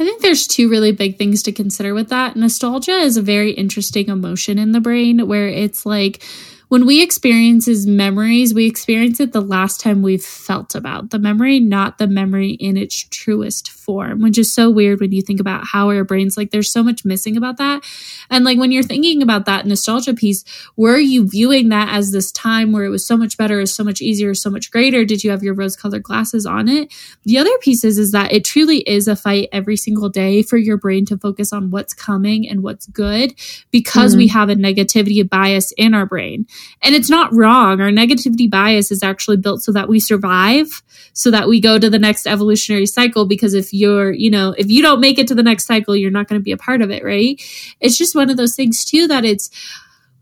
I 0.01 0.05
think 0.05 0.23
there's 0.23 0.47
two 0.47 0.69
really 0.69 0.93
big 0.93 1.19
things 1.19 1.43
to 1.43 1.53
consider 1.53 1.93
with 1.93 2.09
that. 2.11 2.37
Nostalgia 2.37 2.93
is 2.93 3.17
a 3.17 3.23
very 3.23 3.51
interesting 3.51 4.09
emotion 4.09 4.59
in 4.59 4.73
the 4.73 4.81
brain 4.81 5.27
where 5.27 5.49
it's 5.49 5.85
like, 5.85 6.23
when 6.69 6.87
we 6.87 7.03
experience 7.03 7.67
his 7.67 7.87
memories, 7.87 8.53
we 8.53 8.67
experience 8.67 9.21
it 9.21 9.33
the 9.33 9.41
last 9.41 9.81
time 9.81 10.03
we've 10.03 10.25
felt 10.25 10.75
about 10.75 11.11
the 11.11 11.19
memory, 11.19 11.61
not 11.61 11.99
the 11.99 12.07
memory 12.07 12.51
in 12.51 12.77
its 12.77 13.05
truest 13.05 13.71
form, 13.89 14.21
which 14.21 14.37
is 14.37 14.53
so 14.53 14.69
weird 14.69 15.01
when 15.01 15.13
you 15.13 15.23
think 15.23 15.41
about 15.41 15.65
how 15.65 15.89
our 15.89 16.05
brains 16.05 16.37
like 16.37 16.51
there's 16.51 16.71
so 16.71 16.83
much 16.83 17.07
missing 17.07 17.39
about 17.39 17.57
that. 17.57 17.83
And 18.29 18.45
like 18.45 18.59
when 18.59 18.71
you're 18.71 18.83
thinking 18.83 19.23
about 19.23 19.47
that 19.47 19.65
nostalgia 19.65 20.13
piece, 20.13 20.45
were 20.77 20.99
you 20.99 21.27
viewing 21.27 21.71
that 21.71 21.89
as 21.89 22.13
this 22.13 22.31
time 22.31 22.71
where 22.71 22.85
it 22.85 22.91
was 22.91 23.07
so 23.07 23.17
much 23.17 23.39
better, 23.39 23.65
so 23.65 23.83
much 23.83 24.03
easier, 24.03 24.35
so 24.35 24.51
much 24.51 24.71
greater? 24.71 25.07
Did 25.07 25.25
you 25.25 25.31
have 25.31 25.43
your 25.43 25.55
rose 25.55 25.75
colored 25.75 26.03
glasses 26.03 26.45
on 26.45 26.69
it? 26.69 26.93
The 27.25 27.39
other 27.39 27.57
piece 27.63 27.83
is, 27.83 27.97
is 27.97 28.13
that 28.13 28.31
it 28.31 28.45
truly 28.45 28.81
is 28.81 29.09
a 29.09 29.17
fight 29.17 29.49
every 29.53 29.79
single 29.79 30.11
day 30.11 30.43
for 30.43 30.59
your 30.59 30.77
brain 30.77 31.07
to 31.07 31.17
focus 31.17 31.51
on 31.51 31.71
what's 31.71 31.95
coming 31.95 32.47
and 32.47 32.63
what's 32.63 32.87
good 32.89 33.33
because 33.71 34.13
mm-hmm. 34.13 34.19
we 34.19 34.29
have 34.29 34.51
a 34.51 34.55
negativity 34.55 35.27
bias 35.27 35.73
in 35.79 35.95
our 35.95 36.05
brain. 36.05 36.47
And 36.83 36.95
it's 36.95 37.09
not 37.09 37.33
wrong. 37.33 37.81
Our 37.81 37.89
negativity 37.89 38.51
bias 38.51 38.93
is 38.93 39.03
actually 39.03 39.39
built 39.39 39.63
so 39.63 39.73
that 39.73 39.89
we 39.89 39.99
survive, 39.99 40.83
so 41.15 41.31
that 41.31 41.49
we 41.49 41.59
go 41.59 41.79
to 41.79 41.89
the 41.89 41.99
next 41.99 42.27
evolutionary 42.27 42.85
cycle. 42.85 43.25
Because 43.25 43.55
if 43.55 43.73
you're, 43.79 44.13
you 44.13 44.31
know, 44.31 44.55
if 44.59 44.71
you 44.71 44.83
don't 44.83 45.01
make 45.01 45.19
it 45.19 45.29
to 45.29 45.35
the 45.35 45.43
next 45.43 45.67
cycle, 45.67 45.97
you're 45.97 46.11
not 46.11 46.29
going 46.29 46.41
to 46.41 46.45
be 46.45 46.53
a 46.53 46.57
part 46.57 46.83
of 46.83 46.91
it, 46.91 47.05
right? 47.05 47.41
It's 47.81 47.97
just 47.97 48.15
one 48.15 48.31
of 48.31 48.37
those 48.37 48.55
things, 48.55 48.85
too, 48.85 49.07
that 49.09 49.25
it's, 49.25 49.51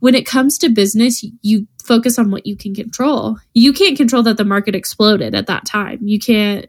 when 0.00 0.14
it 0.14 0.26
comes 0.26 0.58
to 0.58 0.68
business, 0.68 1.24
you 1.42 1.66
focus 1.82 2.18
on 2.18 2.30
what 2.30 2.46
you 2.46 2.56
can 2.56 2.74
control. 2.74 3.38
You 3.54 3.72
can't 3.72 3.96
control 3.96 4.22
that 4.24 4.36
the 4.36 4.44
market 4.44 4.74
exploded 4.74 5.34
at 5.34 5.46
that 5.46 5.64
time. 5.64 6.00
You 6.02 6.18
can't 6.18 6.66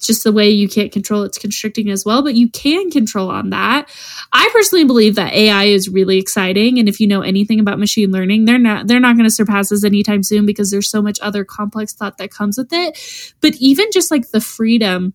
just 0.00 0.24
the 0.24 0.32
way 0.32 0.50
you 0.50 0.68
can't 0.68 0.92
control 0.92 1.22
its 1.22 1.38
constricting 1.38 1.90
as 1.90 2.04
well, 2.04 2.22
but 2.22 2.34
you 2.34 2.48
can 2.48 2.90
control 2.90 3.30
on 3.30 3.50
that. 3.50 3.88
I 4.32 4.48
personally 4.52 4.84
believe 4.84 5.14
that 5.14 5.32
AI 5.32 5.64
is 5.64 5.88
really 5.88 6.18
exciting. 6.18 6.78
And 6.78 6.88
if 6.88 7.00
you 7.00 7.06
know 7.06 7.22
anything 7.22 7.60
about 7.60 7.78
machine 7.78 8.10
learning, 8.10 8.44
they're 8.44 8.58
not 8.58 8.86
they're 8.86 9.00
not 9.00 9.16
going 9.16 9.28
to 9.28 9.34
surpass 9.34 9.70
us 9.72 9.84
anytime 9.84 10.22
soon 10.22 10.44
because 10.44 10.70
there's 10.70 10.90
so 10.90 11.00
much 11.00 11.18
other 11.20 11.44
complex 11.44 11.94
thought 11.94 12.18
that 12.18 12.30
comes 12.30 12.58
with 12.58 12.72
it. 12.72 13.34
But 13.40 13.54
even 13.56 13.86
just 13.92 14.10
like 14.10 14.30
the 14.30 14.40
freedom 14.40 15.14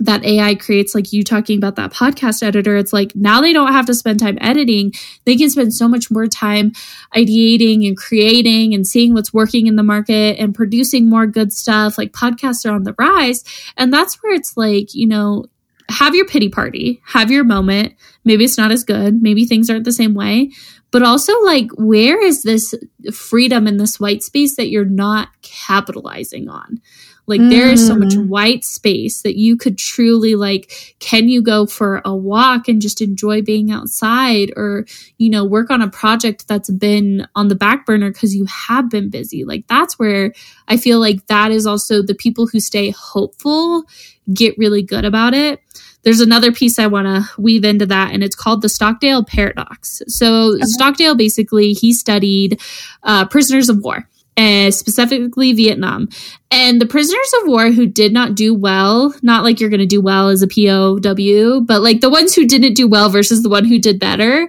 that 0.00 0.24
AI 0.24 0.56
creates, 0.56 0.94
like 0.94 1.12
you 1.12 1.22
talking 1.22 1.56
about 1.56 1.76
that 1.76 1.92
podcast 1.92 2.42
editor, 2.42 2.76
it's 2.76 2.92
like 2.92 3.14
now 3.14 3.40
they 3.40 3.52
don't 3.52 3.72
have 3.72 3.86
to 3.86 3.94
spend 3.94 4.18
time 4.18 4.38
editing. 4.40 4.92
They 5.24 5.36
can 5.36 5.50
spend 5.50 5.72
so 5.72 5.88
much 5.88 6.10
more 6.10 6.26
time 6.26 6.72
ideating 7.14 7.86
and 7.86 7.96
creating 7.96 8.74
and 8.74 8.86
seeing 8.86 9.14
what's 9.14 9.32
working 9.32 9.66
in 9.66 9.76
the 9.76 9.82
market 9.82 10.38
and 10.38 10.54
producing 10.54 11.08
more 11.08 11.26
good 11.26 11.52
stuff. 11.52 11.96
Like 11.96 12.12
podcasts 12.12 12.68
are 12.68 12.74
on 12.74 12.82
the 12.82 12.94
rise. 12.98 13.44
And 13.76 13.92
that's 13.92 14.20
where 14.22 14.34
it's 14.34 14.56
like, 14.56 14.94
you 14.94 15.06
know, 15.06 15.46
have 15.90 16.14
your 16.14 16.26
pity 16.26 16.48
party, 16.48 17.00
have 17.06 17.30
your 17.30 17.44
moment. 17.44 17.94
Maybe 18.24 18.44
it's 18.44 18.58
not 18.58 18.72
as 18.72 18.84
good. 18.84 19.22
Maybe 19.22 19.44
things 19.44 19.70
aren't 19.70 19.84
the 19.84 19.92
same 19.92 20.14
way. 20.14 20.50
But 20.90 21.02
also, 21.02 21.38
like, 21.40 21.70
where 21.76 22.24
is 22.24 22.44
this 22.44 22.72
freedom 23.12 23.66
in 23.66 23.78
this 23.78 23.98
white 23.98 24.22
space 24.22 24.56
that 24.56 24.68
you're 24.68 24.84
not 24.84 25.28
capitalizing 25.42 26.48
on? 26.48 26.80
Like 27.26 27.40
mm. 27.40 27.50
there 27.50 27.68
is 27.68 27.86
so 27.86 27.96
much 27.96 28.14
mm. 28.14 28.28
white 28.28 28.64
space 28.64 29.22
that 29.22 29.36
you 29.36 29.56
could 29.56 29.78
truly 29.78 30.34
like 30.34 30.96
can 30.98 31.28
you 31.28 31.42
go 31.42 31.66
for 31.66 32.02
a 32.04 32.14
walk 32.14 32.68
and 32.68 32.82
just 32.82 33.00
enjoy 33.00 33.42
being 33.42 33.70
outside 33.70 34.52
or 34.56 34.86
you 35.18 35.30
know 35.30 35.44
work 35.44 35.70
on 35.70 35.80
a 35.80 35.88
project 35.88 36.46
that's 36.48 36.70
been 36.70 37.26
on 37.34 37.48
the 37.48 37.54
back 37.54 37.86
burner 37.86 38.12
cuz 38.12 38.34
you 38.34 38.44
have 38.46 38.90
been 38.90 39.08
busy. 39.08 39.44
Like 39.44 39.66
that's 39.68 39.98
where 39.98 40.32
I 40.68 40.76
feel 40.76 41.00
like 41.00 41.26
that 41.28 41.50
is 41.50 41.66
also 41.66 42.02
the 42.02 42.14
people 42.14 42.46
who 42.46 42.60
stay 42.60 42.90
hopeful 42.90 43.84
get 44.32 44.56
really 44.58 44.82
good 44.82 45.04
about 45.04 45.34
it 45.34 45.60
there's 46.04 46.20
another 46.20 46.52
piece 46.52 46.78
I 46.78 46.86
want 46.86 47.06
to 47.06 47.40
weave 47.40 47.64
into 47.64 47.86
that, 47.86 48.12
and 48.12 48.22
it's 48.22 48.36
called 48.36 48.62
the 48.62 48.68
Stockdale 48.68 49.24
paradox. 49.24 50.02
So, 50.06 50.54
okay. 50.54 50.62
Stockdale 50.64 51.14
basically 51.14 51.72
he 51.72 51.92
studied 51.92 52.60
uh, 53.02 53.26
prisoners 53.26 53.68
of 53.68 53.82
war, 53.82 54.08
and 54.36 54.74
specifically 54.74 55.52
Vietnam. 55.52 56.08
And 56.50 56.80
the 56.80 56.86
prisoners 56.86 57.32
of 57.40 57.48
war 57.48 57.70
who 57.70 57.86
did 57.86 58.12
not 58.12 58.34
do 58.34 58.54
well, 58.54 59.14
not 59.22 59.44
like 59.44 59.60
you're 59.60 59.70
going 59.70 59.80
to 59.80 59.86
do 59.86 60.00
well 60.00 60.28
as 60.28 60.42
a 60.42 60.48
POW, 60.48 61.60
but 61.60 61.82
like 61.82 62.00
the 62.00 62.10
ones 62.10 62.34
who 62.34 62.46
didn't 62.46 62.74
do 62.74 62.88
well 62.88 63.08
versus 63.08 63.42
the 63.42 63.48
one 63.48 63.64
who 63.64 63.78
did 63.78 63.98
better 63.98 64.48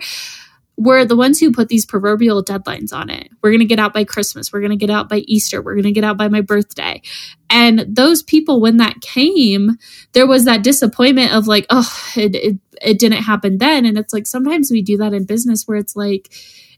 were 0.78 1.06
the 1.06 1.15
ones 1.15 1.39
who 1.39 1.52
put 1.52 1.69
these 1.69 1.86
proverbial 1.86 2.43
deadlines 2.43 2.91
on 2.91 3.10
it. 3.10 3.30
We're 3.41 3.52
going 3.52 3.60
to 3.60 3.65
get 3.65 3.80
out 3.80 3.93
by 3.93 4.04
Christmas. 4.04 4.52
We're 4.52 4.60
going 4.60 4.71
to 4.71 4.76
get 4.76 4.89
out 4.89 5.08
by 5.08 5.19
Easter. 5.19 5.62
We're 5.62 5.75
going 5.75 5.83
to 5.86 5.92
get 5.92 6.04
out 6.04 6.17
by 6.17 6.27
my 6.27 6.42
birthday. 6.42 7.02
And 7.50 7.86
those 7.88 8.21
people, 8.21 8.60
when 8.60 8.77
that 8.77 9.00
came, 9.02 9.77
there 10.12 10.27
was 10.27 10.46
that 10.46 10.63
disappointment 10.63 11.33
of 11.33 11.48
like, 11.48 11.65
oh, 11.69 11.90
it, 12.17 12.36
it, 12.36 12.58
it 12.81 13.00
didn't 13.00 13.23
happen 13.23 13.58
then. 13.58 13.86
And 13.86 13.98
it's 13.98 14.13
like 14.13 14.27
sometimes 14.27 14.69
we 14.69 14.81
do 14.81 14.98
that 14.98 15.13
in 15.13 15.25
business 15.25 15.65
where 15.65 15.77
it's 15.77 15.96
like, 15.96 16.29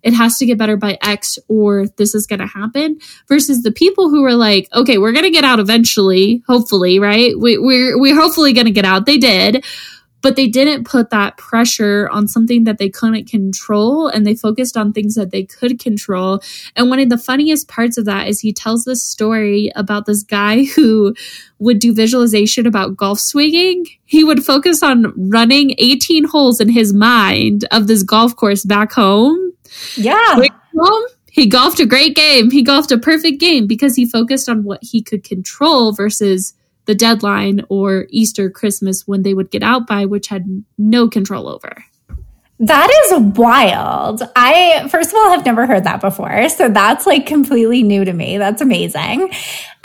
it 0.04 0.14
has 0.14 0.38
to 0.38 0.45
get 0.45 0.58
better 0.58 0.78
by 0.78 0.98
X 1.02 1.39
or 1.48 1.88
this 1.98 2.16
is 2.16 2.28
going 2.28 2.39
to 2.39 2.48
happen 2.48 3.00
versus 3.28 3.64
the 3.64 3.72
people 3.72 4.10
who 4.10 4.24
are 4.24 4.36
like, 4.36 4.68
okay, 4.74 4.98
we're 4.98 5.12
going 5.12 5.26
to 5.26 5.32
get 5.32 5.43
out 5.43 5.60
eventually, 5.60 6.43
hopefully, 6.48 7.00
right? 7.00 7.38
We, 7.38 7.58
we're, 7.58 8.00
we're 8.00 8.16
hopefully 8.16 8.54
going 8.54 8.66
to 8.66 8.72
get 8.72 8.86
out. 8.86 9.06
They 9.06 9.18
did 9.18 9.66
but 10.28 10.36
they 10.36 10.47
didn't 10.49 10.84
put 10.84 11.09
that 11.09 11.38
pressure 11.38 12.09
on 12.11 12.28
something 12.28 12.65
that 12.65 12.80
they 12.80 12.89
couldn't 12.89 13.30
control 13.30 14.09
and 14.09 14.28
they 14.28 14.36
focused 14.36 14.75
on 14.75 14.91
things 14.91 15.15
that 15.15 15.32
they 15.32 15.45
could 15.45 15.80
control. 15.80 16.41
And 16.75 16.89
one 16.89 16.99
of 16.99 17.07
the 17.07 17.17
funniest 17.17 17.69
parts 17.69 17.97
of 17.97 18.03
that 18.03 18.28
is 18.28 18.41
he 18.41 18.51
tells 18.51 18.84
this 18.84 19.01
story 19.01 19.71
about 19.73 20.05
this 20.05 20.23
guy 20.23 20.65
who 20.75 21.15
would 21.59 21.80
do 21.80 21.93
visualization 21.93 22.67
about 22.67 22.97
golf 22.97 23.21
swinging. 23.21 23.86
He 24.03 24.25
would 24.25 24.43
focus 24.43 24.84
on 24.84 25.13
running 25.30 25.75
18 25.78 26.25
holes 26.25 26.59
in 26.59 26.67
his 26.67 26.91
mind 26.91 27.63
of 27.71 27.88
this 27.88 28.03
golf 28.03 28.36
course 28.36 28.65
back 28.65 28.91
home. 28.91 29.53
Yeah. 29.95 30.41
He 31.32 31.45
golfed 31.45 31.80
a 31.80 31.86
great 31.86 32.17
game. 32.17 32.51
He 32.51 32.63
golfed 32.63 32.91
a 32.91 32.97
perfect 32.97 33.39
game 33.39 33.65
because 33.65 33.95
he 33.95 34.05
focused 34.05 34.49
on 34.49 34.65
what 34.65 34.80
he 34.82 35.01
could 35.01 35.23
control 35.23 35.93
versus 35.93 36.53
the 36.88 36.95
deadline 36.95 37.61
or 37.69 38.07
Easter, 38.09 38.49
Christmas 38.49 39.07
when 39.07 39.21
they 39.21 39.33
would 39.33 39.51
get 39.51 39.61
out 39.61 39.85
by, 39.85 40.05
which 40.05 40.27
had 40.27 40.63
no 40.77 41.07
control 41.07 41.47
over. 41.47 41.71
That 42.59 42.89
is 43.05 43.35
wild. 43.38 44.23
I, 44.35 44.88
first 44.89 45.11
of 45.11 45.17
all, 45.17 45.29
have 45.29 45.45
never 45.45 45.67
heard 45.67 45.83
that 45.83 46.01
before. 46.01 46.49
So 46.49 46.69
that's 46.69 47.05
like 47.05 47.27
completely 47.27 47.83
new 47.83 48.03
to 48.03 48.13
me. 48.13 48.39
That's 48.39 48.63
amazing. 48.63 49.31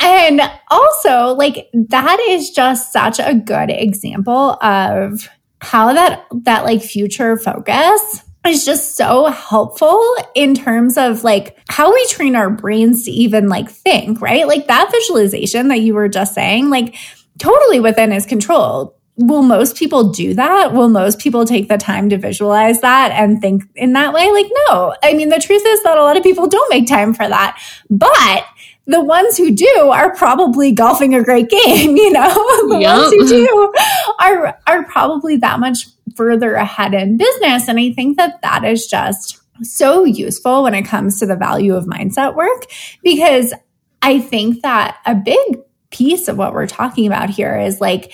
And 0.00 0.40
also, 0.70 1.34
like, 1.34 1.68
that 1.74 2.18
is 2.30 2.50
just 2.50 2.90
such 2.90 3.18
a 3.18 3.34
good 3.34 3.68
example 3.68 4.56
of 4.62 5.28
how 5.60 5.92
that, 5.92 6.24
that 6.44 6.64
like 6.64 6.80
future 6.82 7.36
focus 7.36 8.24
is 8.46 8.64
just 8.64 8.96
so 8.96 9.26
helpful 9.26 10.02
in 10.34 10.54
terms 10.54 10.96
of 10.96 11.22
like 11.22 11.56
how 11.68 11.92
we 11.92 12.06
train 12.08 12.34
our 12.34 12.50
brains 12.50 13.04
to 13.04 13.10
even 13.10 13.48
like 13.48 13.70
think, 13.70 14.20
right? 14.20 14.46
Like 14.46 14.66
that 14.66 14.90
visualization 14.90 15.68
that 15.68 15.80
you 15.80 15.94
were 15.94 16.08
just 16.08 16.34
saying, 16.34 16.70
like 16.70 16.96
totally 17.38 17.80
within 17.80 18.10
his 18.10 18.26
control. 18.26 18.96
Will 19.16 19.42
most 19.42 19.76
people 19.76 20.10
do 20.10 20.34
that? 20.34 20.72
Will 20.72 20.88
most 20.88 21.18
people 21.18 21.44
take 21.44 21.68
the 21.68 21.76
time 21.76 22.08
to 22.08 22.16
visualize 22.16 22.80
that 22.80 23.12
and 23.12 23.40
think 23.40 23.62
in 23.76 23.92
that 23.92 24.14
way? 24.14 24.30
Like, 24.32 24.46
no. 24.68 24.96
I 25.02 25.12
mean, 25.12 25.28
the 25.28 25.38
truth 25.38 25.62
is 25.64 25.82
that 25.82 25.98
a 25.98 26.02
lot 26.02 26.16
of 26.16 26.22
people 26.22 26.48
don't 26.48 26.70
make 26.70 26.88
time 26.88 27.12
for 27.12 27.28
that. 27.28 27.60
But 27.90 28.46
the 28.86 29.04
ones 29.04 29.36
who 29.36 29.50
do 29.52 29.90
are 29.92 30.14
probably 30.16 30.72
golfing 30.72 31.14
a 31.14 31.22
great 31.22 31.48
game, 31.64 31.96
you 31.96 32.10
know? 32.10 32.32
the 32.68 32.78
yep. 32.80 32.98
ones 32.98 33.12
who 33.12 33.28
do 33.28 33.72
are 34.18 34.58
are 34.66 34.84
probably 34.84 35.36
that 35.36 35.60
much 35.60 35.86
further 36.16 36.54
ahead 36.54 36.94
in 36.94 37.16
business. 37.16 37.68
And 37.68 37.78
I 37.78 37.92
think 37.92 38.16
that 38.16 38.40
that 38.42 38.64
is 38.64 38.86
just 38.86 39.40
so 39.62 40.04
useful 40.04 40.62
when 40.62 40.74
it 40.74 40.82
comes 40.82 41.18
to 41.18 41.26
the 41.26 41.36
value 41.36 41.74
of 41.74 41.84
mindset 41.84 42.34
work 42.34 42.66
because 43.02 43.52
I 44.00 44.18
think 44.18 44.62
that 44.62 44.98
a 45.06 45.14
big 45.14 45.58
piece 45.90 46.28
of 46.28 46.36
what 46.36 46.54
we're 46.54 46.66
talking 46.66 47.06
about 47.06 47.30
here 47.30 47.56
is 47.58 47.80
like 47.80 48.12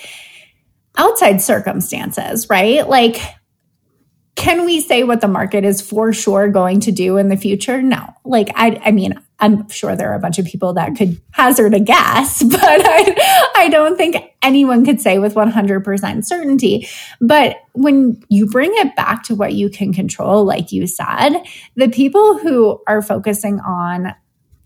outside 0.97 1.41
circumstances, 1.41 2.49
right? 2.49 2.87
Like, 2.87 3.19
can 4.35 4.65
we 4.65 4.79
say 4.79 5.03
what 5.03 5.21
the 5.21 5.27
market 5.27 5.65
is 5.65 5.81
for 5.81 6.13
sure 6.13 6.49
going 6.49 6.81
to 6.81 6.91
do 6.91 7.17
in 7.17 7.29
the 7.29 7.37
future? 7.37 7.81
No. 7.81 8.13
Like, 8.23 8.49
I, 8.55 8.79
I 8.85 8.91
mean, 8.91 9.19
I'm 9.39 9.67
sure 9.69 9.95
there 9.95 10.11
are 10.11 10.15
a 10.15 10.19
bunch 10.19 10.39
of 10.39 10.45
people 10.45 10.73
that 10.73 10.95
could 10.95 11.19
hazard 11.31 11.73
a 11.73 11.79
guess, 11.79 12.43
but 12.49 12.59
I, 12.61 13.51
I 13.55 13.69
don't 13.69 13.97
think 13.97 14.17
anyone 14.41 14.85
could 14.85 15.01
say 15.01 15.19
with 15.19 15.35
100% 15.35 16.25
certainty. 16.25 16.87
But 17.21 17.57
when 17.73 18.21
you 18.29 18.47
bring 18.47 18.71
it 18.75 18.95
back 18.95 19.23
to 19.23 19.35
what 19.35 19.53
you 19.53 19.69
can 19.69 19.93
control, 19.93 20.43
like 20.45 20.71
you 20.71 20.87
said, 20.87 21.41
the 21.75 21.89
people 21.89 22.37
who 22.37 22.81
are 22.87 23.01
focusing 23.01 23.59
on 23.61 24.13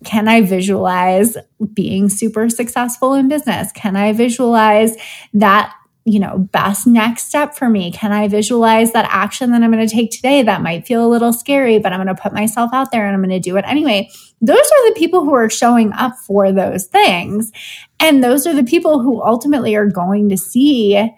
can 0.03 0.27
I 0.27 0.41
visualize 0.41 1.37
being 1.73 2.09
super 2.09 2.49
successful 2.49 3.13
in 3.13 3.29
business? 3.29 3.71
Can 3.71 3.95
I 3.95 4.11
visualize 4.11 4.97
that 5.33 5.73
you 6.05 6.19
know, 6.19 6.37
best 6.51 6.85
next 6.85 7.27
step 7.27 7.55
for 7.55 7.69
me? 7.69 7.91
Can 7.91 8.11
I 8.11 8.27
visualize 8.27 8.91
that 8.91 9.07
action 9.09 9.51
that 9.51 9.63
I'm 9.63 9.71
going 9.71 9.87
to 9.87 9.93
take 9.93 10.11
today 10.11 10.41
that 10.41 10.61
might 10.61 10.85
feel 10.85 11.05
a 11.05 11.07
little 11.07 11.31
scary, 11.31 11.79
but 11.79 11.93
I'm 11.93 12.03
going 12.03 12.13
to 12.13 12.21
put 12.21 12.33
myself 12.33 12.71
out 12.73 12.91
there 12.91 13.05
and 13.05 13.15
I'm 13.15 13.21
going 13.21 13.29
to 13.29 13.39
do 13.39 13.55
it 13.57 13.65
anyway? 13.65 14.09
Those 14.41 14.57
are 14.57 14.89
the 14.89 14.95
people 14.97 15.23
who 15.23 15.33
are 15.33 15.49
showing 15.49 15.93
up 15.93 16.17
for 16.17 16.51
those 16.51 16.85
things. 16.87 17.51
And 17.99 18.21
those 18.21 18.45
are 18.45 18.53
the 18.53 18.65
people 18.65 18.99
who 19.01 19.23
ultimately 19.23 19.75
are 19.75 19.85
going 19.85 20.27
to 20.29 20.37
see 20.37 21.09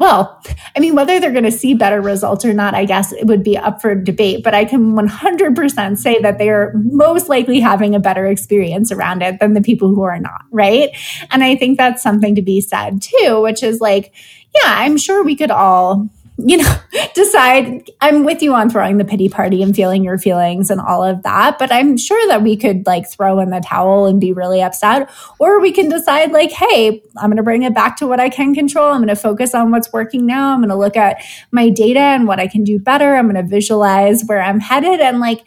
well, 0.00 0.42
I 0.74 0.80
mean, 0.80 0.94
whether 0.94 1.20
they're 1.20 1.30
going 1.30 1.44
to 1.44 1.52
see 1.52 1.74
better 1.74 2.00
results 2.00 2.42
or 2.42 2.54
not, 2.54 2.74
I 2.74 2.86
guess 2.86 3.12
it 3.12 3.26
would 3.26 3.44
be 3.44 3.58
up 3.58 3.82
for 3.82 3.94
debate, 3.94 4.42
but 4.42 4.54
I 4.54 4.64
can 4.64 4.94
100% 4.94 5.98
say 5.98 6.18
that 6.20 6.38
they 6.38 6.48
are 6.48 6.72
most 6.74 7.28
likely 7.28 7.60
having 7.60 7.94
a 7.94 8.00
better 8.00 8.26
experience 8.26 8.90
around 8.90 9.20
it 9.20 9.40
than 9.40 9.52
the 9.52 9.60
people 9.60 9.94
who 9.94 10.00
are 10.00 10.18
not, 10.18 10.46
right? 10.50 10.88
And 11.30 11.44
I 11.44 11.54
think 11.54 11.76
that's 11.76 12.02
something 12.02 12.34
to 12.34 12.40
be 12.40 12.62
said 12.62 13.02
too, 13.02 13.42
which 13.42 13.62
is 13.62 13.82
like, 13.82 14.14
yeah, 14.54 14.74
I'm 14.78 14.96
sure 14.96 15.22
we 15.22 15.36
could 15.36 15.50
all 15.50 16.08
you 16.48 16.58
know, 16.58 16.74
decide 17.14 17.90
I'm 18.00 18.24
with 18.24 18.42
you 18.42 18.54
on 18.54 18.70
throwing 18.70 18.98
the 18.98 19.04
pity 19.04 19.28
party 19.28 19.62
and 19.62 19.74
feeling 19.74 20.04
your 20.04 20.18
feelings 20.18 20.70
and 20.70 20.80
all 20.80 21.02
of 21.02 21.22
that. 21.22 21.58
But 21.58 21.72
I'm 21.72 21.96
sure 21.96 22.28
that 22.28 22.42
we 22.42 22.56
could 22.56 22.86
like 22.86 23.10
throw 23.10 23.38
in 23.40 23.50
the 23.50 23.60
towel 23.60 24.06
and 24.06 24.20
be 24.20 24.32
really 24.32 24.62
upset. 24.62 25.10
Or 25.38 25.60
we 25.60 25.72
can 25.72 25.88
decide, 25.88 26.32
like, 26.32 26.50
hey, 26.50 27.02
I'm 27.16 27.30
going 27.30 27.36
to 27.36 27.42
bring 27.42 27.62
it 27.62 27.74
back 27.74 27.96
to 27.98 28.06
what 28.06 28.20
I 28.20 28.28
can 28.28 28.54
control. 28.54 28.90
I'm 28.90 28.98
going 28.98 29.08
to 29.08 29.16
focus 29.16 29.54
on 29.54 29.70
what's 29.70 29.92
working 29.92 30.26
now. 30.26 30.52
I'm 30.52 30.60
going 30.60 30.70
to 30.70 30.76
look 30.76 30.96
at 30.96 31.22
my 31.50 31.68
data 31.68 32.00
and 32.00 32.26
what 32.26 32.40
I 32.40 32.46
can 32.46 32.64
do 32.64 32.78
better. 32.78 33.14
I'm 33.16 33.30
going 33.30 33.42
to 33.42 33.48
visualize 33.48 34.24
where 34.26 34.42
I'm 34.42 34.60
headed. 34.60 35.00
And 35.00 35.20
like, 35.20 35.44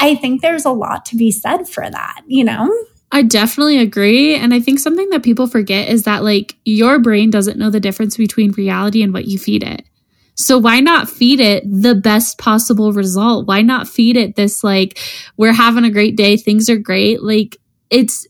I 0.00 0.14
think 0.14 0.42
there's 0.42 0.64
a 0.64 0.70
lot 0.70 1.06
to 1.06 1.16
be 1.16 1.30
said 1.30 1.68
for 1.68 1.88
that, 1.88 2.22
you 2.26 2.44
know? 2.44 2.72
I 3.12 3.22
definitely 3.22 3.78
agree. 3.78 4.34
And 4.34 4.52
I 4.52 4.58
think 4.58 4.80
something 4.80 5.08
that 5.10 5.22
people 5.22 5.46
forget 5.46 5.88
is 5.88 6.02
that, 6.02 6.24
like, 6.24 6.56
your 6.64 6.98
brain 6.98 7.30
doesn't 7.30 7.58
know 7.58 7.70
the 7.70 7.78
difference 7.78 8.16
between 8.16 8.50
reality 8.52 9.02
and 9.04 9.12
what 9.12 9.26
you 9.26 9.38
feed 9.38 9.62
it. 9.62 9.86
So 10.34 10.58
why 10.58 10.80
not 10.80 11.08
feed 11.08 11.40
it 11.40 11.64
the 11.64 11.94
best 11.94 12.38
possible 12.38 12.92
result? 12.92 13.46
Why 13.46 13.62
not 13.62 13.88
feed 13.88 14.16
it 14.16 14.36
this 14.36 14.64
like 14.64 14.98
we're 15.36 15.52
having 15.52 15.84
a 15.84 15.90
great 15.90 16.16
day, 16.16 16.36
things 16.36 16.68
are 16.68 16.76
great. 16.76 17.22
Like 17.22 17.56
it's 17.90 18.26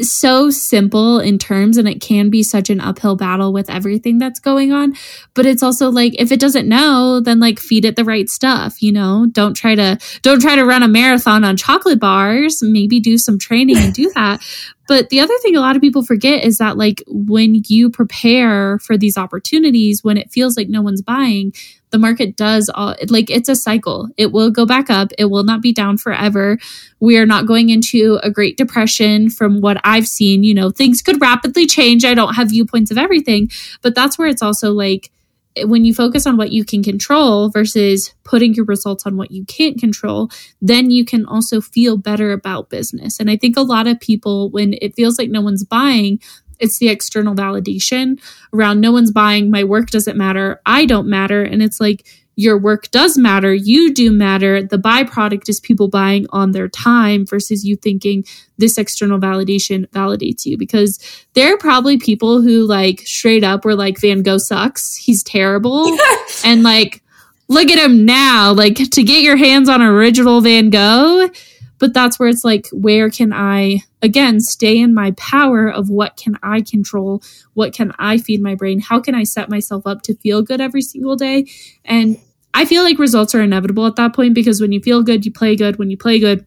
so 0.00 0.50
simple 0.50 1.20
in 1.20 1.38
terms 1.38 1.76
and 1.76 1.88
it 1.88 2.00
can 2.00 2.30
be 2.30 2.42
such 2.42 2.70
an 2.70 2.80
uphill 2.80 3.16
battle 3.16 3.52
with 3.52 3.68
everything 3.68 4.18
that's 4.18 4.40
going 4.40 4.72
on 4.72 4.94
but 5.34 5.46
it's 5.46 5.62
also 5.62 5.90
like 5.90 6.14
if 6.18 6.32
it 6.32 6.40
doesn't 6.40 6.68
know 6.68 7.20
then 7.20 7.38
like 7.40 7.58
feed 7.58 7.84
it 7.84 7.96
the 7.96 8.04
right 8.04 8.28
stuff 8.28 8.78
you 8.82 8.92
know? 8.92 9.26
Don't 9.32 9.54
try 9.54 9.74
to 9.74 9.98
don't 10.22 10.40
try 10.40 10.56
to 10.56 10.64
run 10.64 10.82
a 10.82 10.88
marathon 10.88 11.44
on 11.44 11.56
chocolate 11.56 12.00
bars. 12.00 12.62
Maybe 12.62 13.00
do 13.00 13.18
some 13.18 13.38
training 13.38 13.76
and 13.76 13.92
do 13.92 14.10
that. 14.14 14.42
But 14.86 15.10
the 15.10 15.20
other 15.20 15.36
thing 15.42 15.54
a 15.54 15.60
lot 15.60 15.76
of 15.76 15.82
people 15.82 16.02
forget 16.02 16.44
is 16.44 16.58
that 16.58 16.78
like 16.78 17.02
when 17.06 17.62
you 17.68 17.90
prepare 17.90 18.78
for 18.78 18.96
these 18.96 19.18
opportunities 19.18 20.02
when 20.02 20.16
it 20.16 20.30
feels 20.30 20.56
like 20.56 20.68
no 20.68 20.80
one's 20.80 21.02
buying 21.02 21.52
the 21.90 21.98
market 21.98 22.36
does 22.36 22.70
all 22.74 22.94
like 23.08 23.30
it's 23.30 23.48
a 23.48 23.56
cycle. 23.56 24.08
It 24.16 24.32
will 24.32 24.50
go 24.50 24.66
back 24.66 24.90
up. 24.90 25.12
It 25.18 25.26
will 25.26 25.44
not 25.44 25.62
be 25.62 25.72
down 25.72 25.98
forever. 25.98 26.58
We 27.00 27.16
are 27.18 27.26
not 27.26 27.46
going 27.46 27.70
into 27.70 28.18
a 28.22 28.30
great 28.30 28.56
depression 28.56 29.30
from 29.30 29.60
what 29.60 29.80
I've 29.84 30.06
seen. 30.06 30.44
You 30.44 30.54
know, 30.54 30.70
things 30.70 31.02
could 31.02 31.20
rapidly 31.20 31.66
change. 31.66 32.04
I 32.04 32.14
don't 32.14 32.34
have 32.34 32.50
viewpoints 32.50 32.90
of 32.90 32.98
everything, 32.98 33.50
but 33.82 33.94
that's 33.94 34.18
where 34.18 34.28
it's 34.28 34.42
also 34.42 34.72
like 34.72 35.10
when 35.64 35.84
you 35.84 35.94
focus 35.94 36.26
on 36.26 36.36
what 36.36 36.52
you 36.52 36.64
can 36.64 36.82
control 36.82 37.48
versus 37.48 38.14
putting 38.24 38.54
your 38.54 38.64
results 38.64 39.06
on 39.06 39.16
what 39.16 39.30
you 39.30 39.44
can't 39.46 39.78
control, 39.78 40.30
then 40.60 40.90
you 40.90 41.04
can 41.04 41.24
also 41.26 41.60
feel 41.60 41.96
better 41.96 42.32
about 42.32 42.70
business. 42.70 43.18
And 43.18 43.30
I 43.30 43.36
think 43.36 43.56
a 43.56 43.62
lot 43.62 43.86
of 43.86 43.98
people, 43.98 44.50
when 44.50 44.74
it 44.80 44.94
feels 44.94 45.18
like 45.18 45.30
no 45.30 45.40
one's 45.40 45.64
buying, 45.64 46.20
it's 46.58 46.78
the 46.78 46.88
external 46.88 47.34
validation 47.34 48.20
around 48.52 48.80
no 48.80 48.92
one's 48.92 49.12
buying, 49.12 49.50
my 49.50 49.64
work 49.64 49.90
doesn't 49.90 50.16
matter, 50.16 50.60
I 50.66 50.86
don't 50.86 51.08
matter. 51.08 51.42
And 51.42 51.62
it's 51.62 51.80
like, 51.80 52.06
your 52.38 52.56
work 52.56 52.88
does 52.92 53.18
matter, 53.18 53.52
you 53.52 53.92
do 53.92 54.12
matter. 54.12 54.62
The 54.62 54.78
byproduct 54.78 55.48
is 55.48 55.58
people 55.58 55.88
buying 55.88 56.24
on 56.30 56.52
their 56.52 56.68
time 56.68 57.26
versus 57.26 57.64
you 57.64 57.74
thinking 57.74 58.24
this 58.58 58.78
external 58.78 59.18
validation 59.18 59.88
validates 59.88 60.46
you 60.46 60.56
because 60.56 61.00
there 61.34 61.52
are 61.52 61.58
probably 61.58 61.98
people 61.98 62.40
who 62.40 62.64
like 62.64 63.00
straight 63.00 63.42
up 63.42 63.64
were 63.64 63.74
like 63.74 64.00
Van 64.00 64.22
Gogh 64.22 64.38
sucks, 64.38 64.94
he's 64.94 65.24
terrible. 65.24 65.84
and 66.44 66.62
like 66.62 67.02
look 67.48 67.70
at 67.70 67.84
him 67.84 68.04
now, 68.04 68.52
like 68.52 68.76
to 68.76 69.02
get 69.02 69.24
your 69.24 69.36
hands 69.36 69.68
on 69.68 69.82
original 69.82 70.40
Van 70.40 70.70
Gogh 70.70 71.28
But 71.78 71.94
that's 71.94 72.18
where 72.18 72.28
it's 72.28 72.44
like, 72.44 72.68
where 72.72 73.10
can 73.10 73.32
I, 73.32 73.80
again, 74.02 74.40
stay 74.40 74.78
in 74.78 74.94
my 74.94 75.12
power 75.12 75.68
of 75.68 75.90
what 75.90 76.16
can 76.16 76.38
I 76.42 76.60
control? 76.60 77.22
What 77.54 77.72
can 77.72 77.92
I 77.98 78.18
feed 78.18 78.42
my 78.42 78.54
brain? 78.54 78.80
How 78.80 79.00
can 79.00 79.14
I 79.14 79.24
set 79.24 79.48
myself 79.48 79.86
up 79.86 80.02
to 80.02 80.16
feel 80.16 80.42
good 80.42 80.60
every 80.60 80.82
single 80.82 81.16
day? 81.16 81.46
And 81.84 82.20
I 82.54 82.64
feel 82.64 82.82
like 82.82 82.98
results 82.98 83.34
are 83.34 83.42
inevitable 83.42 83.86
at 83.86 83.96
that 83.96 84.14
point 84.14 84.34
because 84.34 84.60
when 84.60 84.72
you 84.72 84.80
feel 84.80 85.02
good, 85.02 85.24
you 85.24 85.32
play 85.32 85.54
good. 85.54 85.78
When 85.78 85.90
you 85.90 85.96
play 85.96 86.18
good, 86.18 86.44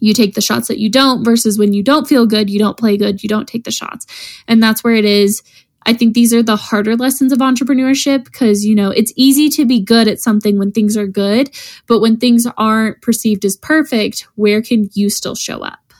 you 0.00 0.12
take 0.12 0.34
the 0.34 0.40
shots 0.40 0.68
that 0.68 0.78
you 0.78 0.90
don't 0.90 1.24
versus 1.24 1.58
when 1.58 1.72
you 1.72 1.82
don't 1.82 2.06
feel 2.06 2.26
good, 2.26 2.50
you 2.50 2.58
don't 2.58 2.76
play 2.76 2.96
good, 2.96 3.22
you 3.22 3.28
don't 3.28 3.48
take 3.48 3.64
the 3.64 3.70
shots. 3.70 4.06
And 4.46 4.62
that's 4.62 4.84
where 4.84 4.94
it 4.94 5.04
is. 5.04 5.42
I 5.86 5.92
think 5.92 6.14
these 6.14 6.34
are 6.34 6.42
the 6.42 6.56
harder 6.56 6.96
lessons 6.96 7.32
of 7.32 7.38
entrepreneurship 7.38 8.24
because, 8.24 8.64
you 8.64 8.74
know, 8.74 8.90
it's 8.90 9.12
easy 9.16 9.48
to 9.50 9.64
be 9.64 9.80
good 9.80 10.08
at 10.08 10.20
something 10.20 10.58
when 10.58 10.72
things 10.72 10.96
are 10.96 11.06
good, 11.06 11.48
but 11.86 12.00
when 12.00 12.16
things 12.16 12.46
aren't 12.58 13.00
perceived 13.00 13.44
as 13.44 13.56
perfect, 13.56 14.26
where 14.34 14.60
can 14.60 14.90
you 14.94 15.08
still 15.08 15.36
show 15.36 15.60
up? 15.60 15.94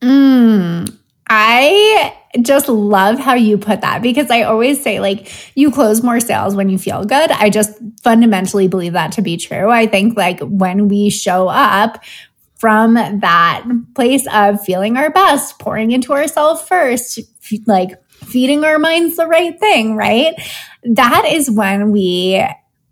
Mm, 0.00 0.96
I 1.28 2.16
just 2.42 2.68
love 2.68 3.18
how 3.18 3.34
you 3.34 3.58
put 3.58 3.80
that 3.80 4.02
because 4.02 4.30
I 4.30 4.42
always 4.42 4.82
say, 4.82 5.00
like, 5.00 5.30
you 5.56 5.70
close 5.72 6.02
more 6.02 6.20
sales 6.20 6.54
when 6.54 6.68
you 6.68 6.78
feel 6.78 7.04
good. 7.04 7.30
I 7.32 7.50
just 7.50 7.76
fundamentally 8.02 8.68
believe 8.68 8.92
that 8.92 9.12
to 9.12 9.22
be 9.22 9.36
true. 9.36 9.70
I 9.70 9.86
think, 9.86 10.16
like, 10.16 10.40
when 10.40 10.88
we 10.88 11.10
show 11.10 11.48
up, 11.48 12.02
from 12.56 12.94
that 12.94 13.66
place 13.94 14.26
of 14.32 14.58
feeling 14.64 14.96
our 14.96 15.10
best, 15.10 15.58
pouring 15.58 15.90
into 15.90 16.14
ourselves 16.14 16.62
first, 16.62 17.20
like 17.66 17.90
feeding 18.24 18.64
our 18.64 18.78
minds 18.78 19.16
the 19.16 19.26
right 19.26 19.58
thing, 19.58 19.96
right? 19.96 20.34
That 20.84 21.24
is 21.26 21.50
when 21.50 21.90
we 21.90 22.44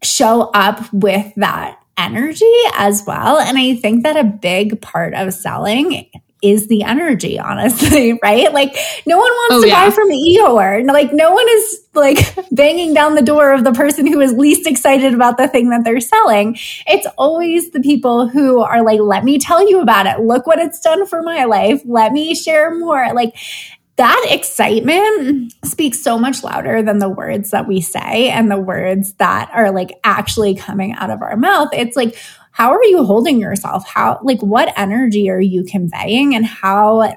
show 0.03 0.51
up 0.55 0.93
with 0.93 1.33
that 1.37 1.79
energy 1.97 2.53
as 2.75 3.05
well. 3.07 3.39
And 3.39 3.59
I 3.59 3.77
think 3.77 4.03
that 4.03 4.17
a 4.17 4.25
big 4.25 4.81
part 4.81 5.15
of 5.15 5.33
selling 5.33 6.11
is 6.43 6.67
the 6.67 6.83
energy, 6.83 7.39
honestly, 7.39 8.19
right? 8.23 8.53
Like 8.53 8.77
no 9.07 9.17
one 9.17 9.31
wants 9.31 9.55
oh, 9.55 9.63
to 9.63 9.69
yeah. 9.69 9.87
buy 9.87 9.95
from 9.95 10.11
Eeyore. 10.11 10.87
Like 10.87 11.13
no 11.13 11.31
one 11.31 11.47
is 11.49 11.87
like 11.95 12.37
banging 12.53 12.93
down 12.93 13.15
the 13.15 13.23
door 13.23 13.53
of 13.53 13.63
the 13.65 13.73
person 13.73 14.07
who 14.07 14.21
is 14.21 14.33
least 14.33 14.67
excited 14.67 15.15
about 15.15 15.39
the 15.39 15.47
thing 15.47 15.71
that 15.71 15.85
they're 15.85 16.01
selling. 16.01 16.59
It's 16.87 17.07
always 17.17 17.71
the 17.71 17.81
people 17.81 18.29
who 18.29 18.61
are 18.61 18.83
like, 18.83 19.01
let 19.01 19.25
me 19.25 19.39
tell 19.39 19.67
you 19.67 19.81
about 19.81 20.07
it. 20.07 20.21
Look 20.21 20.47
what 20.47 20.59
it's 20.59 20.81
done 20.81 21.07
for 21.07 21.23
my 21.23 21.45
life. 21.45 21.83
Let 21.85 22.13
me 22.13 22.35
share 22.35 22.77
more. 22.77 23.15
Like 23.15 23.37
that 23.97 24.27
excitement 24.31 25.53
speaks 25.65 26.03
so 26.03 26.19
much 26.19 26.43
louder 26.43 26.83
than 26.83 26.99
the 26.99 27.11
words 27.11 27.51
that 27.51 27.69
we 27.69 27.81
say 27.81 28.31
and 28.31 28.51
the 28.51 28.59
words 28.59 29.13
that 29.15 29.51
are 29.53 29.71
like 29.71 29.99
actually 30.03 30.55
coming 30.55 30.93
out 30.95 31.11
of 31.11 31.21
our 31.21 31.37
mouth. 31.37 31.69
It's 31.73 31.97
like, 31.97 32.17
how 32.53 32.73
are 32.73 32.85
you 32.85 33.05
holding 33.05 33.41
yourself? 33.41 33.87
How, 33.87 34.19
like, 34.23 34.41
what 34.41 34.73
energy 34.79 35.31
are 35.31 35.41
you 35.41 35.65
conveying 35.65 36.35
and 36.35 36.45
how 36.45 37.15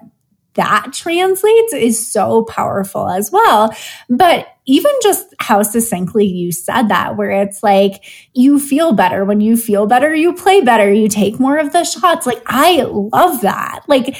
that 0.55 0.91
translates 0.93 1.73
is 1.73 2.11
so 2.11 2.43
powerful 2.43 3.09
as 3.09 3.31
well. 3.31 3.75
But 4.09 4.47
even 4.65 4.91
just 5.03 5.33
how 5.39 5.61
succinctly 5.61 6.25
you 6.25 6.51
said 6.51 6.83
that, 6.87 7.17
where 7.17 7.31
it's 7.31 7.61
like, 7.61 8.03
you 8.33 8.59
feel 8.59 8.93
better. 8.93 9.23
When 9.23 9.41
you 9.41 9.57
feel 9.57 9.85
better, 9.85 10.13
you 10.15 10.33
play 10.33 10.61
better. 10.61 10.91
You 10.91 11.07
take 11.07 11.39
more 11.39 11.57
of 11.57 11.71
the 11.71 11.83
shots. 11.83 12.25
Like, 12.25 12.41
I 12.47 12.83
love 12.83 13.41
that. 13.41 13.81
Like, 13.87 14.17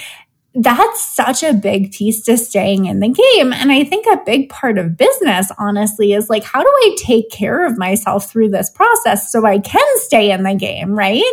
that's 0.55 1.01
such 1.03 1.43
a 1.43 1.53
big 1.53 1.91
piece 1.91 2.21
to 2.23 2.37
staying 2.37 2.85
in 2.85 3.01
the 3.01 3.09
game. 3.09 3.51
And 3.51 3.71
I 3.71 3.83
think 3.83 4.05
a 4.05 4.23
big 4.25 4.49
part 4.49 4.77
of 4.77 4.95
business, 4.95 5.51
honestly, 5.57 6.13
is 6.13 6.29
like, 6.29 6.43
how 6.43 6.61
do 6.61 6.69
I 6.69 6.95
take 6.97 7.29
care 7.29 7.65
of 7.65 7.77
myself 7.77 8.31
through 8.31 8.49
this 8.49 8.69
process 8.69 9.31
so 9.31 9.45
I 9.45 9.59
can 9.59 9.85
stay 9.97 10.31
in 10.31 10.43
the 10.43 10.55
game, 10.55 10.97
right? 10.97 11.23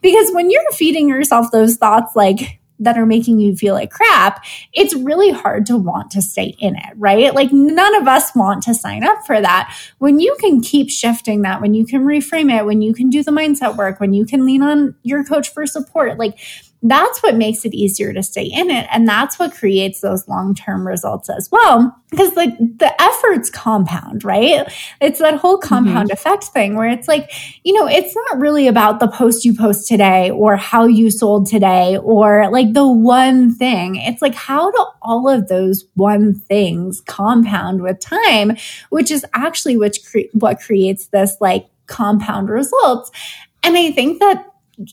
Because 0.00 0.30
when 0.32 0.50
you're 0.50 0.62
feeding 0.72 1.08
yourself 1.08 1.50
those 1.50 1.76
thoughts 1.76 2.14
like, 2.14 2.60
that 2.80 2.96
are 2.96 3.06
making 3.06 3.40
you 3.40 3.56
feel 3.56 3.74
like 3.74 3.90
crap, 3.90 4.44
it's 4.72 4.94
really 4.94 5.30
hard 5.30 5.66
to 5.66 5.76
want 5.76 6.12
to 6.12 6.22
stay 6.22 6.54
in 6.58 6.76
it, 6.76 6.94
right? 6.96 7.34
Like 7.34 7.52
none 7.52 7.94
of 7.96 8.06
us 8.06 8.34
want 8.34 8.62
to 8.64 8.74
sign 8.74 9.02
up 9.02 9.26
for 9.26 9.40
that. 9.40 9.76
When 9.98 10.20
you 10.20 10.36
can 10.38 10.60
keep 10.60 10.88
shifting 10.88 11.42
that, 11.42 11.60
when 11.60 11.74
you 11.74 11.84
can 11.84 12.04
reframe 12.04 12.56
it, 12.56 12.64
when 12.64 12.80
you 12.80 12.94
can 12.94 13.10
do 13.10 13.22
the 13.22 13.32
mindset 13.32 13.76
work, 13.76 13.98
when 13.98 14.12
you 14.12 14.24
can 14.24 14.46
lean 14.46 14.62
on 14.62 14.94
your 15.02 15.24
coach 15.24 15.52
for 15.52 15.66
support, 15.66 16.18
like 16.18 16.38
that's 16.82 17.22
what 17.22 17.34
makes 17.34 17.64
it 17.64 17.74
easier 17.74 18.12
to 18.12 18.22
stay 18.22 18.44
in 18.44 18.70
it. 18.70 18.86
And 18.92 19.06
that's 19.06 19.38
what 19.38 19.52
creates 19.52 20.00
those 20.00 20.28
long 20.28 20.54
term 20.54 20.86
results 20.86 21.28
as 21.28 21.48
well. 21.50 21.94
Because 22.10 22.34
like 22.36 22.56
the 22.58 22.94
efforts 23.02 23.50
compound, 23.50 24.24
right? 24.24 24.72
It's 25.00 25.18
that 25.18 25.36
whole 25.36 25.58
compound 25.58 26.08
mm-hmm. 26.08 26.12
effect 26.12 26.44
thing 26.44 26.76
where 26.76 26.88
it's 26.88 27.08
like, 27.08 27.30
you 27.64 27.74
know, 27.74 27.88
it's 27.88 28.14
not 28.14 28.38
really 28.38 28.68
about 28.68 29.00
the 29.00 29.08
post 29.08 29.44
you 29.44 29.54
post 29.54 29.88
today 29.88 30.30
or 30.30 30.56
how 30.56 30.86
you 30.86 31.10
sold 31.10 31.46
today 31.46 31.98
or 31.98 32.48
like 32.50 32.72
the 32.72 32.86
one 32.86 33.52
thing. 33.52 33.96
It's 33.96 34.22
like, 34.22 34.34
how 34.34 34.70
do 34.70 34.86
all 35.02 35.28
of 35.28 35.48
those 35.48 35.84
one 35.94 36.32
things 36.32 37.00
compound 37.00 37.82
with 37.82 37.98
time, 37.98 38.56
which 38.90 39.10
is 39.10 39.26
actually 39.34 39.76
which 39.76 40.04
cre- 40.04 40.30
what 40.32 40.60
creates 40.60 41.06
this 41.08 41.36
like 41.40 41.66
compound 41.86 42.48
results. 42.48 43.10
And 43.64 43.76
I 43.76 43.90
think 43.90 44.20
that 44.20 44.47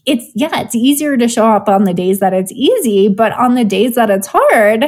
it's 0.06 0.32
yeah, 0.34 0.62
it's 0.62 0.76
easier 0.76 1.18
to 1.18 1.28
show 1.28 1.48
up 1.48 1.70
on 1.70 1.84
the 1.84 1.94
days 1.94 2.20
that 2.20 2.34
it's 2.34 2.52
easy, 2.52 3.08
but 3.10 3.32
on 3.34 3.56
the 3.56 3.64
days 3.64 3.96
that 3.96 4.10
it's 4.10 4.28
hard, 4.28 4.86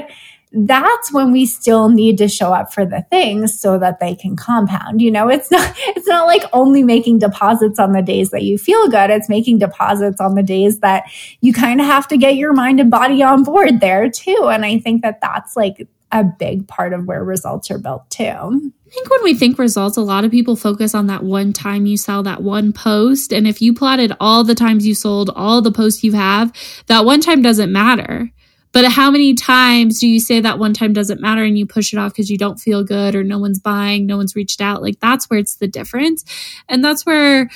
that's 0.51 1.11
when 1.11 1.31
we 1.31 1.45
still 1.45 1.89
need 1.89 2.17
to 2.17 2.27
show 2.27 2.53
up 2.53 2.73
for 2.73 2.85
the 2.85 3.05
things 3.09 3.59
so 3.59 3.77
that 3.77 3.99
they 3.99 4.15
can 4.15 4.35
compound. 4.35 5.01
You 5.01 5.11
know, 5.11 5.27
it's 5.27 5.51
not 5.51 5.73
it's 5.79 6.07
not 6.07 6.25
like 6.25 6.43
only 6.53 6.83
making 6.83 7.19
deposits 7.19 7.79
on 7.79 7.91
the 7.91 8.01
days 8.01 8.31
that 8.31 8.43
you 8.43 8.57
feel 8.57 8.87
good. 8.87 9.09
It's 9.09 9.29
making 9.29 9.59
deposits 9.59 10.19
on 10.19 10.35
the 10.35 10.43
days 10.43 10.79
that 10.79 11.03
you 11.41 11.53
kind 11.53 11.79
of 11.79 11.87
have 11.87 12.07
to 12.09 12.17
get 12.17 12.35
your 12.35 12.53
mind 12.53 12.79
and 12.79 12.89
body 12.89 13.21
on 13.21 13.43
board 13.43 13.79
there 13.79 14.09
too. 14.09 14.49
And 14.51 14.65
I 14.65 14.79
think 14.79 15.01
that 15.03 15.21
that's 15.21 15.55
like 15.55 15.87
a 16.11 16.23
big 16.23 16.67
part 16.67 16.93
of 16.93 17.05
where 17.05 17.23
results 17.23 17.69
are 17.69 17.77
built 17.77 18.09
too. 18.09 18.71
I 18.87 18.89
think 18.89 19.09
when 19.09 19.23
we 19.23 19.33
think 19.33 19.59
results, 19.59 19.97
a 19.97 20.01
lot 20.01 20.23
of 20.23 20.31
people 20.31 20.55
focus 20.55 20.95
on 20.95 21.07
that 21.07 21.21
one 21.21 21.51
time 21.51 21.85
you 21.85 21.97
sell 21.97 22.23
that 22.23 22.41
one 22.41 22.71
post. 22.71 23.33
And 23.33 23.45
if 23.45 23.61
you 23.61 23.73
plotted 23.73 24.13
all 24.21 24.45
the 24.45 24.55
times 24.55 24.87
you 24.87 24.95
sold, 24.95 25.29
all 25.35 25.61
the 25.61 25.73
posts 25.73 26.05
you 26.05 26.13
have, 26.13 26.53
that 26.85 27.03
one 27.03 27.19
time 27.19 27.41
doesn't 27.41 27.71
matter. 27.71 28.31
But 28.71 28.85
how 28.85 29.11
many 29.11 29.33
times 29.33 29.99
do 29.99 30.07
you 30.07 30.21
say 30.21 30.39
that 30.39 30.57
one 30.57 30.73
time 30.73 30.93
doesn't 30.93 31.19
matter 31.19 31.43
and 31.43 31.59
you 31.59 31.65
push 31.65 31.91
it 31.91 31.99
off 31.99 32.13
because 32.13 32.29
you 32.29 32.37
don't 32.37 32.59
feel 32.59 32.83
good 32.83 33.13
or 33.13 33.23
no 33.25 33.39
one's 33.39 33.59
buying, 33.59 34.05
no 34.05 34.15
one's 34.15 34.37
reached 34.37 34.61
out? 34.61 34.81
Like 34.81 35.01
that's 35.01 35.29
where 35.29 35.39
it's 35.39 35.55
the 35.57 35.67
difference. 35.67 36.23
And 36.69 36.83
that's 36.83 37.05
where 37.05 37.49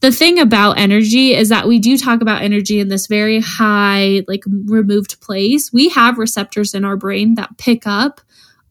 the 0.00 0.12
thing 0.12 0.38
about 0.38 0.78
energy 0.78 1.34
is 1.34 1.48
that 1.48 1.66
we 1.66 1.80
do 1.80 1.98
talk 1.98 2.20
about 2.20 2.42
energy 2.42 2.78
in 2.78 2.88
this 2.88 3.08
very 3.08 3.40
high, 3.40 4.22
like 4.28 4.44
removed 4.66 5.20
place. 5.20 5.72
We 5.72 5.88
have 5.88 6.18
receptors 6.18 6.74
in 6.74 6.84
our 6.84 6.96
brain 6.96 7.34
that 7.34 7.58
pick 7.58 7.86
up 7.86 8.20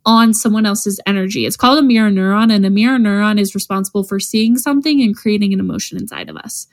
on 0.05 0.33
someone 0.33 0.65
else's 0.65 0.99
energy. 1.05 1.45
It's 1.45 1.57
called 1.57 1.79
a 1.79 1.81
mirror 1.81 2.11
neuron, 2.11 2.53
and 2.53 2.65
a 2.65 2.69
mirror 2.69 2.97
neuron 2.97 3.39
is 3.39 3.55
responsible 3.55 4.03
for 4.03 4.19
seeing 4.19 4.57
something 4.57 5.01
and 5.01 5.15
creating 5.15 5.53
an 5.53 5.59
emotion 5.59 5.97
inside 5.97 6.29
of 6.29 6.37
us. 6.37 6.67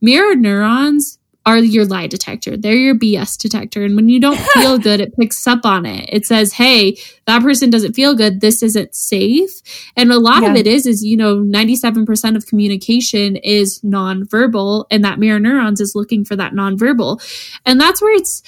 Mirror 0.00 0.36
neurons 0.36 1.18
are 1.46 1.58
your 1.58 1.86
lie 1.86 2.06
detector. 2.06 2.56
They're 2.56 2.74
your 2.74 2.94
BS 2.94 3.38
detector. 3.38 3.82
And 3.82 3.96
when 3.96 4.08
you 4.08 4.20
don't 4.20 4.38
feel 4.54 4.78
good, 4.78 5.00
it 5.00 5.16
picks 5.16 5.46
up 5.46 5.64
on 5.64 5.86
it. 5.86 6.08
It 6.12 6.26
says, 6.26 6.52
hey, 6.52 6.98
that 7.26 7.42
person 7.42 7.70
doesn't 7.70 7.94
feel 7.94 8.14
good. 8.14 8.40
This 8.40 8.62
isn't 8.62 8.94
safe. 8.94 9.60
And 9.96 10.12
a 10.12 10.18
lot 10.18 10.42
yeah. 10.42 10.50
of 10.50 10.56
it 10.56 10.66
is, 10.66 10.86
is, 10.86 11.04
you 11.04 11.16
know, 11.16 11.36
97% 11.36 12.36
of 12.36 12.46
communication 12.46 13.36
is 13.36 13.80
nonverbal 13.80 14.84
and 14.90 15.04
that 15.04 15.18
mirror 15.18 15.40
neurons 15.40 15.80
is 15.80 15.94
looking 15.94 16.24
for 16.24 16.36
that 16.36 16.52
nonverbal. 16.52 17.20
And 17.64 17.80
that's 17.80 18.02
where 18.02 18.14
it's, 18.14 18.42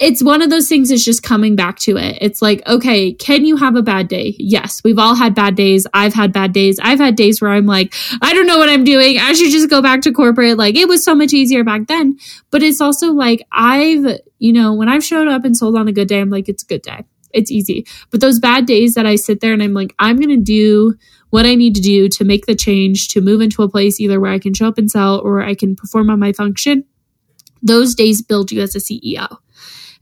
it's 0.00 0.22
one 0.22 0.40
of 0.40 0.48
those 0.48 0.66
things 0.66 0.90
is 0.90 1.04
just 1.04 1.22
coming 1.22 1.54
back 1.54 1.78
to 1.80 1.98
it. 1.98 2.16
It's 2.22 2.40
like, 2.40 2.66
okay, 2.66 3.12
can 3.12 3.44
you 3.44 3.56
have 3.56 3.76
a 3.76 3.82
bad 3.82 4.08
day? 4.08 4.34
Yes, 4.38 4.82
we've 4.82 4.98
all 4.98 5.14
had 5.14 5.34
bad 5.34 5.56
days. 5.56 5.86
I've 5.92 6.14
had 6.14 6.32
bad 6.32 6.54
days. 6.54 6.80
I've 6.82 6.98
had 6.98 7.16
days 7.16 7.42
where 7.42 7.50
I'm 7.50 7.66
like, 7.66 7.94
I 8.22 8.32
don't 8.32 8.46
know 8.46 8.56
what 8.56 8.70
I'm 8.70 8.82
doing. 8.82 9.18
I 9.18 9.34
should 9.34 9.50
just 9.50 9.68
go 9.68 9.82
back 9.82 10.00
to 10.02 10.12
corporate. 10.12 10.56
Like 10.56 10.74
it 10.74 10.88
was 10.88 11.04
so 11.04 11.14
much 11.14 11.34
easier 11.34 11.64
back 11.64 11.86
then. 11.86 12.18
But 12.50 12.62
it's 12.62 12.80
also 12.80 13.12
like 13.12 13.46
I've, 13.52 14.20
you 14.38 14.54
know, 14.54 14.72
when 14.72 14.88
I've 14.88 15.04
showed 15.04 15.28
up 15.28 15.44
and 15.44 15.54
sold 15.54 15.76
on 15.76 15.86
a 15.86 15.92
good 15.92 16.08
day, 16.08 16.20
I'm 16.20 16.30
like, 16.30 16.48
it's 16.48 16.62
a 16.62 16.66
good 16.66 16.82
day. 16.82 17.04
It's 17.34 17.50
easy. 17.50 17.86
But 18.10 18.22
those 18.22 18.38
bad 18.38 18.64
days 18.64 18.94
that 18.94 19.04
I 19.04 19.16
sit 19.16 19.40
there 19.40 19.52
and 19.52 19.62
I'm 19.62 19.74
like, 19.74 19.94
I'm 19.98 20.16
going 20.16 20.30
to 20.30 20.42
do 20.42 20.94
what 21.28 21.44
I 21.44 21.54
need 21.54 21.74
to 21.74 21.82
do 21.82 22.08
to 22.08 22.24
make 22.24 22.46
the 22.46 22.56
change 22.56 23.08
to 23.08 23.20
move 23.20 23.42
into 23.42 23.62
a 23.62 23.68
place 23.68 24.00
either 24.00 24.18
where 24.18 24.32
I 24.32 24.38
can 24.38 24.54
show 24.54 24.66
up 24.66 24.78
and 24.78 24.90
sell 24.90 25.20
or 25.20 25.42
I 25.42 25.54
can 25.54 25.76
perform 25.76 26.08
on 26.08 26.18
my 26.18 26.32
function. 26.32 26.84
Those 27.62 27.94
days 27.94 28.22
build 28.22 28.50
you 28.50 28.62
as 28.62 28.74
a 28.74 28.78
CEO. 28.78 29.36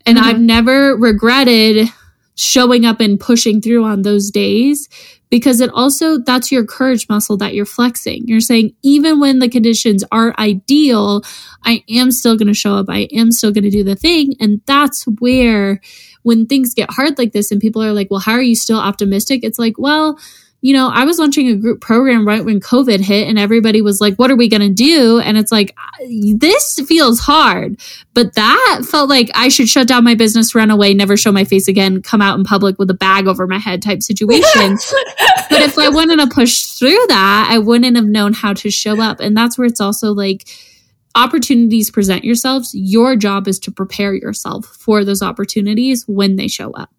And 0.08 0.16
mm-hmm. 0.16 0.26
I've 0.26 0.40
never 0.40 0.96
regretted 0.96 1.88
showing 2.34 2.86
up 2.86 3.00
and 3.00 3.20
pushing 3.20 3.60
through 3.60 3.84
on 3.84 4.02
those 4.02 4.30
days 4.30 4.88
because 5.28 5.60
it 5.60 5.68
also 5.74 6.18
that's 6.18 6.50
your 6.50 6.64
courage 6.64 7.06
muscle 7.10 7.36
that 7.36 7.52
you're 7.52 7.66
flexing. 7.66 8.26
You're 8.26 8.40
saying 8.40 8.74
even 8.82 9.20
when 9.20 9.40
the 9.40 9.50
conditions 9.50 10.02
are 10.10 10.34
ideal, 10.38 11.22
I 11.64 11.84
am 11.90 12.10
still 12.10 12.38
going 12.38 12.48
to 12.48 12.54
show 12.54 12.76
up. 12.76 12.86
I 12.88 13.08
am 13.12 13.32
still 13.32 13.52
going 13.52 13.64
to 13.64 13.70
do 13.70 13.84
the 13.84 13.96
thing 13.96 14.34
and 14.40 14.62
that's 14.64 15.04
where 15.20 15.80
when 16.22 16.46
things 16.46 16.72
get 16.72 16.90
hard 16.90 17.18
like 17.18 17.32
this 17.32 17.50
and 17.50 17.60
people 17.60 17.82
are 17.82 17.92
like, 17.92 18.10
"Well, 18.10 18.20
how 18.20 18.32
are 18.32 18.42
you 18.42 18.54
still 18.54 18.78
optimistic?" 18.78 19.40
It's 19.42 19.58
like, 19.58 19.78
"Well, 19.78 20.18
you 20.60 20.72
know, 20.72 20.88
I 20.88 21.04
was 21.04 21.20
launching 21.20 21.48
a 21.48 21.54
group 21.54 21.80
program 21.80 22.26
right 22.26 22.44
when 22.44 22.58
COVID 22.58 22.98
hit 22.98 23.28
and 23.28 23.38
everybody 23.38 23.80
was 23.80 24.00
like, 24.00 24.16
what 24.16 24.30
are 24.30 24.36
we 24.36 24.48
going 24.48 24.60
to 24.60 24.68
do? 24.68 25.20
And 25.20 25.38
it's 25.38 25.52
like, 25.52 25.76
this 26.34 26.80
feels 26.88 27.20
hard. 27.20 27.80
But 28.12 28.34
that 28.34 28.82
felt 28.84 29.08
like 29.08 29.30
I 29.34 29.50
should 29.50 29.68
shut 29.68 29.86
down 29.86 30.02
my 30.02 30.16
business, 30.16 30.56
run 30.56 30.72
away, 30.72 30.94
never 30.94 31.16
show 31.16 31.30
my 31.30 31.44
face 31.44 31.68
again, 31.68 32.02
come 32.02 32.20
out 32.20 32.36
in 32.36 32.44
public 32.44 32.76
with 32.76 32.90
a 32.90 32.94
bag 32.94 33.28
over 33.28 33.46
my 33.46 33.58
head 33.58 33.82
type 33.82 34.02
situation. 34.02 34.72
but 35.48 35.62
if 35.62 35.78
I 35.78 35.90
wouldn't 35.90 36.18
have 36.18 36.30
pushed 36.30 36.76
through 36.76 37.06
that, 37.08 37.48
I 37.50 37.58
wouldn't 37.58 37.94
have 37.94 38.06
known 38.06 38.32
how 38.32 38.52
to 38.54 38.70
show 38.70 39.00
up. 39.00 39.20
And 39.20 39.36
that's 39.36 39.56
where 39.56 39.66
it's 39.66 39.80
also 39.80 40.12
like, 40.12 40.48
opportunities 41.14 41.90
present 41.90 42.22
yourselves. 42.22 42.72
Your 42.74 43.16
job 43.16 43.48
is 43.48 43.58
to 43.60 43.72
prepare 43.72 44.14
yourself 44.14 44.66
for 44.66 45.04
those 45.04 45.20
opportunities 45.20 46.06
when 46.06 46.36
they 46.36 46.46
show 46.46 46.70
up 46.72 46.97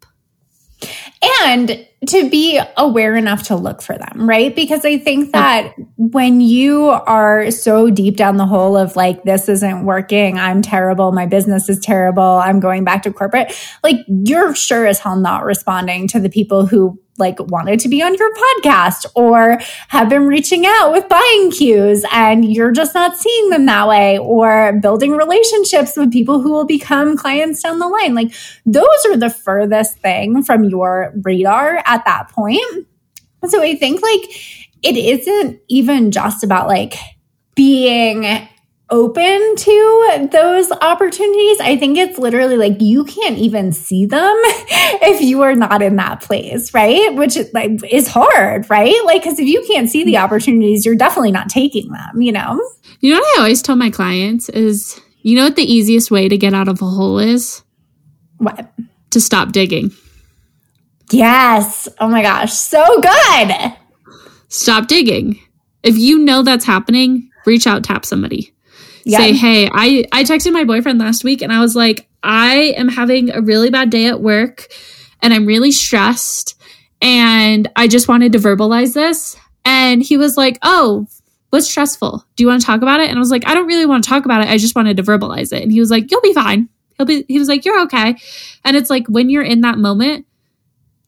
and 1.22 1.86
to 2.08 2.30
be 2.30 2.58
aware 2.78 3.14
enough 3.14 3.44
to 3.44 3.56
look 3.56 3.82
for 3.82 3.96
them, 3.96 4.28
right? 4.28 4.56
Because 4.56 4.86
I 4.86 4.96
think 4.96 5.32
that 5.32 5.74
when 5.96 6.40
you 6.40 6.88
are 6.88 7.50
so 7.50 7.90
deep 7.90 8.16
down 8.16 8.38
the 8.38 8.46
hole 8.46 8.76
of 8.76 8.96
like, 8.96 9.22
this 9.24 9.48
isn't 9.48 9.84
working, 9.84 10.38
I'm 10.38 10.62
terrible, 10.62 11.12
my 11.12 11.26
business 11.26 11.68
is 11.68 11.78
terrible, 11.78 12.22
I'm 12.22 12.58
going 12.58 12.84
back 12.84 13.02
to 13.02 13.12
corporate, 13.12 13.54
like 13.82 13.96
you're 14.08 14.54
sure 14.54 14.86
as 14.86 14.98
hell 14.98 15.16
not 15.16 15.44
responding 15.44 16.08
to 16.08 16.20
the 16.20 16.30
people 16.30 16.64
who 16.64 16.98
like 17.20 17.38
wanted 17.38 17.78
to 17.80 17.88
be 17.88 18.02
on 18.02 18.14
your 18.14 18.32
podcast 18.34 19.06
or 19.14 19.58
have 19.88 20.08
been 20.08 20.26
reaching 20.26 20.64
out 20.66 20.90
with 20.92 21.08
buying 21.08 21.50
cues 21.50 22.04
and 22.12 22.52
you're 22.52 22.72
just 22.72 22.94
not 22.94 23.16
seeing 23.16 23.50
them 23.50 23.66
that 23.66 23.86
way 23.86 24.18
or 24.18 24.78
building 24.80 25.12
relationships 25.12 25.96
with 25.96 26.10
people 26.10 26.40
who 26.40 26.50
will 26.50 26.66
become 26.66 27.16
clients 27.16 27.62
down 27.62 27.78
the 27.78 27.88
line. 27.88 28.14
Like 28.14 28.32
those 28.66 28.88
are 29.06 29.16
the 29.16 29.30
furthest 29.30 29.98
thing 29.98 30.42
from 30.42 30.64
your 30.64 31.12
radar 31.22 31.82
at 31.86 32.04
that 32.06 32.30
point. 32.30 32.86
So 33.46 33.62
I 33.62 33.74
think 33.76 34.02
like 34.02 34.70
it 34.82 34.96
isn't 34.96 35.60
even 35.68 36.10
just 36.10 36.42
about 36.42 36.66
like 36.66 36.94
being 37.54 38.48
open 38.90 39.56
to 39.56 40.28
those 40.32 40.70
opportunities. 40.72 41.60
I 41.60 41.76
think 41.78 41.96
it's 41.96 42.18
literally 42.18 42.56
like 42.56 42.80
you 42.80 43.04
can't 43.04 43.38
even 43.38 43.72
see 43.72 44.06
them 44.06 44.20
if 45.02 45.20
you 45.20 45.42
are 45.42 45.54
not 45.54 45.82
in 45.82 45.96
that 45.96 46.20
place, 46.20 46.74
right? 46.74 47.14
Which 47.14 47.36
is 47.36 47.52
like 47.54 47.80
is 47.88 48.08
hard, 48.08 48.68
right? 48.68 48.94
Like 49.04 49.22
cuz 49.22 49.38
if 49.38 49.46
you 49.46 49.64
can't 49.66 49.88
see 49.88 50.04
the 50.04 50.14
mm-hmm. 50.14 50.24
opportunities, 50.24 50.84
you're 50.84 50.96
definitely 50.96 51.32
not 51.32 51.48
taking 51.48 51.90
them, 51.90 52.20
you 52.20 52.32
know? 52.32 52.60
You 53.00 53.14
know 53.14 53.20
what 53.20 53.38
I 53.38 53.42
always 53.42 53.62
tell 53.62 53.76
my 53.76 53.90
clients 53.90 54.48
is 54.48 55.00
you 55.22 55.36
know 55.36 55.44
what 55.44 55.56
the 55.56 55.72
easiest 55.72 56.10
way 56.10 56.28
to 56.28 56.36
get 56.36 56.54
out 56.54 56.68
of 56.68 56.82
a 56.82 56.86
hole 56.86 57.18
is? 57.18 57.62
What? 58.38 58.72
To 59.10 59.20
stop 59.20 59.52
digging. 59.52 59.92
Yes. 61.10 61.88
Oh 61.98 62.08
my 62.08 62.22
gosh, 62.22 62.52
so 62.52 63.00
good. 63.00 63.74
Stop 64.48 64.86
digging. 64.86 65.40
If 65.82 65.96
you 65.96 66.18
know 66.18 66.42
that's 66.42 66.64
happening, 66.64 67.30
reach 67.46 67.66
out, 67.66 67.84
tap 67.84 68.04
somebody 68.04 68.52
yeah. 69.04 69.18
say, 69.18 69.32
hey, 69.32 69.68
I, 69.72 70.04
I 70.12 70.24
texted 70.24 70.52
my 70.52 70.64
boyfriend 70.64 70.98
last 70.98 71.24
week 71.24 71.42
and 71.42 71.52
I 71.52 71.60
was 71.60 71.74
like, 71.74 72.08
I 72.22 72.74
am 72.76 72.88
having 72.88 73.30
a 73.30 73.40
really 73.40 73.70
bad 73.70 73.90
day 73.90 74.06
at 74.06 74.20
work 74.20 74.68
and 75.22 75.32
I'm 75.32 75.46
really 75.46 75.72
stressed 75.72 76.60
and 77.00 77.68
I 77.76 77.88
just 77.88 78.08
wanted 78.08 78.32
to 78.32 78.38
verbalize 78.38 78.94
this. 78.94 79.36
And 79.64 80.02
he 80.02 80.16
was 80.16 80.36
like, 80.36 80.58
oh, 80.62 81.06
what's 81.50 81.68
stressful? 81.68 82.24
Do 82.36 82.44
you 82.44 82.48
want 82.48 82.60
to 82.60 82.66
talk 82.66 82.82
about 82.82 83.00
it? 83.00 83.08
And 83.08 83.18
I 83.18 83.20
was 83.20 83.30
like, 83.30 83.46
I 83.46 83.54
don't 83.54 83.66
really 83.66 83.86
want 83.86 84.04
to 84.04 84.10
talk 84.10 84.24
about 84.24 84.42
it. 84.42 84.48
I 84.48 84.58
just 84.58 84.76
wanted 84.76 84.96
to 84.96 85.02
verbalize 85.02 85.52
it. 85.52 85.62
And 85.62 85.72
he 85.72 85.80
was 85.80 85.90
like, 85.90 86.10
you'll 86.10 86.20
be 86.20 86.32
fine. 86.32 86.68
He'll 86.96 87.06
be, 87.06 87.24
he 87.28 87.38
was 87.38 87.48
like, 87.48 87.64
you're 87.64 87.80
okay. 87.82 88.16
And 88.64 88.76
it's 88.76 88.90
like 88.90 89.06
when 89.08 89.30
you're 89.30 89.42
in 89.42 89.62
that 89.62 89.78
moment, 89.78 90.26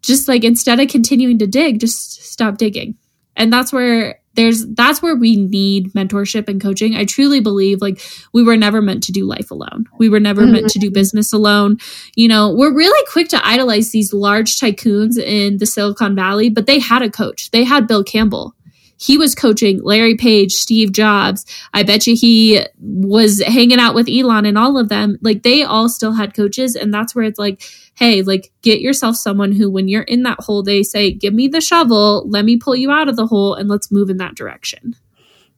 just 0.01 0.29
like 0.29 0.45
instead 0.45 0.81
of 0.81 0.89
continuing 0.89 1.39
to 1.39 1.47
dig, 1.47 1.81
just 1.81 2.23
stop 2.25 2.59
digging. 2.59 2.97
And 3.37 3.53
that's 3.53 3.73
where 3.73 4.21
there's 4.35 4.67
that's 4.69 5.03
where 5.03 5.15
we 5.15 5.37
need 5.37 5.93
mentorship 5.93 6.49
and 6.49 6.61
coaching. 6.61 6.97
I 6.97 7.05
truly 7.05 7.41
believe 7.41 7.81
like 7.81 8.01
we 8.33 8.43
were 8.43 8.57
never 8.57 8.81
meant 8.81 9.03
to 9.05 9.13
do 9.13 9.25
life 9.25 9.51
alone. 9.51 9.87
We 9.99 10.09
were 10.09 10.21
never 10.21 10.43
mm-hmm. 10.43 10.53
meant 10.53 10.71
to 10.71 10.79
do 10.79 10.87
mm-hmm. 10.87 10.95
business 10.95 11.33
alone. 11.33 11.79
You 12.15 12.29
know, 12.29 12.53
we're 12.53 12.75
really 12.75 13.07
quick 13.11 13.29
to 13.29 13.47
idolize 13.47 13.91
these 13.91 14.13
large 14.13 14.59
tycoons 14.59 15.19
in 15.19 15.59
the 15.59 15.67
Silicon 15.67 16.15
Valley, 16.15 16.49
but 16.49 16.67
they 16.67 16.79
had 16.79 17.03
a 17.03 17.11
coach. 17.11 17.51
They 17.51 17.65
had 17.65 17.87
Bill 17.87 18.05
Campbell 18.05 18.55
he 19.03 19.19
was 19.19 19.35
coaching 19.35 19.83
Larry 19.83 20.15
Page, 20.15 20.53
Steve 20.53 20.93
Jobs. 20.93 21.45
I 21.75 21.83
bet 21.83 22.07
you 22.07 22.15
he 22.15 22.65
was 22.79 23.43
hanging 23.43 23.81
out 23.81 23.97
with 23.97 24.09
Elon 24.09 24.47
and 24.47 24.57
all 24.57 24.79
of 24.79 24.89
them. 24.89 25.19
Like 25.21 25.43
they 25.43 25.65
all 25.65 25.89
still 25.89 26.13
had 26.13 26.35
coaches. 26.35 26.77
And 26.77 26.95
that's 26.95 27.13
where 27.13 27.25
it's 27.25 27.39
like, 27.39 27.63
hey, 27.95 28.23
like 28.23 28.51
get 28.63 28.81
yourself 28.81 29.17
someone 29.17 29.53
who, 29.53 29.71
when 29.71 29.89
you're 29.89 30.03
in 30.03 30.23
that 30.23 30.41
hole, 30.41 30.63
they 30.63 30.83
say, 30.83 31.13
give 31.13 31.35
me 31.35 31.49
the 31.49 31.61
shovel, 31.61 32.29
let 32.29 32.45
me 32.45 32.57
pull 32.57 32.75
you 32.75 32.91
out 32.91 33.09
of 33.09 33.17
the 33.17 33.27
hole, 33.27 33.55
and 33.55 33.69
let's 33.69 33.93
move 33.93 34.11
in 34.11 34.17
that 34.17 34.35
direction. 34.35 34.97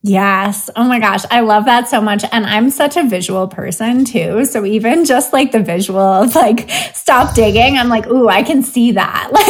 Yes. 0.07 0.69
Oh 0.77 0.85
my 0.85 0.99
gosh. 0.99 1.23
I 1.31 1.41
love 1.41 1.65
that 1.65 1.89
so 1.89 1.99
much. 1.99 2.25
And 2.31 2.45
I'm 2.45 2.69
such 2.69 2.99
a 2.99 3.05
visual 3.05 3.49
person 3.49 4.05
too. 4.05 4.45
So 4.45 4.63
even 4.67 5.07
just 5.07 5.33
like 5.33 5.51
the 5.51 5.61
visual 5.61 5.99
of 5.99 6.35
like 6.35 6.69
stop 6.93 7.35
digging, 7.35 7.79
I'm 7.79 7.89
like, 7.89 8.07
ooh, 8.09 8.29
I 8.29 8.43
can 8.43 8.63
see 8.63 8.93
that. 8.93 9.31
Like 9.45 9.47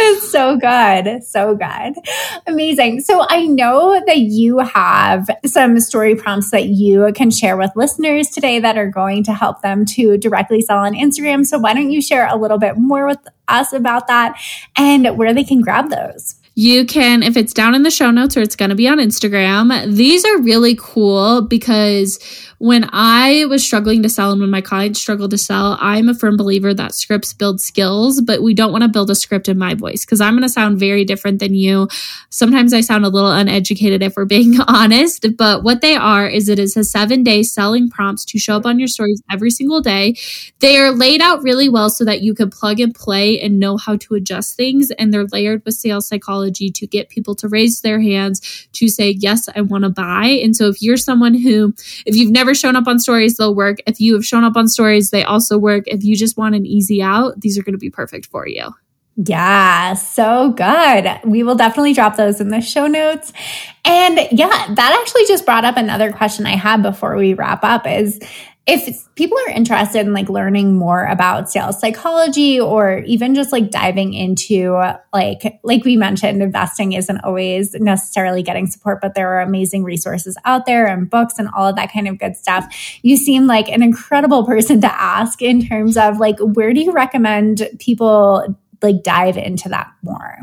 it's 0.00 0.32
so 0.32 0.56
good. 0.56 1.22
So 1.22 1.54
good. 1.54 1.94
Amazing. 2.46 3.00
So 3.00 3.26
I 3.28 3.46
know 3.46 4.02
that 4.06 4.18
you 4.18 4.58
have 4.58 5.28
some 5.44 5.78
story 5.80 6.14
prompts 6.14 6.50
that 6.50 6.66
you 6.66 7.12
can 7.14 7.30
share 7.30 7.56
with 7.58 7.70
listeners 7.76 8.28
today 8.28 8.60
that 8.60 8.78
are 8.78 8.90
going 8.90 9.22
to 9.24 9.34
help 9.34 9.60
them 9.60 9.84
to 9.86 10.16
directly 10.16 10.62
sell 10.62 10.78
on 10.78 10.94
Instagram. 10.94 11.44
So 11.44 11.58
why 11.58 11.74
don't 11.74 11.90
you 11.90 12.00
share 12.00 12.26
a 12.26 12.36
little 12.36 12.58
bit 12.58 12.78
more 12.78 13.06
with 13.06 13.18
us 13.48 13.72
about 13.74 14.06
that 14.06 14.40
and 14.76 15.18
where 15.18 15.34
they 15.34 15.44
can 15.44 15.60
grab 15.60 15.90
those? 15.90 16.37
You 16.58 16.86
can, 16.86 17.22
if 17.22 17.36
it's 17.36 17.52
down 17.52 17.76
in 17.76 17.84
the 17.84 17.90
show 17.90 18.10
notes 18.10 18.36
or 18.36 18.40
it's 18.40 18.56
going 18.56 18.70
to 18.70 18.74
be 18.74 18.88
on 18.88 18.98
Instagram, 18.98 19.94
these 19.94 20.24
are 20.24 20.40
really 20.40 20.74
cool 20.76 21.42
because 21.42 22.18
when 22.58 22.88
I 22.92 23.44
was 23.46 23.64
struggling 23.64 24.02
to 24.02 24.08
sell 24.08 24.32
and 24.32 24.40
when 24.40 24.50
my 24.50 24.60
clients 24.60 25.00
struggled 25.00 25.30
to 25.30 25.38
sell, 25.38 25.78
I'm 25.80 26.08
a 26.08 26.14
firm 26.14 26.36
believer 26.36 26.74
that 26.74 26.92
scripts 26.92 27.32
build 27.32 27.60
skills, 27.60 28.20
but 28.20 28.42
we 28.42 28.52
don't 28.52 28.72
want 28.72 28.82
to 28.82 28.88
build 28.88 29.10
a 29.10 29.14
script 29.14 29.48
in 29.48 29.58
my 29.58 29.74
voice 29.74 30.04
because 30.04 30.20
I'm 30.20 30.34
going 30.34 30.42
to 30.42 30.48
sound 30.48 30.80
very 30.80 31.04
different 31.04 31.38
than 31.38 31.54
you. 31.54 31.88
Sometimes 32.30 32.74
I 32.74 32.80
sound 32.80 33.04
a 33.04 33.10
little 33.10 33.30
uneducated 33.30 34.02
if 34.02 34.16
we're 34.16 34.24
being 34.24 34.60
honest, 34.68 35.36
but 35.36 35.62
what 35.62 35.82
they 35.82 35.94
are 35.94 36.26
is 36.26 36.48
it 36.48 36.58
is 36.58 36.76
a 36.76 36.82
seven 36.82 37.22
day 37.22 37.44
selling 37.44 37.88
prompts 37.88 38.24
to 38.26 38.38
show 38.38 38.56
up 38.56 38.66
on 38.66 38.78
your 38.80 38.88
stories 38.88 39.22
every 39.30 39.50
single 39.50 39.80
day. 39.80 40.16
They 40.58 40.78
are 40.78 40.90
laid 40.90 41.20
out 41.20 41.42
really 41.42 41.68
well 41.68 41.90
so 41.90 42.04
that 42.04 42.22
you 42.22 42.34
can 42.34 42.50
plug 42.50 42.80
and 42.80 42.92
play 42.92 43.40
and 43.40 43.60
know 43.60 43.76
how 43.76 43.96
to 43.98 44.14
adjust 44.14 44.56
things. 44.56 44.90
And 44.92 45.14
they're 45.14 45.26
layered 45.26 45.64
with 45.64 45.74
sales 45.74 46.08
psychology 46.08 46.70
to 46.70 46.86
get 46.88 47.08
people 47.08 47.36
to 47.36 47.48
raise 47.48 47.82
their 47.82 48.00
hands 48.00 48.68
to 48.72 48.88
say, 48.88 49.10
yes, 49.10 49.48
I 49.54 49.60
want 49.60 49.84
to 49.84 49.90
buy. 49.90 50.26
And 50.42 50.56
so 50.56 50.66
if 50.66 50.82
you're 50.82 50.96
someone 50.96 51.34
who, 51.34 51.72
if 52.04 52.16
you've 52.16 52.32
never 52.48 52.54
shown 52.54 52.76
up 52.76 52.86
on 52.86 52.98
stories, 52.98 53.36
they'll 53.36 53.54
work. 53.54 53.78
If 53.86 54.00
you 54.00 54.14
have 54.14 54.24
shown 54.24 54.42
up 54.42 54.56
on 54.56 54.68
stories, 54.68 55.10
they 55.10 55.22
also 55.22 55.58
work. 55.58 55.84
If 55.86 56.02
you 56.02 56.16
just 56.16 56.38
want 56.38 56.54
an 56.54 56.64
easy 56.64 57.02
out, 57.02 57.40
these 57.40 57.58
are 57.58 57.62
going 57.62 57.74
to 57.74 57.78
be 57.78 57.90
perfect 57.90 58.26
for 58.26 58.48
you. 58.48 58.70
Yeah, 59.16 59.94
so 59.94 60.52
good. 60.52 61.10
We 61.24 61.42
will 61.42 61.56
definitely 61.56 61.92
drop 61.92 62.16
those 62.16 62.40
in 62.40 62.48
the 62.48 62.60
show 62.60 62.86
notes. 62.86 63.32
And 63.84 64.18
yeah, 64.30 64.48
that 64.74 64.98
actually 65.00 65.26
just 65.26 65.44
brought 65.44 65.64
up 65.64 65.76
another 65.76 66.12
question 66.12 66.46
I 66.46 66.56
had 66.56 66.82
before 66.82 67.16
we 67.16 67.34
wrap 67.34 67.64
up 67.64 67.86
is 67.86 68.18
if 68.68 69.14
people 69.14 69.38
are 69.48 69.50
interested 69.50 70.00
in 70.00 70.12
like 70.12 70.28
learning 70.28 70.76
more 70.76 71.06
about 71.06 71.50
sales 71.50 71.80
psychology 71.80 72.60
or 72.60 72.98
even 73.06 73.34
just 73.34 73.50
like 73.50 73.70
diving 73.70 74.12
into 74.12 74.78
like 75.14 75.58
like 75.64 75.84
we 75.84 75.96
mentioned 75.96 76.42
investing 76.42 76.92
isn't 76.92 77.18
always 77.24 77.72
necessarily 77.74 78.42
getting 78.42 78.66
support 78.66 79.00
but 79.00 79.14
there 79.14 79.32
are 79.32 79.40
amazing 79.40 79.84
resources 79.84 80.36
out 80.44 80.66
there 80.66 80.86
and 80.86 81.08
books 81.08 81.38
and 81.38 81.48
all 81.56 81.66
of 81.66 81.76
that 81.76 81.90
kind 81.90 82.06
of 82.06 82.18
good 82.18 82.36
stuff. 82.36 82.66
You 83.02 83.16
seem 83.16 83.46
like 83.46 83.70
an 83.70 83.82
incredible 83.82 84.44
person 84.44 84.82
to 84.82 84.94
ask 84.94 85.40
in 85.40 85.66
terms 85.66 85.96
of 85.96 86.18
like 86.18 86.38
where 86.38 86.74
do 86.74 86.80
you 86.82 86.92
recommend 86.92 87.66
people 87.78 88.54
like 88.82 89.02
dive 89.02 89.38
into 89.38 89.70
that 89.70 89.90
more 90.02 90.40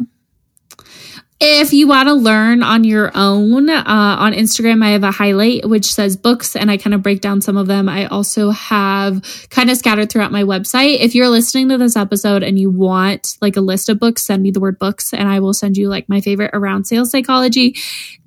if 1.42 1.74
you 1.74 1.86
want 1.86 2.08
to 2.08 2.14
learn 2.14 2.64
on 2.64 2.86
your 2.86 3.12
own, 3.14 3.70
uh, 3.70 3.84
on 3.86 4.32
Instagram, 4.32 4.82
I 4.82 4.92
have 4.92 5.04
a 5.04 5.12
highlight 5.12 5.68
which 5.68 5.94
says 5.94 6.16
books 6.16 6.56
and 6.56 6.72
I 6.72 6.78
kind 6.78 6.94
of 6.94 7.04
break 7.04 7.20
down 7.20 7.42
some 7.42 7.58
of 7.58 7.68
them. 7.68 7.90
I 7.90 8.06
also 8.06 8.52
have 8.52 9.22
kind 9.50 9.70
of 9.70 9.76
scattered 9.76 10.10
throughout 10.10 10.32
my 10.32 10.44
website. 10.44 11.00
If 11.02 11.14
you're 11.14 11.28
listening 11.28 11.68
to 11.70 11.78
this 11.78 11.98
episode 11.98 12.42
and 12.42 12.58
you 12.58 12.70
want 12.70 13.38
like 13.42 13.58
a 13.58 13.62
list 13.62 13.90
of 13.90 14.00
books, 14.00 14.24
send 14.24 14.44
me 14.44 14.52
the 14.52 14.62
word 14.62 14.80
books 14.80 15.14
and 15.14 15.28
I 15.28 15.42
will 15.42 15.54
send 15.54 15.76
you 15.76 15.90
like 15.90 16.08
my 16.08 16.22
favorite 16.22 16.52
around 16.54 16.86
sales 16.86 17.12
psychology. 17.12 17.76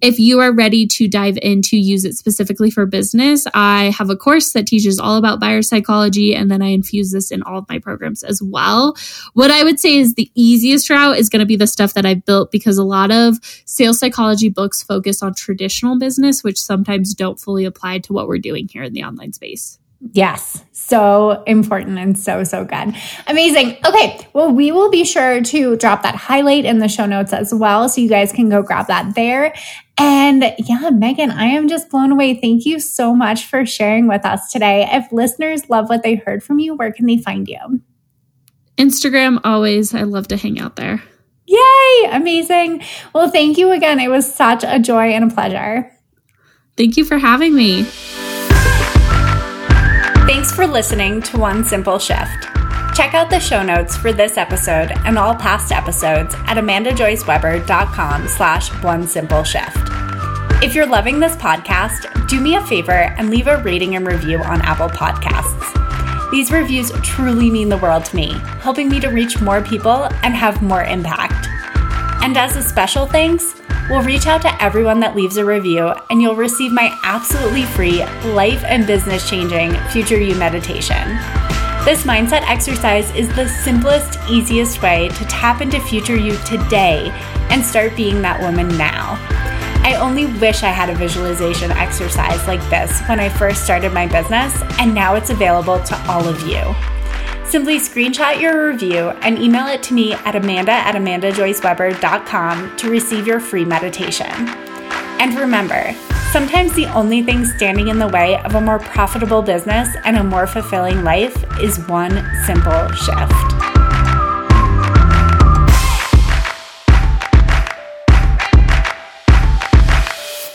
If 0.03 0.19
you 0.19 0.41
are 0.41 0.53
ready 0.53 0.87
to 0.87 1.09
dive 1.09 1.39
into 1.41 1.79
use 1.79 2.05
it 2.05 2.15
specifically 2.15 2.71
for 2.71 2.85
business, 2.85 3.47
I 3.55 3.95
have 3.97 4.11
a 4.11 4.17
course 4.17 4.53
that 4.53 4.67
teaches 4.67 4.99
all 4.99 5.17
about 5.17 5.41
buyer 5.41 5.63
psychology 5.63 6.35
and 6.35 6.51
then 6.51 6.61
I 6.61 6.69
infuse 6.69 7.11
this 7.11 7.31
in 7.31 7.43
all 7.43 7.59
of 7.59 7.69
my 7.71 7.79
programs 7.79 8.23
as 8.23 8.43
well. 8.43 8.95
What 9.33 9.51
I 9.51 9.65
would 9.65 9.81
say 9.81 9.97
is 9.97 10.15
the 10.15 10.31
easiest 10.35 10.91
route 10.91 11.17
is 11.17 11.31
going 11.31 11.41
to 11.41 11.47
be 11.47 11.57
the 11.57 11.67
stuff 11.67 11.95
that 11.95 12.05
I've 12.05 12.27
built 12.27 12.53
because 12.53 12.77
a 12.77 12.85
lot 12.85 12.98
lot 12.99 13.11
of 13.11 13.39
sales 13.65 13.99
psychology 13.99 14.49
books 14.49 14.83
focus 14.83 15.23
on 15.23 15.35
traditional 15.35 15.99
business, 15.99 16.43
which 16.43 16.61
sometimes 16.61 17.15
don't 17.15 17.39
fully 17.39 17.65
apply 17.65 17.99
to 18.01 18.13
what 18.13 18.29
we're 18.29 18.39
doing 18.39 18.69
here 18.69 18.83
in 18.83 18.93
the 18.93 19.05
online 19.05 19.33
space. 19.33 19.79
Yes. 20.13 20.65
So 20.71 21.43
important 21.45 21.99
and 21.99 22.17
so, 22.17 22.45
so 22.45 22.65
good. 22.65 22.95
Amazing. 23.27 23.79
Okay. 23.85 24.21
Well, 24.33 24.51
we 24.53 24.71
will 24.71 24.91
be 24.91 25.05
sure 25.05 25.43
to 25.43 25.77
drop 25.77 26.03
that 26.03 26.15
highlight 26.15 26.65
in 26.65 26.79
the 26.79 26.89
show 26.89 27.05
notes 27.05 27.33
as 27.33 27.53
well. 27.53 27.89
So 27.89 28.01
you 28.01 28.09
guys 28.09 28.31
can 28.31 28.49
go 28.49 28.63
grab 28.63 28.87
that 28.87 29.17
there. 29.17 29.53
And 29.99 30.55
yeah, 30.59 30.91
Megan, 30.91 31.33
I 31.33 31.47
am 31.47 31.69
just 31.69 31.91
blown 31.91 32.13
away. 32.13 32.35
Thank 32.41 32.65
you 32.65 32.79
so 32.79 33.13
much 33.13 33.45
for 33.45 33.67
sharing 33.67 34.07
with 34.07 34.25
us 34.25 34.53
today. 34.53 34.89
If 34.89 35.11
listeners 35.11 35.69
love 35.69 35.89
what 35.89 36.05
they 36.05 36.15
heard 36.15 36.45
from 36.45 36.61
you, 36.61 36.77
where 36.77 36.93
can 36.93 37.07
they 37.07 37.19
find 37.19 37.49
you? 37.49 37.81
Instagram, 38.77 39.41
always. 39.43 39.95
I 39.95 40.03
love 40.03 40.29
to 40.29 40.37
hang 40.37 40.61
out 40.61 40.77
there. 40.77 41.03
Yay! 42.03 42.11
Amazing. 42.11 42.83
Well, 43.15 43.31
thank 43.31 43.59
you 43.59 43.71
again. 43.71 44.01
It 44.01 44.09
was 44.09 44.33
such 44.33 44.65
a 44.67 44.79
joy 44.79 45.09
and 45.11 45.31
a 45.31 45.35
pleasure. 45.35 45.91
Thank 46.77 46.97
you 46.97 47.05
for 47.05 47.19
having 47.19 47.55
me. 47.55 47.85
Thanks 50.27 50.53
for 50.53 50.67
listening 50.67 51.23
to 51.23 51.39
One 51.39 51.65
Simple 51.65 51.99
Shift. 51.99 52.49
Check 52.95 53.15
out 53.15 53.31
the 53.31 53.41
show 53.41 53.63
notes 53.63 53.97
for 53.97 54.13
this 54.13 54.37
episode 54.37 54.93
and 55.05 55.19
all 55.19 55.35
past 55.35 55.73
episodes 55.73 56.35
at 56.47 56.57
amandajoyceweber.com 56.57 58.29
slash 58.29 58.69
one 58.83 59.07
simple 59.07 59.45
shift. 59.45 59.77
If 60.63 60.75
you're 60.75 60.87
loving 60.87 61.21
this 61.21 61.37
podcast, 61.37 62.29
do 62.29 62.41
me 62.41 62.57
a 62.57 62.67
favor 62.67 62.93
and 62.93 63.31
leave 63.31 63.47
a 63.47 63.63
rating 63.63 63.95
and 63.95 64.07
review 64.07 64.39
on 64.41 64.61
Apple 64.63 64.89
Podcasts. 64.89 66.31
These 66.31 66.51
reviews 66.51 66.91
truly 67.03 67.51
mean 67.51 67.69
the 67.69 67.79
world 67.79 68.05
to 68.07 68.17
me, 68.17 68.33
helping 68.61 68.89
me 68.89 69.01
to 69.01 69.09
reach 69.09 69.41
more 69.41 69.63
people 69.63 70.09
and 70.23 70.35
have 70.35 70.61
more 70.61 70.83
impact. 70.83 71.48
And 72.29 72.37
as 72.37 72.57
a 72.57 72.63
special 72.63 73.07
thanks, 73.07 73.55
we'll 73.89 74.03
reach 74.03 74.27
out 74.27 74.43
to 74.43 74.63
everyone 74.63 75.01
that 75.01 75.17
leaves 75.17 75.39
a 75.39 75.47
review 75.47 75.95
and 76.11 76.21
you'll 76.21 76.37
receive 76.37 76.73
my 76.73 76.95
absolutely 77.03 77.63
free 77.63 78.05
life 78.35 78.63
and 78.65 78.87
business 78.87 79.31
changing 79.31 79.75
Future 79.89 80.21
You 80.21 80.35
meditation. 80.35 81.09
This 81.87 82.05
mindset 82.05 82.43
exercise 82.43 83.11
is 83.15 83.35
the 83.35 83.49
simplest, 83.49 84.19
easiest 84.29 84.83
way 84.83 85.09
to 85.09 85.25
tap 85.25 85.63
into 85.63 85.81
future 85.81 86.19
you 86.19 86.37
today 86.45 87.09
and 87.49 87.65
start 87.65 87.97
being 87.97 88.21
that 88.21 88.43
woman 88.43 88.77
now. 88.77 89.17
I 89.83 89.95
only 89.99 90.27
wish 90.27 90.63
I 90.63 90.69
had 90.69 90.91
a 90.91 90.95
visualization 90.95 91.71
exercise 91.71 92.47
like 92.47 92.61
this 92.69 93.01
when 93.09 93.21
I 93.21 93.31
first 93.31 93.65
started 93.65 93.95
my 93.95 94.07
business, 94.07 94.55
and 94.79 94.95
now 94.95 95.15
it's 95.15 95.31
available 95.31 95.83
to 95.83 96.11
all 96.11 96.29
of 96.29 96.47
you. 96.47 96.98
Simply 97.51 97.79
screenshot 97.79 98.39
your 98.39 98.69
review 98.69 99.09
and 99.23 99.39
email 99.39 99.69
it 99.69 99.83
to 99.85 99.95
me 99.95 100.13
at 100.13 100.37
amanda 100.37 100.73
at 100.73 100.95
amandajoyceweber.com 100.95 102.77
to 102.77 102.91
receive 102.91 103.27
your 103.27 103.41
free 103.41 103.65
meditation. 103.65 104.27
And 105.19 105.35
remember, 105.35 105.95
sometimes 106.31 106.75
the 106.75 106.85
only 106.95 107.23
thing 107.23 107.47
standing 107.47 107.89
in 107.89 107.99
the 107.99 108.09
way 108.09 108.39
of 108.43 108.55
a 108.55 108.61
more 108.61 108.79
profitable 108.79 109.41
business 109.41 109.89
and 110.05 110.19
a 110.19 110.23
more 110.23 110.47
fulfilling 110.47 111.05
life 111.05 111.43
is 111.63 111.79
one 111.89 112.23
simple 112.45 112.89
shift. 112.93 113.33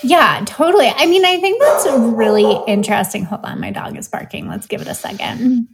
Yeah, 0.03 0.43
totally. 0.45 0.89
I 0.89 1.07
mean, 1.07 1.25
I 1.25 1.39
think 1.39 1.59
that's 1.59 1.87
really 2.15 2.61
interesting. 2.67 3.25
Hold 3.25 3.45
on, 3.45 3.59
my 3.59 3.71
dog 3.71 3.97
is 3.97 4.07
barking. 4.07 4.47
Let's 4.47 4.67
give 4.67 4.81
it 4.81 4.87
a 4.87 4.93
second. 4.93 5.69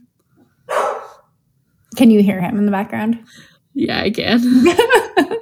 Can 1.96 2.10
you 2.10 2.22
hear 2.22 2.40
him 2.40 2.58
in 2.58 2.66
the 2.66 2.72
background? 2.72 3.18
Yeah, 3.74 4.00
I 4.00 4.10
can. 4.10 4.40